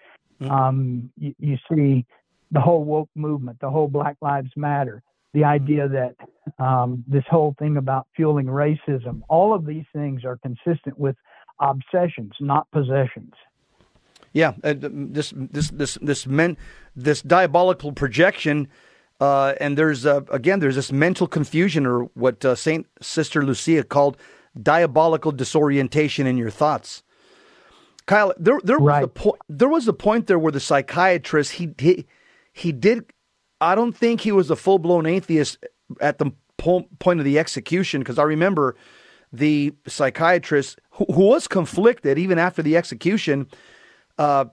Mm-hmm. 0.41 0.52
Um, 0.52 1.12
you, 1.17 1.34
you, 1.39 1.58
see 1.71 2.06
the 2.52 2.60
whole 2.60 2.84
woke 2.84 3.10
movement, 3.15 3.60
the 3.62 3.69
whole 3.69 3.88
Black 3.88 4.17
Lives 4.21 4.52
Matter, 4.58 5.02
the 5.34 5.45
idea 5.45 5.88
that 5.88 6.15
um, 6.63 7.04
this 7.08 7.24
whole 7.30 7.56
thing 7.58 7.78
about 7.78 8.08
fueling 8.15 8.48
racism, 8.48 9.21
all 9.30 9.54
of 9.54 9.65
these 9.65 9.86
things 9.93 10.26
are 10.26 10.38
consistent 10.38 11.00
with 11.00 11.15
obsessions, 11.60 12.34
not 12.41 12.69
possessions. 12.71 13.34
Yeah, 14.36 14.52
uh, 14.65 14.74
this 14.78 15.34
this 15.34 15.69
this 15.69 15.98
this 16.02 16.28
men 16.28 16.58
this 16.93 17.21
diabolical 17.21 17.93
projection, 17.93 18.67
uh, 19.21 19.54
and 19.62 19.78
there's 19.78 20.06
uh, 20.06 20.24
again 20.30 20.60
there's 20.60 20.76
this 20.76 20.91
mental 20.91 21.26
confusion 21.26 21.86
or 21.86 22.10
what 22.15 22.43
uh, 22.43 22.54
Saint 22.54 22.86
Sister 23.02 23.45
Lucia 23.45 23.82
called 23.86 24.17
diabolical 24.62 25.32
disorientation 25.32 26.28
in 26.28 26.36
your 26.36 26.50
thoughts. 26.50 27.02
Kyle, 28.08 28.34
there 28.38 28.60
there 28.62 28.78
right. 28.78 29.00
was 29.00 29.06
a 29.06 29.08
point 29.08 29.36
there 29.48 29.69
was 29.69 29.88
a 29.88 29.93
point 29.93 30.28
there 30.28 30.38
where 30.38 30.52
the 30.52 30.60
psychiatrist 30.60 31.54
he 31.54 31.74
he, 31.78 32.06
he 32.52 32.74
did 32.74 33.06
I 33.62 33.74
don't 33.74 33.95
think 33.95 34.19
he 34.19 34.34
was 34.34 34.52
a 34.52 34.58
full 34.58 34.80
blown 34.80 35.06
atheist 35.06 35.65
at 36.02 36.17
the 36.17 36.34
po- 36.58 36.89
point 37.00 37.21
of 37.21 37.26
the 37.26 37.39
execution 37.39 38.02
because 38.02 38.19
I 38.19 38.24
remember 38.24 38.76
the 39.32 39.74
psychiatrist 39.88 40.82
who, 40.89 41.06
who 41.06 41.21
was 41.21 41.48
conflicted 41.48 42.19
even 42.19 42.38
after 42.38 42.62
the 42.62 42.76
execution 42.76 43.48
uh, 44.17 44.45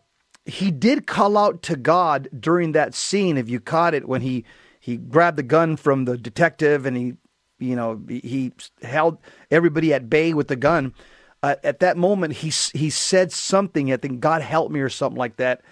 he 0.44 0.70
did 0.70 1.06
call 1.06 1.36
out 1.38 1.62
to 1.62 1.76
God 1.76 2.28
during 2.38 2.72
that 2.72 2.94
scene. 2.94 3.36
If 3.36 3.48
you 3.48 3.60
caught 3.60 3.94
it, 3.94 4.08
when 4.08 4.22
he 4.22 4.44
he 4.80 4.96
grabbed 4.96 5.38
the 5.38 5.42
gun 5.44 5.76
from 5.76 6.04
the 6.04 6.18
detective 6.18 6.86
and 6.86 6.96
he, 6.96 7.14
you 7.58 7.76
know, 7.76 8.02
he 8.08 8.52
held 8.82 9.18
everybody 9.50 9.94
at 9.94 10.10
bay 10.10 10.34
with 10.34 10.48
the 10.48 10.56
gun. 10.56 10.94
Uh, 11.42 11.56
at 11.62 11.80
that 11.80 11.96
moment, 11.96 12.34
he 12.34 12.52
he 12.76 12.90
said 12.90 13.32
something. 13.32 13.92
I 13.92 13.96
think 13.96 14.20
God 14.20 14.42
help 14.42 14.70
me 14.70 14.80
or 14.80 14.88
something 14.88 15.18
like 15.18 15.36
that. 15.36 15.62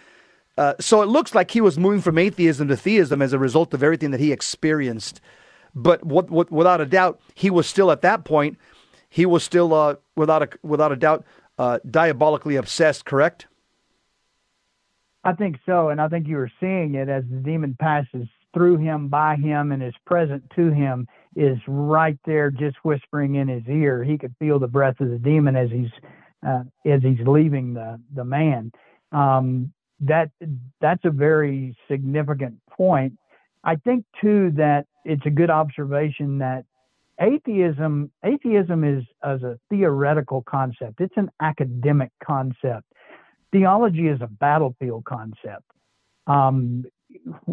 Uh, 0.57 0.75
so 0.79 1.01
it 1.01 1.07
looks 1.07 1.35
like 1.35 1.51
he 1.51 1.61
was 1.61 1.79
moving 1.79 2.01
from 2.01 2.19
atheism 2.19 2.69
to 2.69 2.77
theism 2.77 3.23
as 3.23 3.33
a 3.33 3.39
result 3.39 3.73
of 3.73 3.83
everything 3.83 4.11
that 4.11 4.21
he 4.21 4.31
experienced. 4.31 5.21
But 5.75 6.05
what, 6.05 6.31
what, 6.31 6.51
without 6.51 6.81
a 6.81 6.87
doubt, 6.87 7.21
he 7.35 7.49
was 7.49 7.67
still 7.67 7.91
at 7.91 8.03
that 8.03 8.25
point. 8.25 8.59
He 9.09 9.25
was 9.25 9.43
still, 9.43 9.73
uh, 9.73 9.97
without 10.17 10.43
a 10.43 10.49
without 10.62 10.93
a 10.93 10.97
doubt, 10.97 11.25
uh, 11.59 11.79
diabolically 11.89 12.57
obsessed. 12.57 13.05
Correct? 13.05 13.47
I 15.25 15.33
think 15.35 15.57
so, 15.66 15.91
and 15.91 16.01
I 16.01 16.09
think 16.09 16.27
you 16.27 16.37
were 16.37 16.51
seeing 16.61 16.95
it 16.95 17.09
as 17.09 17.25
the 17.31 17.39
demon 17.39 17.77
passes 17.79 18.27
through 18.55 18.79
him, 18.79 19.09
by 19.09 19.37
him, 19.37 19.73
and 19.73 19.83
is 19.83 19.95
present 20.07 20.43
to 20.57 20.71
him. 20.71 21.07
Is 21.37 21.59
right 21.68 22.18
there, 22.25 22.51
just 22.51 22.77
whispering 22.83 23.37
in 23.37 23.49
his 23.49 23.62
ear. 23.68 24.03
He 24.03 24.18
could 24.18 24.35
feel 24.39 24.59
the 24.59 24.66
breath 24.66 25.01
of 25.01 25.11
the 25.11 25.18
demon 25.18 25.57
as 25.57 25.71
he's 25.71 25.91
uh, 26.47 26.64
as 26.87 27.03
he's 27.03 27.25
leaving 27.27 27.75
the 27.75 28.01
the 28.14 28.25
man. 28.25 28.73
um, 29.12 29.73
that 30.01 30.31
that's 30.81 31.05
a 31.05 31.11
very 31.11 31.77
significant 31.89 32.55
point. 32.71 33.12
I 33.64 33.77
think 33.77 34.05
too 34.21 34.51
that 34.57 34.87
it's 35.05 35.27
a 35.27 35.31
good 35.31 35.51
observation 35.51 36.39
that 36.39 36.64
atheism 37.21 38.11
atheism 38.25 38.85
is 38.85 39.05
as 39.23 39.43
a 39.43 39.59
theoretical 39.68 40.43
concept. 40.43 41.01
It's 41.01 41.16
an 41.16 41.31
academic 41.41 42.11
concept. 42.25 42.87
Theology 43.53 44.09
is 44.09 44.21
a 44.21 44.27
battlefield 44.27 45.05
concept. 45.05 45.65
Um, 46.27 46.85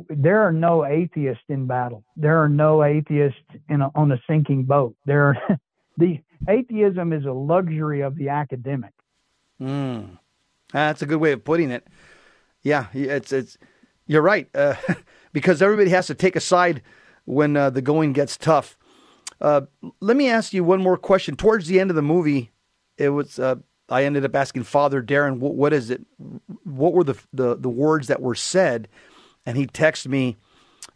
there 0.09 0.41
are 0.41 0.51
no 0.51 0.85
atheists 0.85 1.43
in 1.49 1.65
battle. 1.65 2.03
There 2.15 2.41
are 2.41 2.49
no 2.49 2.83
atheists 2.83 3.39
in 3.69 3.81
a, 3.81 3.89
on 3.95 4.11
a 4.11 4.21
sinking 4.29 4.63
boat. 4.63 4.95
There, 5.05 5.29
are, 5.29 5.59
the 5.97 6.19
atheism 6.47 7.13
is 7.13 7.25
a 7.25 7.31
luxury 7.31 8.01
of 8.01 8.15
the 8.15 8.29
academic. 8.29 8.93
Mm. 9.61 10.19
That's 10.71 11.01
a 11.01 11.05
good 11.05 11.19
way 11.19 11.31
of 11.31 11.43
putting 11.43 11.71
it. 11.71 11.87
Yeah, 12.61 12.87
it's 12.93 13.31
it's. 13.31 13.57
You're 14.05 14.21
right, 14.21 14.47
uh, 14.55 14.75
because 15.33 15.61
everybody 15.61 15.89
has 15.89 16.07
to 16.07 16.15
take 16.15 16.35
a 16.35 16.41
side 16.41 16.81
when 17.25 17.57
uh, 17.57 17.69
the 17.69 17.81
going 17.81 18.13
gets 18.13 18.37
tough. 18.37 18.77
Uh, 19.39 19.61
let 19.99 20.17
me 20.17 20.29
ask 20.29 20.53
you 20.53 20.63
one 20.63 20.81
more 20.81 20.97
question. 20.97 21.35
Towards 21.35 21.67
the 21.67 21.79
end 21.79 21.89
of 21.89 21.95
the 21.95 22.01
movie, 22.01 22.51
it 22.97 23.09
was 23.09 23.37
uh, 23.39 23.55
I 23.89 24.03
ended 24.03 24.25
up 24.25 24.35
asking 24.35 24.63
Father 24.63 25.01
Darren, 25.01 25.37
what, 25.37 25.55
what 25.55 25.73
is 25.73 25.89
it? 25.89 26.01
What 26.63 26.93
were 26.93 27.03
the, 27.03 27.17
the 27.33 27.55
the 27.55 27.69
words 27.69 28.07
that 28.07 28.21
were 28.21 28.35
said? 28.35 28.87
And 29.45 29.57
he 29.57 29.67
texted 29.67 30.07
me. 30.07 30.37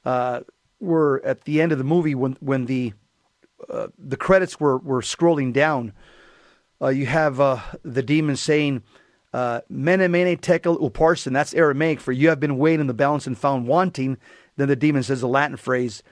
Uh, 0.03 0.41
were 0.81 1.21
at 1.23 1.43
the 1.43 1.61
end 1.61 1.71
of 1.71 1.77
the 1.77 1.83
movie 1.83 2.15
when 2.15 2.35
when 2.39 2.65
the 2.65 2.93
uh, 3.69 3.87
the 3.97 4.17
credits 4.17 4.59
were 4.59 4.77
were 4.79 5.01
scrolling 5.01 5.53
down. 5.53 5.93
you 6.81 7.05
have 7.05 7.37
the 7.83 8.01
demon 8.01 8.35
saying 8.35 8.81
uh, 9.33 9.61
mene 9.69 10.11
mene 10.11 10.37
tekel 10.37 10.77
upharsin, 10.77 11.31
that's 11.31 11.53
Aramaic 11.53 12.01
for 12.01 12.11
you 12.11 12.29
have 12.29 12.39
been 12.39 12.57
weighed 12.57 12.79
in 12.79 12.87
the 12.87 12.93
balance 12.93 13.27
and 13.27 13.37
found 13.37 13.67
wanting. 13.67 14.17
Then 14.57 14.67
the 14.67 14.75
demon 14.75 15.03
says 15.03 15.21
the 15.21 15.27
Latin 15.27 15.55
phrase, 15.55 16.03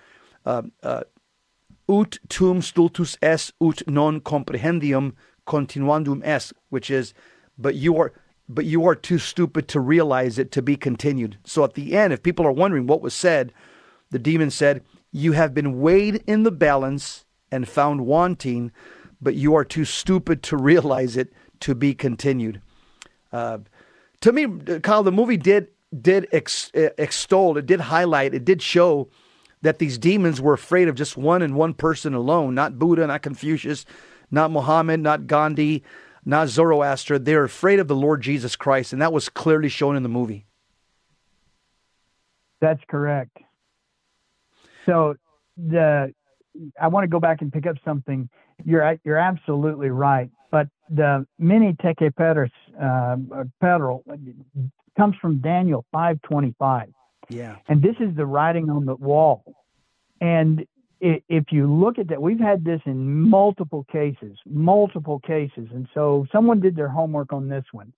uh, 0.45 0.63
uh, 0.81 1.03
ut 1.89 2.19
tum 2.29 2.61
stultus 2.61 3.17
es 3.21 3.51
ut 3.61 3.83
non 3.87 4.21
comprehendium 4.21 5.15
continuandum 5.49 6.21
es, 6.23 6.53
which 6.69 6.89
is, 6.89 7.13
but 7.57 7.75
you 7.75 7.97
are, 7.97 8.13
but 8.47 8.65
you 8.65 8.85
are 8.87 8.95
too 8.95 9.17
stupid 9.17 9.67
to 9.67 9.79
realize 9.79 10.39
it 10.39 10.51
to 10.51 10.61
be 10.61 10.75
continued. 10.75 11.37
So 11.43 11.63
at 11.63 11.73
the 11.73 11.97
end, 11.97 12.13
if 12.13 12.23
people 12.23 12.45
are 12.45 12.51
wondering 12.51 12.87
what 12.87 13.01
was 13.01 13.13
said, 13.13 13.51
the 14.11 14.19
demon 14.19 14.51
said, 14.51 14.81
you 15.11 15.33
have 15.33 15.53
been 15.53 15.81
weighed 15.81 16.23
in 16.25 16.43
the 16.43 16.51
balance 16.51 17.25
and 17.51 17.67
found 17.67 18.05
wanting, 18.05 18.71
but 19.21 19.35
you 19.35 19.55
are 19.55 19.65
too 19.65 19.85
stupid 19.85 20.41
to 20.43 20.57
realize 20.57 21.17
it 21.17 21.33
to 21.61 21.75
be 21.75 21.93
continued. 21.93 22.61
Uh, 23.31 23.59
to 24.21 24.31
me, 24.31 24.47
Kyle, 24.81 25.03
the 25.03 25.11
movie 25.11 25.37
did 25.37 25.67
did 26.01 26.27
ex, 26.31 26.71
extol, 26.73 27.57
it 27.57 27.65
did 27.65 27.79
highlight, 27.79 28.35
it 28.35 28.45
did 28.45 28.61
show 28.61 29.09
that 29.61 29.79
these 29.79 29.97
demons 29.97 30.39
were 30.39 30.53
afraid 30.53 30.87
of 30.87 30.95
just 30.95 31.17
one 31.17 31.41
and 31.41 31.55
one 31.55 31.73
person 31.73 32.13
alone, 32.13 32.53
not 32.53 32.77
Buddha, 32.77 33.07
not 33.07 33.23
Confucius, 33.23 33.85
not 34.31 34.51
Muhammad, 34.51 34.99
not 34.99 35.27
Gandhi, 35.27 35.83
not 36.25 36.49
Zoroaster. 36.49 37.17
They're 37.17 37.43
afraid 37.43 37.79
of 37.79 37.87
the 37.87 37.95
Lord 37.95 38.21
Jesus 38.21 38.55
Christ, 38.55 38.93
and 38.93 39.01
that 39.01 39.13
was 39.13 39.29
clearly 39.29 39.69
shown 39.69 39.95
in 39.95 40.03
the 40.03 40.09
movie. 40.09 40.45
That's 42.61 42.81
correct. 42.89 43.37
So 44.85 45.15
the 45.57 46.13
I 46.79 46.87
want 46.87 47.03
to 47.03 47.07
go 47.07 47.19
back 47.19 47.41
and 47.41 47.51
pick 47.51 47.65
up 47.65 47.77
something. 47.85 48.29
You're 48.65 48.97
you're 49.03 49.17
absolutely 49.17 49.89
right. 49.89 50.29
But 50.51 50.67
the 50.89 51.25
mene 51.37 51.77
teke 51.81 52.11
peros, 52.15 52.49
uh, 52.81 53.43
peril 53.61 54.03
comes 54.97 55.15
from 55.21 55.39
Daniel 55.39 55.85
5:25. 55.93 56.91
Yeah. 57.29 57.57
And 57.67 57.81
this 57.81 57.95
is 57.99 58.15
the 58.15 58.25
writing 58.25 58.69
on 58.69 58.85
the 58.85 58.95
wall. 58.95 59.43
And 60.19 60.65
if 61.01 61.45
you 61.51 61.71
look 61.71 61.97
at 61.97 62.07
that, 62.09 62.21
we've 62.21 62.39
had 62.39 62.63
this 62.63 62.81
in 62.85 63.29
multiple 63.29 63.85
cases, 63.91 64.37
multiple 64.45 65.19
cases. 65.19 65.67
And 65.73 65.87
so 65.93 66.27
someone 66.31 66.59
did 66.59 66.75
their 66.75 66.89
homework 66.89 67.31
on 67.31 67.47
this 67.47 67.65
one, 67.71 67.93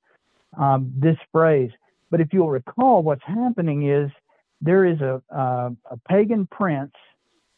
um, 0.58 0.93
this 0.95 1.18
phrase. 1.32 1.72
But 2.10 2.22
if 2.22 2.28
you'll 2.32 2.49
recall, 2.49 3.02
what's 3.02 3.24
happening 3.24 3.89
is 3.89 4.12
there 4.62 4.86
is 4.86 5.02
a, 5.02 5.22
a, 5.30 5.72
a 5.89 5.97
pagan 6.08 6.47
prince 6.52 6.93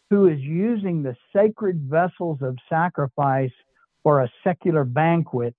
who 0.09 0.27
is 0.27 0.39
using 0.39 1.03
the 1.03 1.15
sacred 1.35 1.81
vessels 1.89 2.37
of 2.41 2.57
sacrifice 2.69 3.51
for 4.03 4.21
a 4.21 4.31
secular 4.43 4.83
banquet 4.83 5.55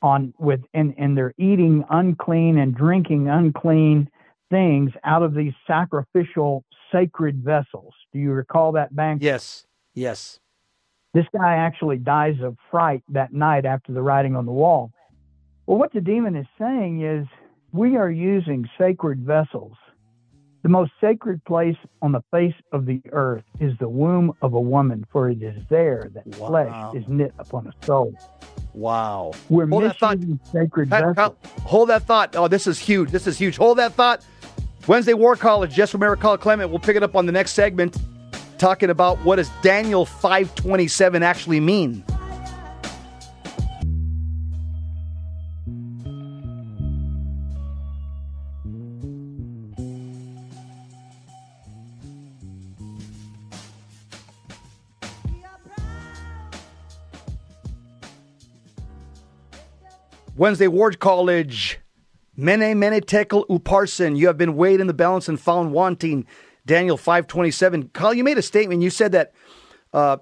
on 0.00 0.34
with 0.38 0.60
and, 0.74 0.94
and 0.98 1.16
they're 1.16 1.34
eating 1.38 1.84
unclean 1.90 2.58
and 2.58 2.74
drinking 2.74 3.28
unclean 3.28 4.08
things 4.50 4.90
out 5.04 5.22
of 5.22 5.34
these 5.34 5.52
sacrificial 5.66 6.64
sacred 6.92 7.42
vessels. 7.42 7.94
Do 8.12 8.18
you 8.18 8.32
recall 8.32 8.72
that 8.72 8.94
bank? 8.94 9.22
Yes. 9.22 9.66
Yes. 9.94 10.38
This 11.14 11.26
guy 11.36 11.56
actually 11.56 11.98
dies 11.98 12.36
of 12.42 12.56
fright 12.70 13.02
that 13.10 13.32
night 13.32 13.66
after 13.66 13.92
the 13.92 14.02
writing 14.02 14.36
on 14.36 14.46
the 14.46 14.52
wall. 14.52 14.92
Well, 15.66 15.78
what 15.78 15.92
the 15.92 16.00
demon 16.00 16.36
is 16.36 16.46
saying 16.58 17.02
is 17.02 17.26
we 17.72 17.96
are 17.96 18.10
using 18.10 18.68
sacred 18.78 19.20
vessels 19.20 19.76
the 20.62 20.68
most 20.68 20.92
sacred 21.00 21.44
place 21.44 21.76
on 22.02 22.12
the 22.12 22.22
face 22.30 22.54
of 22.70 22.86
the 22.86 23.00
earth 23.10 23.42
is 23.58 23.72
the 23.80 23.88
womb 23.88 24.32
of 24.42 24.54
a 24.54 24.60
woman, 24.60 25.04
for 25.10 25.28
it 25.28 25.42
is 25.42 25.60
there 25.68 26.08
that 26.14 26.24
wow. 26.38 26.48
flesh 26.48 26.94
is 26.94 27.08
knit 27.08 27.34
upon 27.38 27.66
a 27.66 27.84
soul. 27.84 28.14
Wow. 28.72 29.32
We're 29.48 29.66
hold 29.66 29.82
missing 29.82 30.38
sacred 30.52 30.88
vessels. 30.88 31.36
Hold 31.64 31.88
that 31.88 32.04
thought. 32.04 32.36
Oh, 32.36 32.46
this 32.46 32.68
is 32.68 32.78
huge. 32.78 33.10
This 33.10 33.26
is 33.26 33.38
huge. 33.38 33.56
Hold 33.56 33.78
that 33.78 33.94
thought. 33.94 34.24
Wednesday 34.88 35.14
War 35.14 35.36
College, 35.36 35.72
just 35.72 35.92
from 35.92 36.02
Eric 36.02 36.20
Clement. 36.20 36.68
We'll 36.70 36.80
pick 36.80 36.96
it 36.96 37.02
up 37.04 37.14
on 37.14 37.26
the 37.26 37.32
next 37.32 37.52
segment, 37.52 37.96
talking 38.58 38.90
about 38.90 39.18
what 39.24 39.36
does 39.36 39.48
Daniel 39.62 40.04
527 40.04 41.22
actually 41.22 41.60
mean. 41.60 42.04
Wednesday 60.34 60.66
War 60.66 60.90
College. 60.90 61.78
Mene 62.36 62.78
mene 62.78 63.00
tekel 63.00 63.46
upharsin. 63.48 64.16
You 64.16 64.26
have 64.26 64.38
been 64.38 64.56
weighed 64.56 64.80
in 64.80 64.86
the 64.86 64.94
balance 64.94 65.28
and 65.28 65.38
found 65.38 65.72
wanting. 65.72 66.26
Daniel 66.64 66.96
five 66.96 67.26
twenty 67.26 67.50
seven. 67.50 67.88
Kyle, 67.88 68.14
you 68.14 68.24
made 68.24 68.38
a 68.38 68.42
statement. 68.42 68.82
You 68.82 68.90
said 68.90 69.12
that 69.12 69.32
uh, 69.92 70.18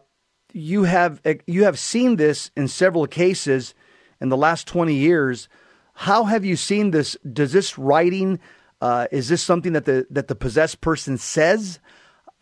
you 0.53 0.85
have 0.85 1.21
you 1.47 1.65
have 1.65 1.79
seen 1.79 2.17
this 2.17 2.51
in 2.57 2.67
several 2.67 3.07
cases 3.07 3.75
in 4.21 4.29
the 4.29 4.37
last 4.37 4.67
twenty 4.67 4.95
years. 4.95 5.49
How 5.95 6.25
have 6.25 6.45
you 6.45 6.57
seen 6.57 6.91
this? 6.93 7.17
Does 7.31 7.53
this 7.53 7.79
writing 7.79 8.41
uh, 8.81 9.07
is 9.13 9.29
this 9.29 9.43
something 9.43 9.75
that 9.75 9.85
the 9.85 10.07
that 10.11 10.29
the 10.29 10.35
possessed 10.35 10.81
person 10.81 11.19
says? 11.19 11.79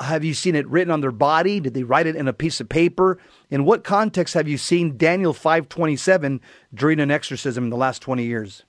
Have 0.01 0.23
you 0.25 0.33
seen 0.33 0.55
it 0.55 0.69
written 0.69 0.93
on 0.93 1.01
their 1.01 1.11
body? 1.11 1.59
Did 1.59 1.75
they 1.75 1.83
write 1.83 2.07
it 2.07 2.15
in 2.15 2.29
a 2.29 2.33
piece 2.33 2.61
of 2.61 2.69
paper? 2.69 3.19
In 3.51 3.65
what 3.65 3.83
context 3.83 4.35
have 4.35 4.47
you 4.47 4.57
seen 4.57 4.97
Daniel 4.97 5.35
527 5.35 6.41
during 6.73 7.01
an 7.01 7.11
exorcism 7.11 7.65
in 7.65 7.71
the 7.71 7.77
last 7.77 8.01
20 8.01 8.23
years? 8.23 8.63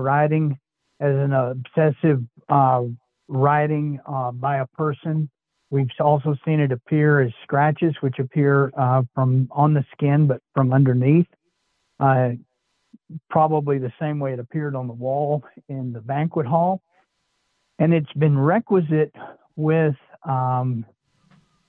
Writing 0.00 0.58
as 1.00 1.14
an 1.14 1.32
obsessive 1.32 2.22
uh, 2.48 2.82
writing 3.28 4.00
uh, 4.06 4.32
by 4.32 4.58
a 4.58 4.66
person. 4.66 5.30
We've 5.70 5.88
also 6.00 6.34
seen 6.44 6.60
it 6.60 6.72
appear 6.72 7.20
as 7.20 7.30
scratches, 7.44 7.94
which 8.00 8.18
appear 8.18 8.72
uh, 8.76 9.02
from 9.14 9.48
on 9.52 9.72
the 9.72 9.84
skin, 9.92 10.26
but 10.26 10.40
from 10.52 10.72
underneath. 10.72 11.28
Uh, 12.00 12.30
probably 13.28 13.78
the 13.78 13.92
same 14.00 14.18
way 14.18 14.32
it 14.32 14.38
appeared 14.38 14.74
on 14.74 14.86
the 14.86 14.92
wall 14.92 15.44
in 15.68 15.92
the 15.92 16.00
banquet 16.00 16.46
hall. 16.46 16.82
And 17.78 17.94
it's 17.94 18.12
been 18.14 18.38
requisite 18.38 19.14
with, 19.56 19.96
um, 20.24 20.84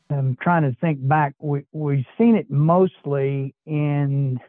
I'm 0.10 0.38
trying 0.42 0.64
to 0.64 0.76
think 0.82 1.08
back, 1.08 1.34
we, 1.40 1.64
we've 1.72 2.06
seen 2.18 2.36
it 2.36 2.50
mostly 2.50 3.56
in 3.66 4.40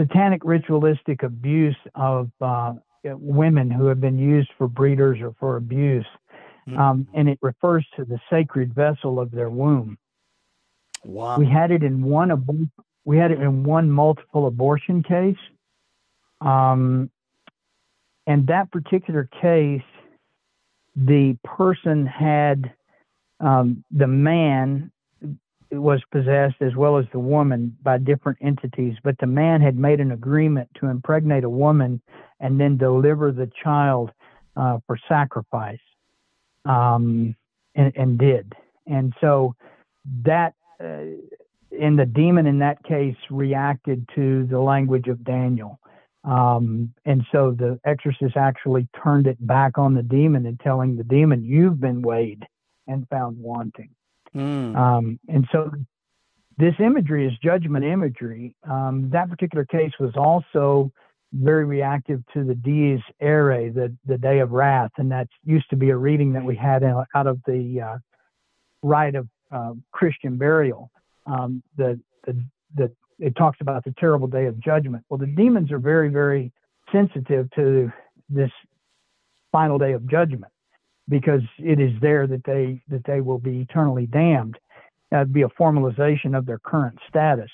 satanic 0.00 0.42
ritualistic 0.44 1.22
abuse 1.22 1.76
of 1.94 2.30
uh, 2.40 2.74
women 3.04 3.70
who 3.70 3.86
have 3.86 4.00
been 4.00 4.18
used 4.18 4.50
for 4.58 4.68
breeders 4.68 5.20
or 5.20 5.34
for 5.38 5.56
abuse. 5.56 6.06
Mm-hmm. 6.68 6.78
Um, 6.78 7.08
and 7.14 7.28
it 7.28 7.38
refers 7.42 7.86
to 7.96 8.04
the 8.04 8.18
sacred 8.28 8.74
vessel 8.74 9.20
of 9.20 9.30
their 9.30 9.50
womb. 9.50 9.98
Wow. 11.04 11.38
We 11.38 11.46
had 11.46 11.70
it 11.70 11.82
in 11.82 12.02
one 12.02 12.70
we 13.04 13.16
had 13.16 13.30
it 13.30 13.40
in 13.40 13.62
one 13.62 13.88
multiple 13.88 14.48
abortion 14.48 15.04
case. 15.04 15.36
Um, 16.40 17.08
and 18.26 18.48
that 18.48 18.72
particular 18.72 19.28
case, 19.40 19.82
the 20.96 21.38
person 21.44 22.04
had 22.04 22.72
um, 23.38 23.84
the 23.92 24.08
man 24.08 24.90
was 25.70 26.00
possessed 26.10 26.56
as 26.60 26.74
well 26.76 26.98
as 26.98 27.06
the 27.12 27.18
woman 27.18 27.76
by 27.82 27.98
different 27.98 28.38
entities, 28.40 28.96
but 29.02 29.18
the 29.18 29.26
man 29.26 29.60
had 29.60 29.76
made 29.76 30.00
an 30.00 30.12
agreement 30.12 30.68
to 30.80 30.86
impregnate 30.86 31.44
a 31.44 31.50
woman 31.50 32.00
and 32.40 32.60
then 32.60 32.76
deliver 32.76 33.32
the 33.32 33.50
child 33.62 34.10
uh, 34.56 34.78
for 34.86 34.98
sacrifice, 35.08 35.78
um, 36.64 37.34
and, 37.74 37.92
and, 37.96 38.18
did. 38.18 38.54
And 38.86 39.12
so 39.20 39.54
that, 40.24 40.54
uh, 40.80 41.16
and 41.78 41.98
the 41.98 42.06
demon 42.06 42.46
in 42.46 42.58
that 42.60 42.82
case 42.84 43.16
reacted 43.30 44.08
to 44.14 44.46
the 44.46 44.58
language 44.58 45.08
of 45.08 45.24
Daniel. 45.24 45.78
Um, 46.24 46.92
and 47.04 47.22
so 47.30 47.52
the 47.52 47.78
exorcist 47.84 48.36
actually 48.36 48.88
turned 49.02 49.26
it 49.26 49.44
back 49.46 49.78
on 49.78 49.94
the 49.94 50.02
demon 50.02 50.46
and 50.46 50.58
telling 50.58 50.96
the 50.96 51.04
demon, 51.04 51.44
You've 51.44 51.80
been 51.80 52.02
weighed 52.02 52.44
and 52.86 53.06
found 53.08 53.38
wanting. 53.38 53.90
Mm. 54.36 54.76
Um, 54.76 55.20
and 55.28 55.46
so 55.50 55.70
this 56.58 56.74
imagery 56.78 57.26
is 57.26 57.32
judgment 57.42 57.84
imagery. 57.84 58.54
Um, 58.68 59.08
that 59.12 59.30
particular 59.30 59.64
case 59.64 59.92
was 59.98 60.12
also 60.16 60.92
very 61.32 61.64
reactive 61.64 62.22
to 62.34 62.44
the 62.44 62.54
dies 62.54 63.02
irae, 63.20 63.70
the, 63.70 63.94
the 64.06 64.18
day 64.18 64.38
of 64.40 64.52
wrath. 64.52 64.92
And 64.98 65.10
that 65.10 65.28
used 65.44 65.68
to 65.70 65.76
be 65.76 65.90
a 65.90 65.96
reading 65.96 66.32
that 66.34 66.44
we 66.44 66.54
had 66.54 66.82
out 66.84 67.26
of 67.26 67.40
the 67.46 67.80
uh, 67.80 67.98
rite 68.82 69.14
of 69.14 69.28
uh, 69.50 69.72
Christian 69.90 70.36
burial. 70.36 70.90
Um, 71.26 71.62
the, 71.76 71.98
the, 72.26 72.42
the, 72.74 72.92
it 73.18 73.34
talks 73.36 73.58
about 73.60 73.84
the 73.84 73.94
terrible 73.98 74.28
day 74.28 74.46
of 74.46 74.60
judgment. 74.60 75.04
Well, 75.08 75.18
the 75.18 75.26
demons 75.26 75.72
are 75.72 75.78
very, 75.78 76.08
very 76.08 76.52
sensitive 76.92 77.50
to 77.56 77.90
this 78.28 78.50
final 79.50 79.78
day 79.78 79.92
of 79.92 80.08
judgment 80.08 80.52
because 81.08 81.42
it 81.58 81.80
is 81.80 81.92
there 82.00 82.26
that 82.26 82.44
they 82.44 82.82
that 82.88 83.04
they 83.04 83.20
will 83.20 83.38
be 83.38 83.60
eternally 83.60 84.06
damned. 84.06 84.58
That'd 85.10 85.32
be 85.32 85.42
a 85.42 85.48
formalization 85.48 86.36
of 86.36 86.46
their 86.46 86.58
current 86.58 86.98
status. 87.08 87.50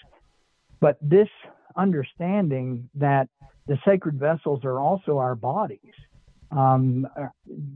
But 0.80 0.96
this 1.00 1.28
understanding 1.76 2.88
that 2.94 3.28
the 3.66 3.78
sacred 3.84 4.18
vessels 4.18 4.64
are 4.64 4.80
also 4.80 5.18
our 5.18 5.34
bodies. 5.34 5.92
Um, 6.50 7.06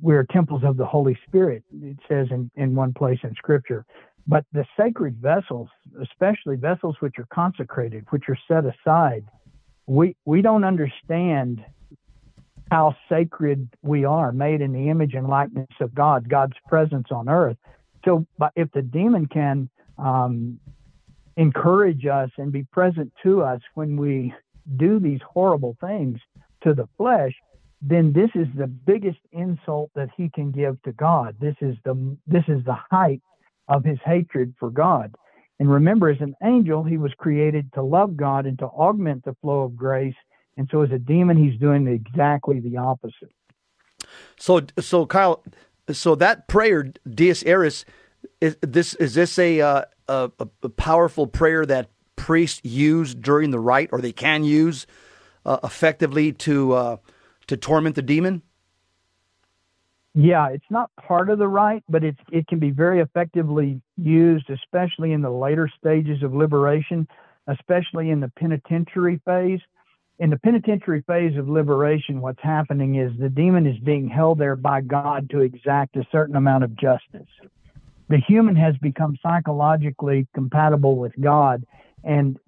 we're 0.02 0.24
temples 0.24 0.62
of 0.64 0.76
the 0.76 0.84
Holy 0.84 1.18
Spirit, 1.26 1.62
it 1.82 1.96
says 2.08 2.26
in, 2.30 2.50
in 2.56 2.74
one 2.74 2.92
place 2.92 3.18
in 3.22 3.34
Scripture. 3.34 3.86
But 4.26 4.44
the 4.52 4.66
sacred 4.78 5.16
vessels, 5.16 5.68
especially 6.02 6.56
vessels 6.56 6.96
which 7.00 7.14
are 7.18 7.28
consecrated, 7.32 8.04
which 8.10 8.24
are 8.28 8.36
set 8.48 8.64
aside, 8.64 9.24
we, 9.86 10.16
we 10.24 10.42
don't 10.42 10.64
understand 10.64 11.64
how 12.70 12.96
sacred 13.08 13.68
we 13.82 14.04
are, 14.04 14.32
made 14.32 14.60
in 14.60 14.72
the 14.72 14.88
image 14.88 15.14
and 15.14 15.28
likeness 15.28 15.68
of 15.80 15.94
God, 15.94 16.28
God's 16.28 16.56
presence 16.68 17.08
on 17.10 17.28
earth. 17.28 17.56
So, 18.04 18.26
but 18.38 18.52
if 18.56 18.70
the 18.72 18.82
demon 18.82 19.26
can 19.26 19.68
um, 19.98 20.58
encourage 21.36 22.06
us 22.06 22.30
and 22.38 22.50
be 22.52 22.64
present 22.64 23.12
to 23.22 23.42
us 23.42 23.60
when 23.74 23.96
we 23.96 24.34
do 24.76 24.98
these 24.98 25.20
horrible 25.32 25.76
things 25.80 26.18
to 26.62 26.74
the 26.74 26.88
flesh, 26.96 27.32
then 27.82 28.12
this 28.12 28.30
is 28.34 28.48
the 28.56 28.66
biggest 28.66 29.18
insult 29.32 29.90
that 29.94 30.08
he 30.16 30.28
can 30.28 30.50
give 30.50 30.80
to 30.82 30.92
God. 30.92 31.36
This 31.40 31.56
is 31.60 31.76
the 31.84 32.16
this 32.26 32.44
is 32.48 32.64
the 32.64 32.76
height 32.90 33.22
of 33.68 33.84
his 33.84 33.98
hatred 34.04 34.54
for 34.58 34.70
God. 34.70 35.14
And 35.58 35.70
remember, 35.70 36.08
as 36.08 36.20
an 36.20 36.34
angel, 36.42 36.82
he 36.84 36.98
was 36.98 37.12
created 37.16 37.72
to 37.74 37.82
love 37.82 38.16
God 38.16 38.46
and 38.46 38.58
to 38.58 38.66
augment 38.66 39.24
the 39.24 39.36
flow 39.40 39.62
of 39.62 39.76
grace 39.76 40.14
and 40.56 40.68
so 40.70 40.82
as 40.82 40.90
a 40.90 40.98
demon, 40.98 41.36
he's 41.36 41.58
doing 41.58 41.86
exactly 41.86 42.60
the 42.60 42.76
opposite. 42.78 43.32
So, 44.38 44.62
so 44.78 45.06
Kyle, 45.06 45.42
so 45.90 46.14
that 46.16 46.48
prayer, 46.48 46.92
Dies 47.08 47.44
Irae, 47.44 47.66
is 48.40 48.56
this 48.60 48.94
is 48.94 49.14
this 49.14 49.38
a, 49.38 49.60
uh, 49.60 49.82
a, 50.08 50.30
a 50.38 50.68
powerful 50.68 51.26
prayer 51.26 51.66
that 51.66 51.90
priests 52.16 52.60
use 52.64 53.14
during 53.14 53.50
the 53.50 53.60
rite, 53.60 53.90
or 53.92 54.00
they 54.00 54.12
can 54.12 54.44
use 54.44 54.86
uh, 55.44 55.58
effectively 55.62 56.32
to 56.32 56.72
uh, 56.72 56.96
to 57.46 57.56
torment 57.56 57.94
the 57.94 58.02
demon? 58.02 58.42
Yeah, 60.14 60.48
it's 60.48 60.70
not 60.70 60.90
part 60.96 61.28
of 61.28 61.38
the 61.38 61.48
rite, 61.48 61.84
but 61.88 62.02
it's 62.02 62.18
it 62.32 62.46
can 62.46 62.58
be 62.58 62.70
very 62.70 63.00
effectively 63.00 63.80
used, 63.96 64.48
especially 64.48 65.12
in 65.12 65.20
the 65.20 65.30
later 65.30 65.70
stages 65.78 66.22
of 66.22 66.34
liberation, 66.34 67.06
especially 67.46 68.10
in 68.10 68.20
the 68.20 68.32
penitentiary 68.36 69.20
phase 69.26 69.60
in 70.18 70.30
the 70.30 70.38
penitentiary 70.38 71.02
phase 71.06 71.36
of 71.36 71.48
liberation, 71.48 72.20
what's 72.20 72.42
happening 72.42 72.96
is 72.96 73.12
the 73.18 73.28
demon 73.28 73.66
is 73.66 73.78
being 73.78 74.08
held 74.08 74.38
there 74.38 74.56
by 74.56 74.80
God 74.80 75.28
to 75.30 75.40
exact 75.40 75.96
a 75.96 76.06
certain 76.10 76.36
amount 76.36 76.64
of 76.64 76.74
justice. 76.76 77.28
The 78.08 78.18
human 78.18 78.56
has 78.56 78.76
become 78.78 79.18
psychologically 79.22 80.26
compatible 80.34 80.96
with 80.96 81.12
God, 81.20 81.66
and 82.04 82.38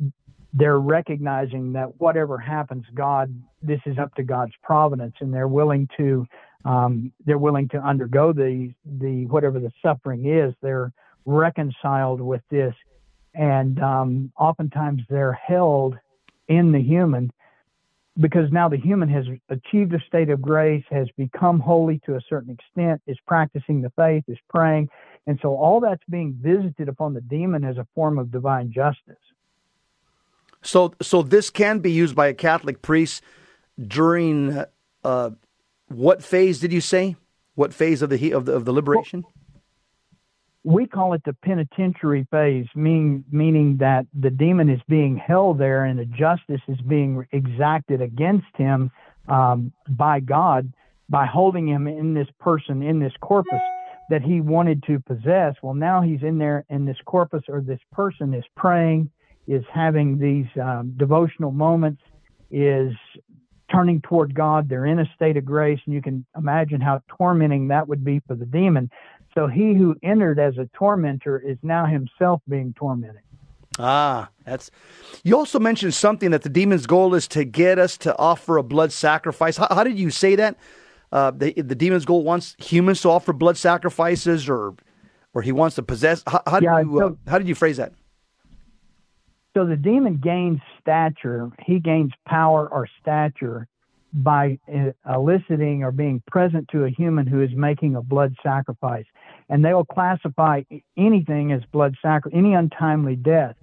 they're 0.54 0.78
recognizing 0.78 1.72
that 1.74 2.00
whatever 2.00 2.38
happens, 2.38 2.84
God, 2.94 3.34
this 3.60 3.80
is 3.84 3.98
up 3.98 4.14
to 4.14 4.22
God's 4.22 4.54
providence, 4.62 5.14
and 5.20 5.34
they're 5.34 5.48
willing 5.48 5.88
to 5.96 6.26
um, 6.64 7.12
they're 7.24 7.38
willing 7.38 7.68
to 7.68 7.78
undergo 7.78 8.32
the 8.32 8.72
the 8.84 9.26
whatever 9.26 9.60
the 9.60 9.72
suffering 9.82 10.26
is. 10.26 10.54
They're 10.62 10.92
reconciled 11.26 12.20
with 12.20 12.42
this, 12.50 12.74
and 13.34 13.78
um, 13.82 14.32
oftentimes 14.38 15.02
they're 15.10 15.32
held 15.32 15.98
in 16.48 16.72
the 16.72 16.80
human 16.80 17.30
because 18.20 18.50
now 18.50 18.68
the 18.68 18.76
human 18.76 19.08
has 19.08 19.24
achieved 19.48 19.94
a 19.94 20.00
state 20.06 20.28
of 20.30 20.42
grace, 20.42 20.84
has 20.90 21.08
become 21.16 21.60
holy 21.60 22.00
to 22.06 22.16
a 22.16 22.20
certain 22.28 22.50
extent, 22.50 23.00
is 23.06 23.16
practicing 23.26 23.80
the 23.80 23.90
faith, 23.90 24.24
is 24.26 24.38
praying. 24.48 24.88
And 25.26 25.38
so 25.40 25.54
all 25.56 25.80
that's 25.80 26.02
being 26.08 26.36
visited 26.40 26.88
upon 26.88 27.14
the 27.14 27.20
demon 27.20 27.64
as 27.64 27.76
a 27.76 27.86
form 27.94 28.18
of 28.18 28.32
divine 28.32 28.72
justice. 28.72 29.16
So, 30.62 30.94
so 31.00 31.22
this 31.22 31.50
can 31.50 31.78
be 31.78 31.92
used 31.92 32.16
by 32.16 32.26
a 32.26 32.34
Catholic 32.34 32.82
priest 32.82 33.22
during 33.80 34.64
uh, 35.04 35.30
what 35.86 36.24
phase 36.24 36.58
did 36.58 36.72
you 36.72 36.80
say? 36.80 37.16
What 37.54 37.72
phase 37.72 38.02
of 38.02 38.10
the 38.10 38.32
of 38.32 38.44
the, 38.44 38.52
of 38.52 38.64
the 38.64 38.72
liberation? 38.72 39.22
Well, 39.22 39.32
we 40.64 40.86
call 40.86 41.12
it 41.14 41.22
the 41.24 41.34
penitentiary 41.34 42.26
phase, 42.30 42.66
meaning 42.74 43.24
meaning 43.30 43.76
that 43.78 44.06
the 44.18 44.30
demon 44.30 44.68
is 44.68 44.80
being 44.88 45.16
held 45.16 45.58
there 45.58 45.84
and 45.84 45.98
the 45.98 46.04
justice 46.04 46.60
is 46.68 46.80
being 46.82 47.24
exacted 47.32 48.02
against 48.02 48.46
him 48.56 48.90
um, 49.28 49.72
by 49.88 50.20
God 50.20 50.72
by 51.08 51.26
holding 51.26 51.66
him 51.66 51.86
in 51.86 52.14
this 52.14 52.28
person 52.38 52.82
in 52.82 52.98
this 52.98 53.12
corpus 53.20 53.60
that 54.10 54.22
he 54.22 54.40
wanted 54.40 54.82
to 54.84 55.00
possess. 55.00 55.54
Well, 55.62 55.74
now 55.74 56.02
he's 56.02 56.22
in 56.22 56.38
there, 56.38 56.64
and 56.70 56.86
this 56.86 56.96
corpus 57.04 57.42
or 57.48 57.60
this 57.60 57.80
person 57.92 58.34
is 58.34 58.44
praying, 58.56 59.10
is 59.46 59.64
having 59.72 60.18
these 60.18 60.46
um, 60.62 60.94
devotional 60.96 61.50
moments, 61.50 62.02
is 62.50 62.92
turning 63.70 64.00
toward 64.00 64.34
God. 64.34 64.68
They're 64.68 64.86
in 64.86 64.98
a 64.98 65.10
state 65.14 65.36
of 65.36 65.44
grace, 65.44 65.80
and 65.84 65.94
you 65.94 66.00
can 66.00 66.24
imagine 66.36 66.80
how 66.80 67.02
tormenting 67.18 67.68
that 67.68 67.86
would 67.86 68.04
be 68.04 68.20
for 68.26 68.34
the 68.34 68.46
demon. 68.46 68.90
So 69.38 69.46
he 69.46 69.72
who 69.72 69.94
entered 70.02 70.40
as 70.40 70.58
a 70.58 70.68
tormentor 70.74 71.38
is 71.38 71.58
now 71.62 71.86
himself 71.86 72.42
being 72.48 72.74
tormented. 72.76 73.22
Ah, 73.78 74.30
that's. 74.44 74.68
You 75.22 75.36
also 75.36 75.60
mentioned 75.60 75.94
something 75.94 76.32
that 76.32 76.42
the 76.42 76.48
demon's 76.48 76.86
goal 76.86 77.14
is 77.14 77.28
to 77.28 77.44
get 77.44 77.78
us 77.78 77.96
to 77.98 78.18
offer 78.18 78.56
a 78.56 78.64
blood 78.64 78.90
sacrifice. 78.90 79.56
How, 79.56 79.68
how 79.70 79.84
did 79.84 79.96
you 79.96 80.10
say 80.10 80.34
that? 80.34 80.56
Uh, 81.12 81.30
the 81.30 81.52
the 81.52 81.76
demon's 81.76 82.04
goal 82.04 82.24
wants 82.24 82.56
humans 82.58 83.00
to 83.02 83.10
offer 83.10 83.32
blood 83.32 83.56
sacrifices, 83.56 84.48
or 84.48 84.74
or 85.34 85.42
he 85.42 85.52
wants 85.52 85.76
to 85.76 85.84
possess. 85.84 86.24
How, 86.26 86.42
how 86.44 86.58
yeah, 86.58 86.78
did 86.78 86.88
you 86.88 86.98
so, 86.98 87.06
uh, 87.06 87.30
how 87.30 87.38
did 87.38 87.46
you 87.46 87.54
phrase 87.54 87.76
that? 87.76 87.92
So 89.56 89.66
the 89.66 89.76
demon 89.76 90.16
gains 90.16 90.58
stature. 90.80 91.48
He 91.64 91.78
gains 91.78 92.10
power 92.26 92.68
or 92.68 92.88
stature 93.00 93.68
by 94.22 94.58
uh, 94.72 94.90
eliciting 95.14 95.82
or 95.84 95.92
being 95.92 96.22
present 96.26 96.68
to 96.72 96.84
a 96.84 96.90
human 96.90 97.26
who 97.26 97.40
is 97.40 97.50
making 97.54 97.94
a 97.96 98.02
blood 98.02 98.34
sacrifice. 98.42 99.04
And 99.48 99.64
they'll 99.64 99.84
classify 99.84 100.62
anything 100.96 101.52
as 101.52 101.62
blood 101.72 101.94
sacrifice, 102.02 102.36
any 102.36 102.54
untimely 102.54 103.16
death. 103.16 103.54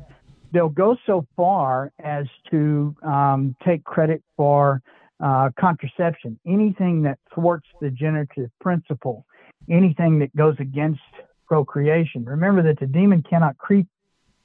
They'll 0.52 0.70
go 0.70 0.96
so 1.06 1.26
far 1.36 1.92
as 2.04 2.26
to 2.52 2.96
um, 3.04 3.56
take 3.66 3.84
credit 3.84 4.24
for 4.38 4.82
uh, 5.20 5.50
contraception, 5.60 6.40
anything 6.46 7.02
that 7.04 7.20
thwarts 7.34 7.68
the 7.82 7.90
generative 7.90 8.50
principle, 8.62 9.26
anything 9.70 10.20
that 10.20 10.36
goes 10.36 10.56
against 10.60 11.02
procreation. 11.48 12.26
Remember 12.26 12.64
that 12.64 12.80
the 12.80 12.88
demon 12.88 13.24
cannot 13.30 13.58
cre- 13.58 13.82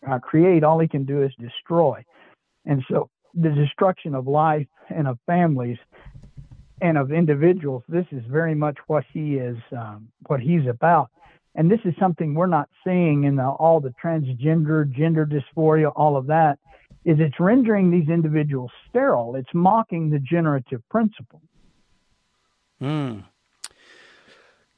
uh, 0.09 0.19
create, 0.19 0.65
all 0.65 0.79
he 0.79 0.89
can 0.89 1.05
do 1.05 1.23
is 1.23 1.33
destroy. 1.39 2.05
And 2.67 2.83
so 2.91 3.09
the 3.35 3.51
destruction 3.51 4.15
of 4.15 4.27
life 4.27 4.67
and 4.89 5.07
of 5.07 5.19
families 5.27 5.79
and 6.81 6.97
of 6.97 7.13
individuals. 7.13 7.83
This 7.89 8.07
is 8.11 8.23
very 8.29 8.55
much 8.55 8.79
what 8.87 9.05
he 9.13 9.35
is, 9.37 9.57
um, 9.77 10.09
what 10.27 10.41
he's 10.41 10.67
about. 10.67 11.11
And 11.55 11.71
this 11.71 11.81
is 11.85 11.95
something 11.99 12.35
we're 12.35 12.47
not 12.47 12.69
seeing 12.85 13.25
in 13.25 13.37
the, 13.37 13.45
all 13.45 13.81
the 13.81 13.93
transgender, 14.03 14.91
gender 14.91 15.27
dysphoria, 15.27 15.93
all 15.95 16.17
of 16.17 16.27
that. 16.29 16.59
Is 17.05 17.17
it's 17.19 17.41
rendering 17.41 17.91
these 17.91 18.11
individuals 18.11 18.71
sterile. 18.89 19.35
It's 19.35 19.49
mocking 19.55 20.11
the 20.11 20.19
generative 20.19 20.87
principle. 20.91 21.41
Hmm. 22.79 23.21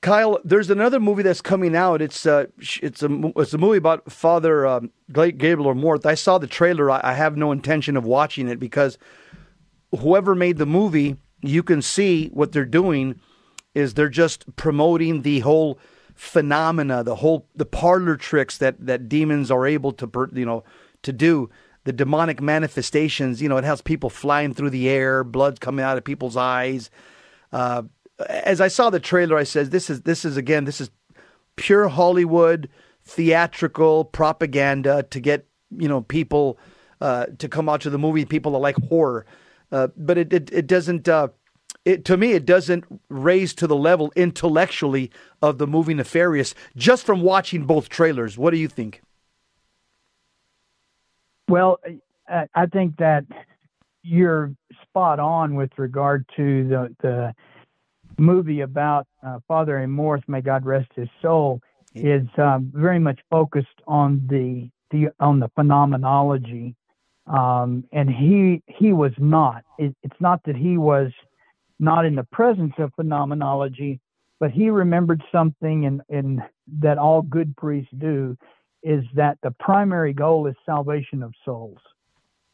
Kyle, 0.02 0.40
there's 0.44 0.68
another 0.68 0.98
movie 0.98 1.22
that's 1.22 1.40
coming 1.40 1.76
out. 1.76 2.02
It's 2.02 2.26
uh, 2.26 2.46
it's 2.82 3.04
a 3.04 3.32
it's 3.36 3.54
a 3.54 3.58
movie 3.58 3.78
about 3.78 4.10
Father 4.10 4.66
um, 4.66 4.90
Gabriel 5.12 5.72
Amorth. 5.72 6.04
I 6.04 6.14
saw 6.14 6.38
the 6.38 6.48
trailer. 6.48 6.90
I, 6.90 7.00
I 7.04 7.12
have 7.14 7.36
no 7.36 7.52
intention 7.52 7.96
of 7.96 8.04
watching 8.04 8.48
it 8.48 8.58
because 8.58 8.98
whoever 9.96 10.34
made 10.34 10.58
the 10.58 10.66
movie, 10.66 11.16
you 11.40 11.62
can 11.62 11.80
see 11.80 12.28
what 12.28 12.50
they're 12.50 12.64
doing 12.64 13.20
is 13.74 13.94
they're 13.94 14.08
just 14.08 14.44
promoting 14.56 15.22
the 15.22 15.38
whole 15.40 15.78
phenomena, 16.16 17.04
the 17.04 17.16
whole 17.16 17.46
the 17.54 17.64
parlor 17.64 18.16
tricks 18.16 18.58
that 18.58 18.84
that 18.84 19.08
demons 19.08 19.52
are 19.52 19.66
able 19.68 19.92
to 19.92 20.28
you 20.32 20.44
know 20.44 20.64
to 21.02 21.12
do. 21.12 21.48
The 21.84 21.92
demonic 21.92 22.40
manifestations, 22.40 23.42
you 23.42 23.48
know, 23.48 23.56
it 23.56 23.64
has 23.64 23.82
people 23.82 24.08
flying 24.08 24.54
through 24.54 24.70
the 24.70 24.88
air, 24.88 25.24
blood 25.24 25.60
coming 25.60 25.84
out 25.84 25.98
of 25.98 26.04
people's 26.04 26.36
eyes. 26.36 26.90
Uh, 27.52 27.82
as 28.28 28.60
I 28.60 28.68
saw 28.68 28.90
the 28.90 29.00
trailer, 29.00 29.36
I 29.36 29.44
said, 29.44 29.70
"This 29.70 29.90
is 29.90 30.02
this 30.02 30.24
is 30.24 30.36
again, 30.36 30.64
this 30.64 30.80
is 30.80 30.90
pure 31.56 31.88
Hollywood 31.88 32.68
theatrical 33.04 34.04
propaganda 34.04 35.02
to 35.04 35.20
get 35.20 35.46
you 35.70 35.88
know 35.88 36.02
people 36.02 36.58
uh, 37.00 37.26
to 37.38 37.48
come 37.48 37.68
out 37.68 37.80
to 37.82 37.90
the 37.90 37.98
movie. 37.98 38.24
People 38.24 38.52
that 38.52 38.58
like 38.58 38.76
horror, 38.88 39.26
uh, 39.70 39.88
but 39.96 40.18
it 40.18 40.32
it, 40.32 40.52
it 40.52 40.66
doesn't. 40.66 41.08
Uh, 41.08 41.28
it, 41.84 42.04
to 42.04 42.16
me, 42.16 42.32
it 42.32 42.46
doesn't 42.46 42.84
raise 43.08 43.54
to 43.54 43.66
the 43.66 43.74
level 43.74 44.12
intellectually 44.14 45.10
of 45.40 45.58
the 45.58 45.66
movie 45.66 45.94
Nefarious. 45.94 46.54
Just 46.76 47.04
from 47.04 47.22
watching 47.22 47.64
both 47.64 47.88
trailers, 47.88 48.38
what 48.38 48.52
do 48.52 48.56
you 48.58 48.68
think? 48.68 49.02
Well, 51.48 51.80
I 52.28 52.66
think 52.66 52.98
that 52.98 53.24
you're 54.02 54.54
spot 54.82 55.18
on 55.18 55.54
with 55.54 55.70
regard 55.76 56.24
to 56.36 56.68
the 56.68 56.96
the 57.00 57.34
movie 58.18 58.60
about 58.60 59.06
uh, 59.26 59.38
Father 59.48 59.74
Amorth, 59.78 60.22
may 60.28 60.40
God 60.40 60.64
rest 60.64 60.90
his 60.94 61.08
soul, 61.20 61.60
is 61.94 62.26
um, 62.38 62.70
very 62.74 62.98
much 62.98 63.20
focused 63.30 63.68
on 63.86 64.26
the, 64.28 64.70
the 64.90 65.10
on 65.20 65.40
the 65.40 65.48
phenomenology, 65.54 66.74
um, 67.26 67.84
and 67.92 68.08
he 68.08 68.62
he 68.66 68.92
was 68.92 69.12
not. 69.18 69.62
It, 69.78 69.94
it's 70.02 70.20
not 70.20 70.40
that 70.44 70.56
he 70.56 70.78
was 70.78 71.10
not 71.78 72.04
in 72.04 72.14
the 72.14 72.24
presence 72.24 72.72
of 72.78 72.92
phenomenology, 72.94 74.00
but 74.40 74.50
he 74.50 74.70
remembered 74.70 75.22
something, 75.30 75.86
and 75.86 76.00
in 76.08 76.42
that 76.80 76.98
all 76.98 77.22
good 77.22 77.56
priests 77.56 77.92
do, 77.98 78.36
is 78.82 79.04
that 79.14 79.38
the 79.42 79.50
primary 79.60 80.12
goal 80.12 80.46
is 80.46 80.54
salvation 80.64 81.22
of 81.22 81.32
souls, 81.44 81.78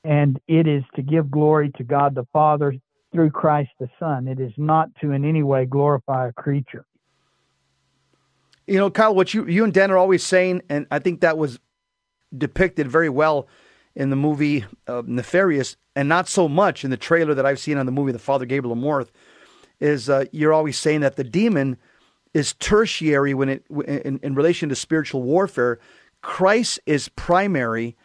and 0.04 0.40
it 0.48 0.66
is 0.66 0.82
to 0.96 1.02
give 1.02 1.30
glory 1.30 1.70
to 1.76 1.84
God 1.84 2.14
the 2.14 2.26
Father 2.32 2.74
through 3.12 3.30
Christ 3.30 3.70
the 3.78 3.88
Son. 3.98 4.28
It 4.28 4.40
is 4.40 4.52
not 4.56 4.90
to 5.00 5.12
in 5.12 5.24
any 5.24 5.42
way 5.42 5.64
glorify 5.64 6.28
a 6.28 6.32
creature. 6.32 6.84
You 8.66 8.76
know, 8.76 8.90
Kyle, 8.90 9.14
what 9.14 9.32
you 9.32 9.46
you 9.46 9.64
and 9.64 9.72
Dan 9.72 9.90
are 9.90 9.96
always 9.96 10.22
saying, 10.22 10.62
and 10.68 10.86
I 10.90 10.98
think 10.98 11.20
that 11.20 11.38
was 11.38 11.58
depicted 12.36 12.86
very 12.88 13.08
well 13.08 13.48
in 13.94 14.10
the 14.10 14.16
movie 14.16 14.64
uh, 14.86 15.02
Nefarious, 15.06 15.76
and 15.96 16.08
not 16.08 16.28
so 16.28 16.48
much 16.48 16.84
in 16.84 16.90
the 16.90 16.96
trailer 16.96 17.34
that 17.34 17.46
I've 17.46 17.58
seen 17.58 17.78
on 17.78 17.86
the 17.86 17.92
movie 17.92 18.12
The 18.12 18.18
Father 18.18 18.44
Gabriel 18.44 18.76
Amorth, 18.76 19.08
is 19.80 20.10
uh, 20.10 20.26
you're 20.32 20.52
always 20.52 20.78
saying 20.78 21.00
that 21.00 21.16
the 21.16 21.24
demon 21.24 21.78
is 22.34 22.52
tertiary 22.54 23.32
when 23.32 23.48
it 23.48 23.64
in, 23.70 24.20
in 24.22 24.34
relation 24.34 24.68
to 24.68 24.76
spiritual 24.76 25.22
warfare. 25.22 25.78
Christ 26.20 26.78
is 26.84 27.08
primary. 27.08 27.96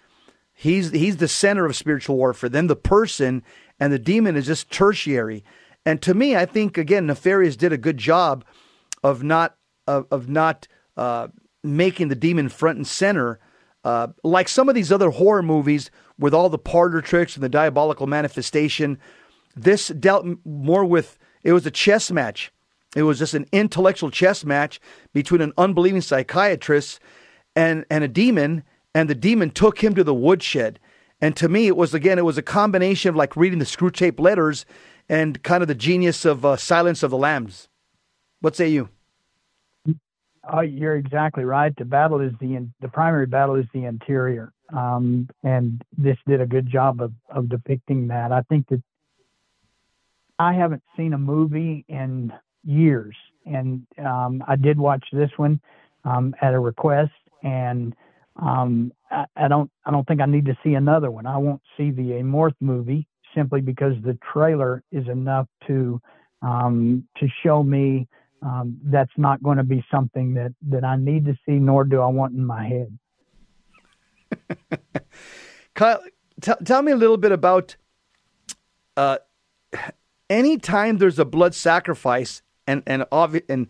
He's 0.54 0.92
he's 0.92 1.18
the 1.18 1.28
center 1.28 1.66
of 1.66 1.76
spiritual 1.76 2.16
warfare. 2.16 2.50
Then 2.50 2.68
the 2.68 2.76
person 2.76 3.44
and 3.84 3.92
the 3.92 4.00
demon 4.00 4.38
is 4.38 4.46
just 4.46 4.72
tertiary. 4.72 5.44
And 5.86 6.02
to 6.04 6.14
me, 6.14 6.38
I 6.38 6.46
think 6.46 6.78
again, 6.78 7.06
Nefarious 7.06 7.58
did 7.58 7.74
a 7.74 7.78
good 7.78 7.98
job 7.98 8.46
of 9.04 9.24
not 9.24 9.58
of, 9.88 10.08
of 10.10 10.30
not 10.30 10.70
uh, 10.96 11.28
making 11.66 12.08
the 12.08 12.16
demon 12.16 12.48
front 12.48 12.78
and 12.78 12.88
center, 12.88 13.42
uh, 13.84 14.08
like 14.24 14.48
some 14.48 14.70
of 14.70 14.76
these 14.76 14.90
other 14.90 15.10
horror 15.10 15.44
movies 15.44 15.92
with 16.18 16.34
all 16.34 16.48
the 16.48 16.58
parlor 16.58 17.02
tricks 17.02 17.36
and 17.36 17.44
the 17.44 17.50
diabolical 17.50 18.08
manifestation. 18.08 18.98
This 19.54 19.90
dealt 19.90 20.26
more 20.46 20.86
with 20.86 21.20
it 21.44 21.52
was 21.52 21.66
a 21.66 21.72
chess 21.72 22.10
match. 22.10 22.54
It 22.96 23.04
was 23.04 23.20
just 23.20 23.34
an 23.34 23.48
intellectual 23.52 24.12
chess 24.12 24.46
match 24.46 24.80
between 25.12 25.42
an 25.42 25.52
unbelieving 25.58 26.00
psychiatrist 26.00 27.02
and 27.54 27.84
and 27.90 28.02
a 28.02 28.08
demon, 28.08 28.64
and 28.96 29.10
the 29.10 29.14
demon 29.14 29.50
took 29.50 29.84
him 29.84 29.94
to 29.96 30.06
the 30.06 30.14
woodshed. 30.14 30.80
And 31.22 31.36
to 31.38 31.48
me, 31.48 31.68
it 31.68 31.78
was 31.78 31.94
again, 31.94 32.20
it 32.20 32.26
was 32.26 32.38
a 32.38 32.44
combination 32.44 33.10
of 33.10 33.16
like 33.16 33.36
reading 33.36 33.60
the 33.60 33.66
Screwtape 33.66 34.20
Letters 34.20 34.66
and 35.08 35.42
kind 35.44 35.62
of 35.62 35.68
the 35.68 35.76
genius 35.76 36.26
of 36.26 36.46
uh, 36.46 36.58
Silence 36.58 37.04
of 37.04 37.12
the 37.12 37.18
Lambs. 37.18 37.70
What 38.42 38.56
say 38.56 38.70
you? 38.70 38.90
Oh, 40.52 40.60
you're 40.60 40.98
exactly 40.98 41.46
right. 41.46 41.74
The 41.78 41.86
battle 41.86 42.20
is 42.20 42.34
the 42.42 42.68
the 42.82 42.90
primary 42.90 43.26
battle 43.26 43.56
is 43.56 43.66
the 43.74 43.86
interior, 43.86 44.52
um, 44.74 45.30
and 45.42 45.82
this 45.98 46.18
did 46.28 46.42
a 46.42 46.46
good 46.46 46.70
job 46.70 47.02
of 47.02 47.14
of 47.30 47.48
depicting 47.48 48.08
that. 48.08 48.34
I 48.34 48.42
think 48.42 48.68
that 48.68 48.84
I 50.38 50.54
haven't 50.54 50.84
seen 50.98 51.14
a 51.14 51.18
movie 51.18 51.86
in 51.88 52.34
years, 52.66 53.16
and 53.46 53.88
um, 53.98 54.44
I 54.46 54.58
did 54.58 54.78
watch 54.78 55.06
this 55.14 55.32
one 55.38 55.62
um, 56.04 56.36
at 56.42 56.54
a 56.54 56.60
request, 56.60 57.14
and 57.42 57.96
um, 58.36 58.92
I, 59.12 59.26
I, 59.36 59.48
don't 59.48 59.70
I 59.86 59.92
don't 59.92 60.08
think 60.08 60.22
I 60.22 60.26
need 60.26 60.46
to 60.46 60.58
see 60.64 60.74
another 60.74 61.12
one. 61.12 61.26
I 61.26 61.38
won't 61.38 61.62
see 61.78 61.92
the 61.92 62.14
Amorth 62.14 62.56
movie 62.60 63.08
simply 63.36 63.62
because 63.62 63.94
the 64.04 64.18
trailer 64.32 64.84
is 64.92 65.08
enough 65.08 65.48
to 65.68 66.02
um, 66.42 67.08
to 67.18 67.28
show 67.44 67.64
me 67.64 68.08
um, 68.42 68.78
that's 68.84 69.12
not 69.18 69.42
going 69.42 69.58
to 69.58 69.64
be 69.64 69.84
something 69.92 70.34
that 70.34 70.54
that 70.70 70.84
I 70.84 70.98
need 70.98 71.26
to 71.26 71.34
see, 71.46 71.54
nor 71.54 71.84
do 71.84 72.02
I 72.02 72.08
want 72.08 72.34
in 72.34 72.46
my 72.46 72.68
head. 72.68 73.00
Kyle, 75.76 76.04
t- 76.42 76.52
tell 76.66 76.82
me 76.82 76.92
a 76.92 76.96
little 76.96 77.18
bit 77.18 77.32
about 77.32 77.76
uh, 78.98 79.18
anytime 80.30 80.98
there's 80.98 81.20
a 81.20 81.26
blood 81.26 81.56
sacrifice, 81.56 82.42
and 82.68 82.84
and 82.86 83.04
obvi- 83.12 83.46
and 83.48 83.68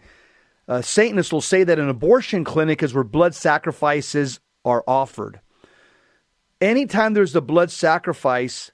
uh, 0.68 0.82
Satanists 0.82 1.32
will 1.32 1.42
say 1.42 1.64
that 1.64 1.78
an 1.78 1.90
abortion 1.90 2.44
clinic 2.44 2.82
is 2.82 2.94
where 2.94 3.04
blood 3.04 3.36
sacrifices 3.36 4.40
are 4.66 4.84
offered. 4.88 5.40
Anytime 6.62 7.14
there's 7.14 7.36
a 7.36 7.42
blood 7.42 7.72
sacrifice, 7.72 8.72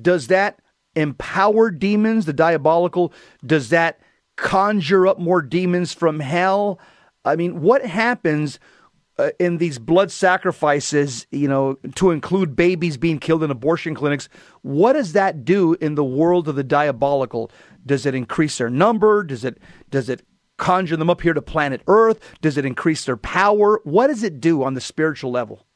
does 0.00 0.28
that 0.28 0.60
empower 0.94 1.70
demons, 1.70 2.26
the 2.26 2.32
diabolical? 2.32 3.12
Does 3.44 3.70
that 3.70 4.00
conjure 4.36 5.06
up 5.06 5.18
more 5.18 5.42
demons 5.42 5.92
from 5.92 6.20
hell? 6.20 6.78
I 7.24 7.36
mean, 7.36 7.60
what 7.60 7.84
happens 7.84 8.58
uh, 9.18 9.30
in 9.38 9.58
these 9.58 9.78
blood 9.78 10.10
sacrifices, 10.10 11.26
you 11.30 11.48
know, 11.48 11.74
to 11.96 12.10
include 12.10 12.56
babies 12.56 12.96
being 12.96 13.18
killed 13.18 13.42
in 13.42 13.50
abortion 13.50 13.94
clinics? 13.94 14.28
What 14.62 14.94
does 14.94 15.12
that 15.12 15.44
do 15.44 15.74
in 15.74 15.94
the 15.94 16.04
world 16.04 16.48
of 16.48 16.56
the 16.56 16.64
diabolical? 16.64 17.50
Does 17.86 18.06
it 18.06 18.14
increase 18.14 18.58
their 18.58 18.70
number? 18.70 19.22
Does 19.22 19.44
it 19.44 19.58
does 19.90 20.08
it 20.08 20.22
conjure 20.64 20.96
them 20.96 21.10
up 21.10 21.20
here 21.20 21.34
to 21.34 21.42
planet 21.42 21.82
Earth? 21.86 22.18
Does 22.40 22.56
it 22.56 22.64
increase 22.64 23.04
their 23.04 23.18
power? 23.18 23.80
What 23.84 24.06
does 24.06 24.22
it 24.22 24.40
do 24.40 24.62
on 24.62 24.72
the 24.72 24.80
spiritual 24.80 25.30
level? 25.30 25.66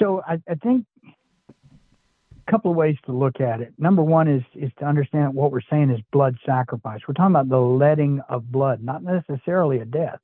So 0.00 0.22
I, 0.26 0.40
I 0.48 0.54
think 0.54 0.86
a 1.02 2.50
couple 2.50 2.70
of 2.70 2.76
ways 2.76 2.96
to 3.06 3.12
look 3.12 3.40
at 3.40 3.60
it. 3.60 3.74
Number 3.76 4.02
one 4.02 4.28
is 4.28 4.42
is 4.54 4.70
to 4.78 4.84
understand 4.84 5.34
what 5.34 5.50
we're 5.50 5.60
saying 5.68 5.90
is 5.90 5.98
blood 6.12 6.36
sacrifice. 6.46 7.00
We're 7.08 7.14
talking 7.14 7.34
about 7.34 7.48
the 7.48 7.58
letting 7.58 8.20
of 8.28 8.52
blood, 8.52 8.84
not 8.84 9.02
necessarily 9.02 9.80
a 9.80 9.84
death. 9.84 10.20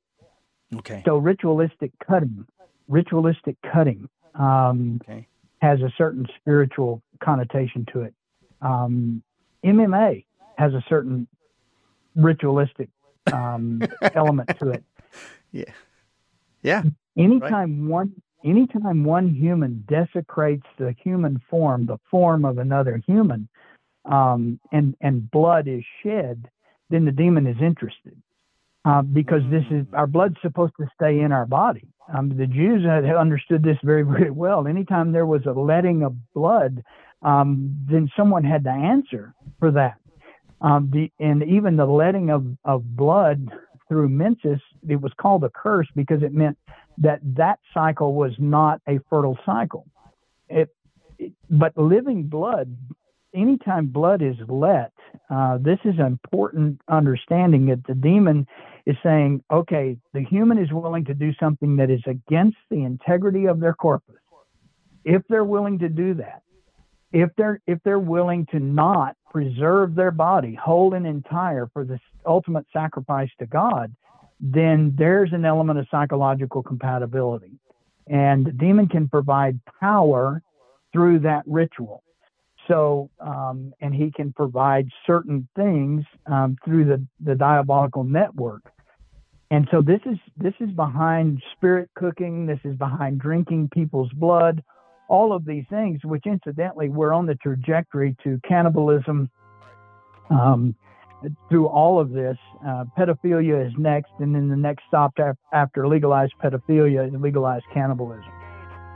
Okay. 0.73 1.03
So 1.05 1.17
ritualistic 1.17 1.91
cutting, 2.05 2.47
ritualistic 2.87 3.57
cutting, 3.73 4.07
um, 4.35 5.01
okay. 5.03 5.27
has 5.59 5.81
a 5.81 5.91
certain 5.97 6.27
spiritual 6.39 7.01
connotation 7.21 7.85
to 7.91 8.03
it. 8.03 8.13
Um, 8.61 9.21
MMA 9.65 10.23
has 10.57 10.73
a 10.73 10.83
certain 10.89 11.27
ritualistic 12.17 12.89
um, 13.31 13.81
element 14.13 14.49
to 14.59 14.71
it. 14.71 14.83
Yeah. 15.51 15.71
Yeah. 16.61 16.83
Anytime 17.17 17.83
right. 17.83 17.89
one 17.89 18.21
anytime 18.43 19.03
one 19.03 19.29
human 19.33 19.83
desecrates 19.87 20.65
the 20.77 20.95
human 21.03 21.41
form, 21.49 21.85
the 21.85 21.97
form 22.09 22.45
of 22.45 22.57
another 22.57 23.01
human, 23.05 23.47
um, 24.05 24.59
and 24.71 24.95
and 25.01 25.29
blood 25.31 25.67
is 25.67 25.83
shed, 26.03 26.49
then 26.89 27.05
the 27.05 27.11
demon 27.11 27.47
is 27.47 27.57
interested. 27.61 28.21
Uh, 28.85 29.01
because 29.01 29.41
this 29.51 29.65
is 29.69 29.85
our 29.91 30.07
blood's 30.07 30.37
supposed 30.41 30.71
to 30.79 30.87
stay 30.95 31.19
in 31.19 31.33
our 31.33 31.45
body. 31.45 31.85
Um, 32.15 32.37
the 32.37 32.47
Jews 32.47 32.85
had 32.85 33.03
understood 33.03 33.61
this 33.61 33.77
very, 33.83 34.03
very 34.03 34.31
well. 34.31 34.65
Anytime 34.65 35.11
there 35.11 35.25
was 35.25 35.45
a 35.45 35.51
letting 35.51 36.03
of 36.03 36.15
blood, 36.33 36.85
um, 37.21 37.75
then 37.89 38.09
someone 38.15 38.45
had 38.45 38.63
to 38.63 38.69
answer 38.69 39.33
for 39.59 39.71
that. 39.71 39.97
Um, 40.61 40.89
the, 40.91 41.11
and 41.19 41.43
even 41.43 41.75
the 41.75 41.85
letting 41.85 42.31
of, 42.31 42.45
of 42.65 42.95
blood 42.95 43.47
through 43.87 44.09
menses, 44.09 44.59
it 44.87 44.99
was 44.99 45.11
called 45.17 45.43
a 45.43 45.49
curse 45.49 45.87
because 45.95 46.23
it 46.23 46.33
meant 46.33 46.57
that 46.97 47.19
that 47.35 47.59
cycle 47.73 48.15
was 48.15 48.33
not 48.39 48.81
a 48.87 48.99
fertile 49.09 49.37
cycle. 49.45 49.85
It, 50.49 50.69
it 51.19 51.33
but 51.49 51.77
living 51.77 52.23
blood, 52.23 52.75
anytime 53.33 53.87
blood 53.87 54.21
is 54.21 54.35
let, 54.47 54.91
uh, 55.29 55.57
this 55.59 55.79
is 55.85 55.95
an 55.99 56.05
important 56.05 56.81
understanding 56.89 57.67
that 57.67 57.85
the 57.85 57.93
demon 57.93 58.47
is 58.85 58.95
saying, 59.03 59.43
okay, 59.51 59.97
the 60.13 60.21
human 60.21 60.57
is 60.57 60.71
willing 60.71 61.05
to 61.05 61.13
do 61.13 61.33
something 61.39 61.75
that 61.75 61.89
is 61.89 62.01
against 62.07 62.57
the 62.69 62.83
integrity 62.83 63.45
of 63.45 63.59
their 63.59 63.73
corpus. 63.73 64.15
If 65.03 65.21
they're 65.29 65.43
willing 65.43 65.79
to 65.79 65.89
do 65.89 66.13
that, 66.15 66.41
if 67.11 67.29
they're 67.37 67.61
if 67.67 67.79
they're 67.83 67.99
willing 67.99 68.45
to 68.47 68.59
not 68.59 69.15
preserve 69.31 69.95
their 69.95 70.11
body 70.11 70.55
whole 70.55 70.93
and 70.93 71.05
entire 71.05 71.67
for 71.73 71.85
the 71.85 71.99
ultimate 72.25 72.65
sacrifice 72.73 73.29
to 73.39 73.45
God, 73.45 73.93
then 74.39 74.93
there's 74.97 75.33
an 75.33 75.45
element 75.45 75.79
of 75.79 75.87
psychological 75.89 76.63
compatibility. 76.63 77.59
And 78.07 78.45
the 78.45 78.51
demon 78.51 78.87
can 78.87 79.07
provide 79.07 79.59
power 79.79 80.41
through 80.93 81.19
that 81.19 81.43
ritual. 81.45 82.03
So, 82.67 83.09
um, 83.19 83.73
and 83.79 83.93
he 83.93 84.11
can 84.11 84.33
provide 84.33 84.89
certain 85.05 85.47
things 85.55 86.03
um, 86.25 86.57
through 86.65 86.85
the, 86.85 87.05
the 87.23 87.35
diabolical 87.35 88.03
network. 88.03 88.63
And 89.49 89.67
so 89.71 89.81
this 89.81 90.01
is 90.05 90.17
this 90.35 90.53
is 90.59 90.69
behind 90.71 91.41
spirit 91.55 91.89
cooking. 91.95 92.45
This 92.45 92.59
is 92.65 92.75
behind 92.75 93.21
drinking 93.21 93.69
people's 93.73 94.11
blood. 94.11 94.61
All 95.09 95.33
of 95.33 95.45
these 95.45 95.65
things, 95.69 96.01
which 96.03 96.25
incidentally, 96.25 96.89
we're 96.89 97.13
on 97.13 97.25
the 97.25 97.35
trajectory 97.35 98.15
to 98.23 98.39
cannibalism. 98.47 99.29
Um, 100.29 100.75
through 101.49 101.67
all 101.67 101.99
of 101.99 102.11
this, 102.11 102.37
uh, 102.65 102.85
pedophilia 102.97 103.65
is 103.65 103.73
next, 103.77 104.11
and 104.19 104.35
then 104.35 104.49
the 104.49 104.55
next 104.55 104.83
stop 104.87 105.13
after 105.51 105.87
legalized 105.87 106.33
pedophilia 106.43 107.07
is 107.07 107.19
legalized 107.19 107.65
cannibalism. 107.73 108.31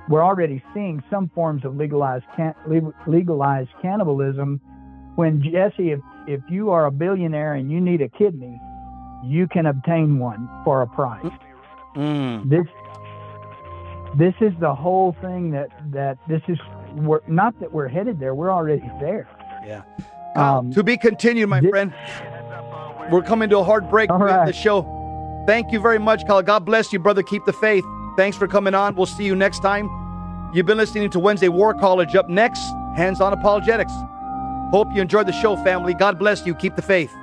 We're 0.09 0.23
already 0.23 0.61
seeing 0.73 1.01
some 1.09 1.29
forms 1.29 1.63
of 1.65 1.77
legalized 1.77 2.25
can- 2.35 2.93
legalized 3.07 3.69
cannibalism. 3.81 4.59
When 5.15 5.41
Jesse, 5.41 5.91
if 5.91 6.01
if 6.27 6.41
you 6.49 6.69
are 6.69 6.85
a 6.85 6.91
billionaire 6.91 7.53
and 7.53 7.71
you 7.71 7.81
need 7.81 8.01
a 8.01 8.09
kidney, 8.09 8.59
you 9.23 9.47
can 9.47 9.65
obtain 9.65 10.19
one 10.19 10.49
for 10.63 10.81
a 10.81 10.87
price. 10.87 11.25
Mm. 11.95 12.49
This 12.49 12.67
this 14.17 14.33
is 14.41 14.51
the 14.59 14.73
whole 14.73 15.15
thing 15.21 15.51
that 15.51 15.69
that 15.91 16.17
this 16.27 16.41
is 16.47 16.57
we're, 16.95 17.21
not 17.27 17.59
that 17.59 17.71
we're 17.71 17.87
headed 17.87 18.19
there. 18.19 18.35
We're 18.35 18.51
already 18.51 18.89
there. 18.99 19.27
Yeah. 19.65 19.83
Um, 20.35 20.71
to 20.71 20.83
be 20.83 20.97
continued, 20.97 21.47
my 21.47 21.61
friend. 21.61 21.93
We're 23.11 23.21
coming 23.21 23.49
to 23.49 23.59
a 23.59 23.63
hard 23.63 23.89
break 23.89 24.09
in 24.09 24.15
right. 24.15 24.45
the 24.45 24.53
show. 24.53 24.83
Thank 25.47 25.71
you 25.71 25.79
very 25.79 25.99
much, 25.99 26.25
Kyle. 26.27 26.41
God 26.41 26.65
bless 26.65 26.93
you, 26.93 26.99
brother. 26.99 27.23
Keep 27.23 27.45
the 27.45 27.53
faith. 27.53 27.83
Thanks 28.15 28.37
for 28.37 28.47
coming 28.47 28.73
on. 28.73 28.95
We'll 28.95 29.05
see 29.05 29.25
you 29.25 29.35
next 29.35 29.59
time. 29.59 29.89
You've 30.53 30.65
been 30.65 30.77
listening 30.77 31.09
to 31.11 31.19
Wednesday 31.19 31.49
War 31.49 31.73
College. 31.73 32.15
Up 32.15 32.29
next, 32.29 32.61
Hands 32.95 33.19
on 33.19 33.33
Apologetics. 33.33 33.93
Hope 34.71 34.87
you 34.93 35.01
enjoyed 35.01 35.27
the 35.27 35.33
show, 35.33 35.55
family. 35.57 35.93
God 35.93 36.19
bless 36.19 36.45
you. 36.45 36.53
Keep 36.55 36.75
the 36.75 36.81
faith. 36.81 37.13